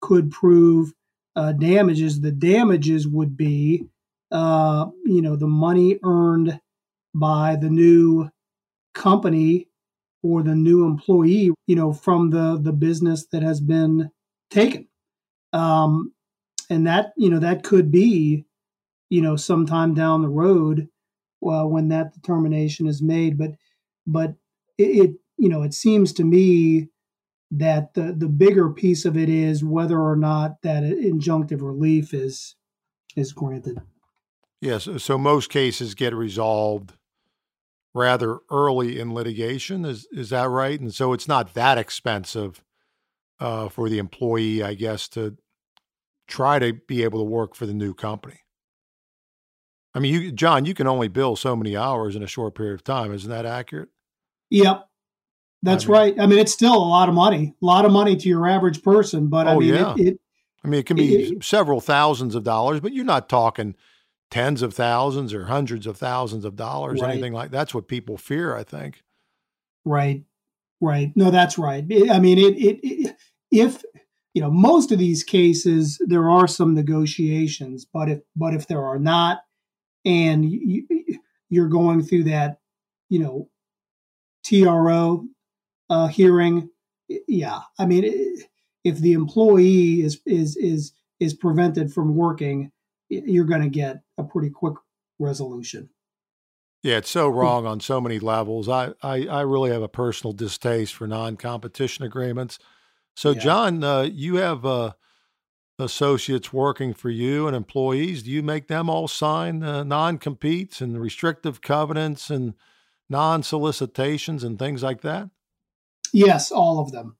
could 0.00 0.30
prove 0.30 0.92
uh, 1.36 1.52
damages. 1.52 2.20
The 2.20 2.32
damages 2.32 3.08
would 3.08 3.36
be, 3.36 3.86
uh, 4.32 4.86
you 5.04 5.22
know, 5.22 5.36
the 5.36 5.46
money 5.48 5.98
earned 6.04 6.60
by 7.14 7.56
the 7.56 7.70
new 7.70 8.30
company 8.94 9.68
or 10.22 10.42
the 10.42 10.54
new 10.54 10.86
employee, 10.86 11.50
you 11.66 11.76
know, 11.76 11.92
from 11.92 12.30
the 12.30 12.58
the 12.62 12.72
business 12.72 13.26
that 13.32 13.42
has 13.42 13.60
been 13.60 14.10
taken. 14.50 14.88
Um, 15.52 16.12
and 16.70 16.86
that 16.86 17.12
you 17.16 17.30
know 17.30 17.38
that 17.40 17.64
could 17.64 17.90
be, 17.90 18.44
you 19.10 19.20
know, 19.20 19.36
sometime 19.36 19.92
down 19.92 20.22
the 20.22 20.28
road, 20.28 20.88
well, 21.40 21.68
when 21.68 21.88
that 21.88 22.14
determination 22.14 22.86
is 22.86 23.02
made. 23.02 23.36
But 23.36 23.50
but 24.06 24.34
it, 24.78 24.82
it 24.82 25.10
you 25.36 25.48
know 25.48 25.62
it 25.62 25.74
seems 25.74 26.12
to 26.14 26.24
me 26.24 26.88
that 27.50 27.94
the 27.94 28.14
the 28.16 28.28
bigger 28.28 28.70
piece 28.70 29.04
of 29.04 29.16
it 29.16 29.28
is 29.28 29.64
whether 29.64 30.00
or 30.00 30.16
not 30.16 30.62
that 30.62 30.84
injunctive 30.84 31.60
relief 31.60 32.14
is 32.14 32.56
is 33.16 33.32
granted. 33.32 33.82
Yes, 34.60 34.88
so 34.98 35.18
most 35.18 35.50
cases 35.50 35.94
get 35.94 36.14
resolved 36.14 36.92
rather 37.94 38.38
early 38.50 39.00
in 39.00 39.12
litigation. 39.12 39.84
Is 39.84 40.06
is 40.12 40.30
that 40.30 40.48
right? 40.48 40.80
And 40.80 40.94
so 40.94 41.12
it's 41.12 41.26
not 41.28 41.54
that 41.54 41.78
expensive 41.78 42.62
uh, 43.40 43.68
for 43.68 43.88
the 43.88 43.98
employee, 43.98 44.62
I 44.62 44.74
guess, 44.74 45.08
to 45.08 45.36
try 46.28 46.58
to 46.58 46.74
be 46.86 47.02
able 47.02 47.18
to 47.20 47.24
work 47.24 47.54
for 47.54 47.66
the 47.66 47.74
new 47.74 47.94
company. 47.94 48.40
I 49.94 49.98
mean, 49.98 50.14
you, 50.14 50.32
John, 50.32 50.64
you 50.64 50.74
can 50.74 50.86
only 50.86 51.08
bill 51.08 51.36
so 51.36 51.56
many 51.56 51.76
hours 51.76 52.16
in 52.16 52.22
a 52.22 52.26
short 52.26 52.54
period 52.54 52.74
of 52.74 52.84
time. 52.84 53.12
Isn't 53.12 53.30
that 53.30 53.46
accurate? 53.46 53.88
Yep. 54.50 54.86
That's 55.62 55.84
I 55.84 55.86
mean, 55.86 55.96
right. 55.96 56.20
I 56.20 56.26
mean, 56.26 56.38
it's 56.38 56.52
still 56.52 56.74
a 56.74 56.78
lot 56.78 57.08
of 57.08 57.14
money, 57.14 57.54
a 57.60 57.66
lot 57.66 57.84
of 57.84 57.92
money 57.92 58.16
to 58.16 58.28
your 58.28 58.48
average 58.48 58.82
person. 58.82 59.28
But 59.28 59.46
oh, 59.46 59.50
I 59.50 59.58
mean, 59.58 59.74
yeah. 59.74 59.94
it, 59.98 60.00
it, 60.00 60.20
I 60.64 60.68
mean, 60.68 60.80
it 60.80 60.86
can 60.86 60.96
be 60.96 61.14
it, 61.14 61.44
several 61.44 61.80
thousands 61.80 62.34
of 62.34 62.44
dollars, 62.44 62.80
but 62.80 62.92
you're 62.92 63.04
not 63.04 63.28
talking 63.28 63.74
tens 64.30 64.62
of 64.62 64.72
thousands 64.72 65.34
or 65.34 65.46
hundreds 65.46 65.86
of 65.86 65.96
thousands 65.96 66.44
of 66.44 66.56
dollars, 66.56 67.00
right. 67.00 67.10
anything 67.10 67.32
like 67.32 67.50
that's 67.50 67.74
what 67.74 67.88
people 67.88 68.16
fear, 68.16 68.54
I 68.54 68.62
think. 68.62 69.02
Right. 69.84 70.22
Right. 70.80 71.12
No, 71.14 71.30
that's 71.30 71.58
right. 71.58 71.84
I 72.10 72.20
mean, 72.20 72.38
it, 72.38 72.56
it, 72.56 72.80
it 72.82 73.16
if 73.50 73.82
you 74.32 74.40
know 74.40 74.50
most 74.50 74.92
of 74.92 74.98
these 74.98 75.24
cases 75.24 76.00
there 76.06 76.30
are 76.30 76.46
some 76.46 76.74
negotiations, 76.74 77.84
but 77.84 78.08
if 78.08 78.20
but 78.34 78.54
if 78.54 78.66
there 78.66 78.84
are 78.84 78.98
not, 78.98 79.40
and 80.04 80.44
you, 80.44 80.86
you're 81.48 81.68
going 81.68 82.02
through 82.02 82.24
that, 82.24 82.58
you 83.08 83.18
know, 83.18 83.48
TRO 84.44 85.26
uh, 85.88 86.06
hearing, 86.08 86.70
yeah, 87.26 87.60
I 87.78 87.86
mean, 87.86 88.04
if 88.84 88.98
the 88.98 89.12
employee 89.12 90.02
is 90.02 90.20
is 90.24 90.56
is 90.56 90.92
is 91.18 91.34
prevented 91.34 91.92
from 91.92 92.14
working, 92.14 92.70
you're 93.08 93.44
going 93.44 93.62
to 93.62 93.68
get 93.68 94.00
a 94.16 94.24
pretty 94.24 94.50
quick 94.50 94.74
resolution. 95.18 95.90
Yeah, 96.82 96.96
it's 96.96 97.10
so 97.10 97.28
wrong 97.28 97.66
on 97.66 97.80
so 97.80 98.00
many 98.00 98.18
levels. 98.18 98.68
I, 98.68 98.92
I, 99.02 99.26
I 99.26 99.40
really 99.42 99.70
have 99.70 99.82
a 99.82 99.88
personal 99.88 100.32
distaste 100.32 100.94
for 100.94 101.06
non 101.06 101.36
competition 101.36 102.04
agreements. 102.04 102.58
So, 103.14 103.32
yeah. 103.32 103.40
John, 103.40 103.84
uh, 103.84 104.02
you 104.02 104.36
have 104.36 104.64
uh, 104.64 104.92
associates 105.82 106.52
working 106.52 106.94
for 106.94 107.10
you 107.10 107.46
and 107.46 107.56
employees. 107.56 108.22
Do 108.22 108.30
you 108.30 108.42
make 108.42 108.68
them 108.68 108.88
all 108.88 109.08
sign 109.08 109.62
uh, 109.62 109.84
non 109.84 110.18
competes 110.18 110.80
and 110.80 111.00
restrictive 111.00 111.60
covenants 111.60 112.30
and 112.30 112.54
non 113.08 113.42
solicitations 113.42 114.44
and 114.44 114.58
things 114.58 114.82
like 114.82 115.02
that? 115.02 115.30
Yes, 116.12 116.50
all 116.50 116.80
of 116.80 116.92
them. 116.92 117.16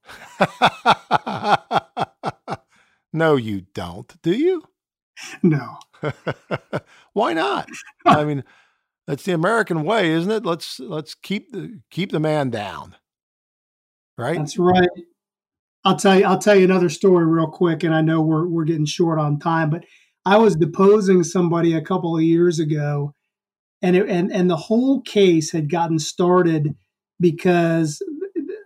no, 3.13 3.37
you 3.37 3.63
don't. 3.75 4.21
Do 4.23 4.33
you? 4.33 4.65
No. 5.43 5.79
Why 7.13 7.33
not? 7.35 7.69
I 8.05 8.25
mean, 8.25 8.45
that's 9.07 9.25
the 9.25 9.33
American 9.33 9.85
way, 9.85 10.11
isn't 10.11 10.31
it? 10.31 10.45
Let's 10.45 10.81
let's 10.81 11.15
keep 11.15 11.53
the 11.53 11.81
keep 11.91 12.13
the 12.13 12.21
man 12.21 12.51
down. 12.51 12.97
Right? 14.17 14.39
That's 14.39 14.59
right. 14.59 14.89
I'll 15.85 15.97
tell 15.97 16.19
you 16.19 16.25
I'll 16.25 16.39
tell 16.39 16.57
you 16.57 16.65
another 16.65 16.89
story 16.89 17.27
real 17.27 17.47
quick 17.47 17.83
and 17.83 17.95
I 17.95 18.01
know 18.01 18.21
we're 18.21 18.47
we're 18.47 18.65
getting 18.65 18.87
short 18.87 19.19
on 19.19 19.39
time, 19.39 19.71
but 19.71 19.85
I 20.27 20.37
was 20.37 20.57
deposing 20.57 21.25
somebody 21.25 21.73
a 21.75 21.81
couple 21.83 22.17
of 22.17 22.23
years 22.23 22.59
ago 22.59 23.15
and 23.83 23.97
it, 23.97 24.09
and 24.09 24.33
and 24.33 24.51
the 24.51 24.57
whole 24.57 25.01
case 25.03 25.51
had 25.53 25.71
gotten 25.71 25.99
started 25.99 26.75
because 27.19 28.03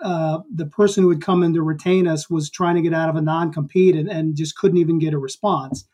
uh, 0.03 0.41
the 0.55 0.67
person 0.67 1.03
who 1.03 1.11
had 1.11 1.23
come 1.23 1.43
in 1.43 1.55
to 1.55 1.63
retain 1.63 2.07
us 2.07 2.29
was 2.29 2.51
trying 2.51 2.75
to 2.75 2.83
get 2.83 2.93
out 2.93 3.09
of 3.09 3.17
a 3.17 3.23
non-compete 3.23 3.97
and, 3.97 4.09
and 4.09 4.37
just 4.37 4.57
couldn't 4.57 4.79
even 4.79 4.99
get 4.99 5.15
a 5.15 5.19
response. 5.19 5.87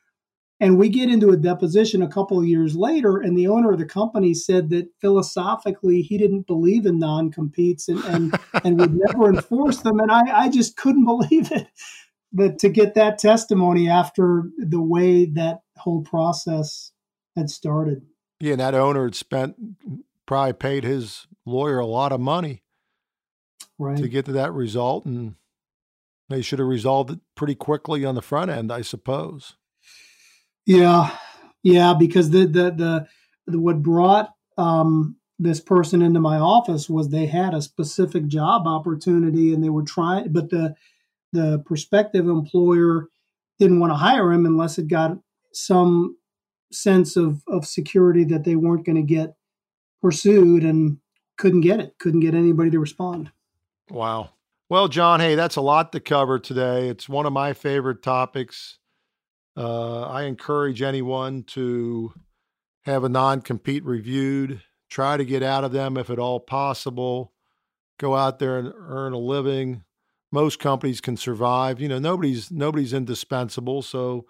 And 0.60 0.76
we 0.76 0.90
get 0.90 1.08
into 1.08 1.30
a 1.30 1.38
deposition 1.38 2.02
a 2.02 2.08
couple 2.08 2.38
of 2.38 2.46
years 2.46 2.76
later, 2.76 3.16
and 3.16 3.36
the 3.36 3.48
owner 3.48 3.72
of 3.72 3.78
the 3.78 3.86
company 3.86 4.34
said 4.34 4.68
that 4.70 4.88
philosophically 5.00 6.02
he 6.02 6.18
didn't 6.18 6.46
believe 6.46 6.84
in 6.84 6.98
non 6.98 7.30
competes 7.30 7.88
and, 7.88 8.04
and, 8.04 8.38
and 8.64 8.78
would 8.78 8.94
never 8.94 9.30
enforce 9.30 9.78
them. 9.78 10.00
And 10.00 10.12
I, 10.12 10.44
I 10.44 10.48
just 10.50 10.76
couldn't 10.76 11.06
believe 11.06 11.50
it. 11.50 11.68
But 12.32 12.58
to 12.60 12.68
get 12.68 12.94
that 12.94 13.18
testimony 13.18 13.88
after 13.88 14.44
the 14.58 14.80
way 14.80 15.24
that 15.24 15.62
whole 15.78 16.02
process 16.02 16.92
had 17.36 17.50
started. 17.50 18.02
Yeah, 18.38 18.52
and 18.52 18.60
that 18.60 18.74
owner 18.74 19.04
had 19.04 19.14
spent, 19.14 19.56
probably 20.26 20.52
paid 20.52 20.84
his 20.84 21.26
lawyer 21.44 21.78
a 21.78 21.86
lot 21.86 22.12
of 22.12 22.20
money 22.20 22.62
right. 23.78 23.96
to 23.96 24.08
get 24.08 24.26
to 24.26 24.32
that 24.32 24.52
result. 24.52 25.06
And 25.06 25.34
they 26.28 26.42
should 26.42 26.58
have 26.58 26.68
resolved 26.68 27.10
it 27.10 27.18
pretty 27.34 27.54
quickly 27.54 28.04
on 28.04 28.14
the 28.14 28.22
front 28.22 28.50
end, 28.50 28.70
I 28.70 28.82
suppose. 28.82 29.56
Yeah, 30.66 31.16
yeah, 31.62 31.94
because 31.98 32.30
the 32.30 32.46
the 32.46 32.70
the, 32.70 33.06
the 33.46 33.58
what 33.58 33.82
brought 33.82 34.30
um, 34.56 35.16
this 35.38 35.60
person 35.60 36.02
into 36.02 36.20
my 36.20 36.38
office 36.38 36.88
was 36.88 37.08
they 37.08 37.26
had 37.26 37.54
a 37.54 37.62
specific 37.62 38.26
job 38.26 38.66
opportunity 38.66 39.54
and 39.54 39.64
they 39.64 39.70
were 39.70 39.82
trying, 39.82 40.32
but 40.32 40.50
the 40.50 40.74
the 41.32 41.62
prospective 41.64 42.28
employer 42.28 43.08
didn't 43.58 43.80
want 43.80 43.92
to 43.92 43.96
hire 43.96 44.32
him 44.32 44.46
unless 44.46 44.78
it 44.78 44.88
got 44.88 45.18
some 45.52 46.16
sense 46.72 47.16
of 47.16 47.42
of 47.48 47.66
security 47.66 48.24
that 48.24 48.44
they 48.44 48.56
weren't 48.56 48.86
going 48.86 48.96
to 48.96 49.02
get 49.02 49.34
pursued 50.02 50.64
and 50.64 50.98
couldn't 51.38 51.62
get 51.62 51.80
it, 51.80 51.94
couldn't 51.98 52.20
get 52.20 52.34
anybody 52.34 52.70
to 52.70 52.78
respond. 52.78 53.30
Wow. 53.90 54.30
Well, 54.68 54.88
John, 54.88 55.20
hey, 55.20 55.34
that's 55.34 55.56
a 55.56 55.60
lot 55.62 55.90
to 55.92 56.00
cover 56.00 56.38
today. 56.38 56.88
It's 56.88 57.08
one 57.08 57.26
of 57.26 57.32
my 57.32 57.54
favorite 57.54 58.02
topics. 58.02 58.78
Uh, 59.56 60.02
I 60.02 60.22
encourage 60.22 60.82
anyone 60.82 61.42
to 61.44 62.12
have 62.84 63.04
a 63.04 63.08
non 63.08 63.42
compete 63.42 63.84
reviewed, 63.84 64.62
try 64.88 65.16
to 65.16 65.24
get 65.24 65.42
out 65.42 65.64
of 65.64 65.72
them 65.72 65.96
if 65.96 66.10
at 66.10 66.18
all 66.18 66.40
possible, 66.40 67.32
go 67.98 68.16
out 68.16 68.38
there 68.38 68.58
and 68.58 68.72
earn 68.74 69.12
a 69.12 69.18
living. 69.18 69.84
Most 70.32 70.58
companies 70.58 71.00
can 71.00 71.16
survive. 71.16 71.80
You 71.80 71.88
know, 71.88 71.98
nobody's 71.98 72.50
nobody's 72.50 72.92
indispensable. 72.92 73.82
So 73.82 74.26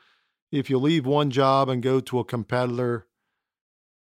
if 0.51 0.71
you 0.71 0.79
leave 0.79 1.07
one 1.07 1.31
job 1.31 1.69
and 1.69 1.83
go 1.83 2.01
to 2.01 2.19
a 2.19 2.25
competitor, 2.25 3.07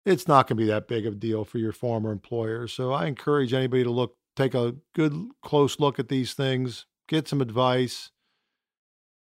it's 0.05 0.29
not 0.29 0.47
going 0.47 0.57
to 0.57 0.63
be 0.63 0.69
that 0.69 0.89
big 0.89 1.07
of 1.07 1.15
a 1.15 1.17
deal 1.17 1.45
for 1.45 1.59
your 1.59 1.73
former 1.73 2.13
employer. 2.13 2.69
So 2.69 2.93
I 2.93 3.07
encourage 3.07 3.55
anybody 3.55 3.85
to 3.85 3.91
look, 3.91 4.17
take 4.37 4.55
a 4.55 4.77
good 4.95 5.29
close 5.43 5.81
look 5.81 5.99
at 5.99 6.09
these 6.09 6.35
things, 6.35 6.87
get 7.09 7.29
some 7.29 7.41
advice, 7.41 8.11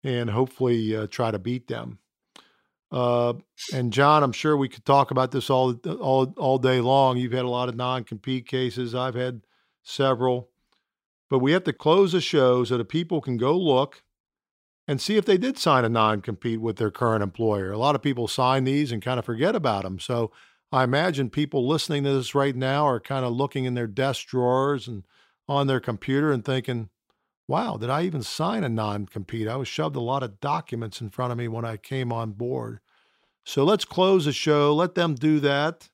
and 0.05 0.31
hopefully 0.31 0.97
uh, 0.97 1.07
try 1.09 1.31
to 1.31 1.39
beat 1.39 1.69
them. 1.69 1.99
Uh, 2.91 3.35
and 3.75 3.93
John, 3.93 4.23
I'm 4.23 4.33
sure 4.33 4.57
we 4.57 4.69
could 4.69 4.85
talk 4.85 5.11
about 5.11 5.31
this 5.31 5.51
all 5.51 5.75
all 6.01 6.33
all 6.39 6.59
day 6.59 6.81
long. 6.81 7.19
You've 7.19 7.33
had 7.33 7.45
a 7.45 7.51
lot 7.51 7.69
of 7.69 7.77
non-compete 7.77 8.47
cases. 8.47 8.95
I've 8.95 9.15
had 9.15 9.43
several, 9.83 10.49
but 11.29 11.41
we 11.41 11.53
have 11.53 11.65
to 11.65 11.73
close 11.73 12.13
the 12.13 12.21
show 12.21 12.65
so 12.65 12.79
that 12.79 12.89
people 12.89 13.21
can 13.21 13.37
go 13.37 13.57
look 13.59 14.03
and 14.87 15.03
see 15.03 15.17
if 15.17 15.27
they 15.27 15.37
did 15.37 15.59
sign 15.59 15.85
a 15.85 15.89
non-compete 15.91 16.63
with 16.63 16.77
their 16.77 16.91
current 16.91 17.23
employer. 17.23 17.71
A 17.71 17.79
lot 17.79 17.95
of 17.95 18.01
people 18.01 18.27
sign 18.27 18.65
these 18.65 18.91
and 18.91 19.03
kind 19.03 19.19
of 19.19 19.25
forget 19.27 19.55
about 19.55 19.83
them. 19.83 19.99
So 19.99 20.33
I 20.73 20.83
imagine 20.83 21.29
people 21.29 21.69
listening 21.69 22.05
to 22.05 22.15
this 22.15 22.35
right 22.35 22.57
now 22.57 22.87
are 22.87 23.01
kind 23.01 23.27
of 23.27 23.35
looking 23.35 23.67
in 23.67 23.75
their 23.75 23.87
desk 23.87 24.27
drawers 24.27 24.89
and 24.89 25.05
on 25.47 25.67
their 25.67 25.81
computer 25.81 26.33
and 26.33 26.43
thinking, 26.43 26.89
wow, 27.49 27.79
did 27.79 27.91
I 27.91 28.03
even 28.03 28.23
sign 28.23 28.63
a 28.63 28.69
non 28.69 29.07
compete? 29.07 29.49
I 29.49 29.57
was 29.57 29.67
shoved 29.67 29.97
a 29.97 30.01
lot 30.01 30.23
of 30.23 30.39
documents 30.39 31.01
in 31.01 31.11
front 31.11 31.33
of 31.33 31.39
me 31.39 31.49
when 31.49 31.65
I 31.65 31.79
came 31.79 32.13
on 32.13 32.33
board. 32.33 32.81
So 33.45 33.65
let's 33.65 33.87
close 33.87 34.27
the 34.27 34.33
show. 34.33 34.75
Let 34.75 34.95
them 34.95 35.15
do 35.15 35.41
that. 35.41 35.89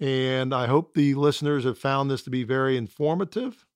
And 0.00 0.52
I 0.52 0.66
hope 0.66 0.94
the 0.94 1.14
listeners 1.14 1.64
have 1.64 1.78
found 1.78 2.10
this 2.10 2.22
to 2.22 2.30
be 2.30 2.42
very 2.42 2.76
informative. 2.76 3.66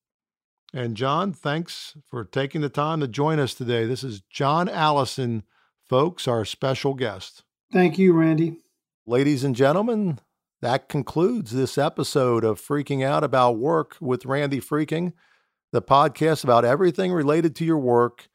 And 0.72 0.96
John, 0.96 1.32
thanks 1.32 1.96
for 2.08 2.24
taking 2.24 2.62
the 2.62 2.68
time 2.68 3.00
to 3.00 3.08
join 3.08 3.38
us 3.38 3.54
today. 3.54 3.84
This 3.84 4.02
is 4.02 4.22
John 4.22 4.68
Allison, 4.68 5.44
folks, 5.84 6.26
our 6.26 6.44
special 6.44 6.94
guest. 6.94 7.44
Thank 7.72 7.98
you, 7.98 8.12
Randy. 8.12 8.56
Ladies 9.06 9.44
and 9.44 9.54
gentlemen, 9.54 10.18
that 10.62 10.88
concludes 10.88 11.52
this 11.52 11.78
episode 11.78 12.42
of 12.42 12.60
Freaking 12.60 13.04
Out 13.04 13.22
About 13.22 13.58
Work 13.58 13.96
with 14.00 14.26
Randy 14.26 14.60
Freking 14.60 15.12
the 15.72 15.82
podcast 15.82 16.44
about 16.44 16.64
everything 16.64 17.12
related 17.12 17.54
to 17.56 17.64
your 17.64 17.78
work, 17.78 18.28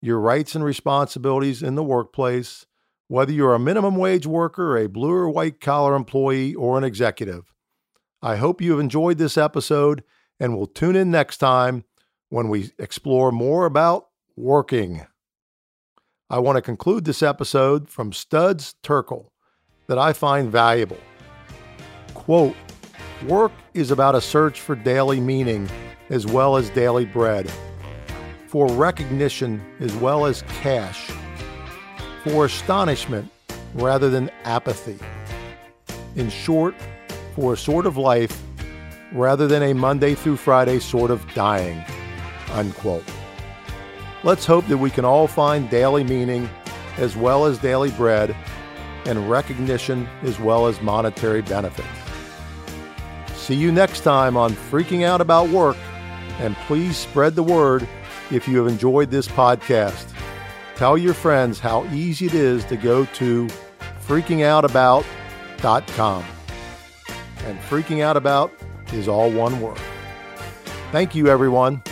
your 0.00 0.18
rights 0.18 0.54
and 0.54 0.64
responsibilities 0.64 1.62
in 1.62 1.74
the 1.74 1.84
workplace, 1.84 2.66
whether 3.08 3.32
you're 3.32 3.54
a 3.54 3.58
minimum 3.58 3.96
wage 3.96 4.26
worker, 4.26 4.76
a 4.76 4.88
blue 4.88 5.12
or 5.12 5.28
white 5.28 5.60
collar 5.60 5.94
employee, 5.94 6.54
or 6.54 6.78
an 6.78 6.84
executive. 6.84 7.52
I 8.20 8.36
hope 8.36 8.60
you 8.60 8.70
have 8.72 8.80
enjoyed 8.80 9.18
this 9.18 9.36
episode 9.36 10.02
and 10.40 10.56
will 10.56 10.66
tune 10.66 10.96
in 10.96 11.10
next 11.10 11.38
time 11.38 11.84
when 12.30 12.48
we 12.48 12.70
explore 12.78 13.32
more 13.32 13.66
about 13.66 14.08
working. 14.36 15.06
I 16.30 16.38
want 16.38 16.56
to 16.56 16.62
conclude 16.62 17.04
this 17.04 17.22
episode 17.22 17.90
from 17.90 18.12
Studs 18.12 18.74
Terkel 18.82 19.26
that 19.86 19.98
I 19.98 20.12
find 20.14 20.50
valuable. 20.50 20.98
Quote, 22.14 22.56
Work 23.26 23.52
is 23.74 23.90
about 23.90 24.14
a 24.14 24.20
search 24.20 24.60
for 24.60 24.74
daily 24.74 25.20
meaning 25.20 25.68
as 26.12 26.26
well 26.26 26.56
as 26.56 26.70
daily 26.70 27.06
bread, 27.06 27.50
for 28.46 28.68
recognition 28.68 29.64
as 29.80 29.92
well 29.96 30.26
as 30.26 30.42
cash, 30.60 31.10
for 32.22 32.44
astonishment 32.44 33.28
rather 33.74 34.10
than 34.10 34.30
apathy. 34.44 34.98
In 36.14 36.28
short, 36.28 36.74
for 37.34 37.54
a 37.54 37.56
sort 37.56 37.86
of 37.86 37.96
life 37.96 38.42
rather 39.12 39.46
than 39.46 39.62
a 39.62 39.72
Monday 39.72 40.14
through 40.14 40.36
Friday 40.36 40.78
sort 40.78 41.10
of 41.10 41.26
dying. 41.34 41.82
Unquote. 42.50 43.04
Let's 44.22 44.44
hope 44.44 44.66
that 44.66 44.76
we 44.76 44.90
can 44.90 45.06
all 45.06 45.26
find 45.26 45.68
daily 45.70 46.04
meaning 46.04 46.48
as 46.98 47.16
well 47.16 47.46
as 47.46 47.56
daily 47.58 47.90
bread 47.92 48.36
and 49.06 49.30
recognition 49.30 50.06
as 50.24 50.38
well 50.38 50.66
as 50.66 50.80
monetary 50.82 51.40
benefits. 51.40 51.88
See 53.34 53.54
you 53.54 53.72
next 53.72 54.00
time 54.02 54.36
on 54.36 54.52
Freaking 54.52 55.04
Out 55.04 55.20
About 55.22 55.48
Work, 55.48 55.76
and 56.38 56.56
please 56.66 56.96
spread 56.96 57.34
the 57.34 57.42
word 57.42 57.86
if 58.30 58.48
you 58.48 58.56
have 58.58 58.66
enjoyed 58.66 59.10
this 59.10 59.28
podcast. 59.28 60.08
Tell 60.76 60.96
your 60.98 61.14
friends 61.14 61.58
how 61.60 61.84
easy 61.92 62.26
it 62.26 62.34
is 62.34 62.64
to 62.66 62.76
go 62.76 63.06
to 63.06 63.48
freakingoutabout.com. 64.06 66.24
And 67.44 67.58
freaking 67.60 68.02
out 68.02 68.16
about 68.16 68.52
is 68.92 69.08
all 69.08 69.30
one 69.30 69.60
word. 69.60 69.80
Thank 70.90 71.14
you, 71.14 71.28
everyone. 71.28 71.82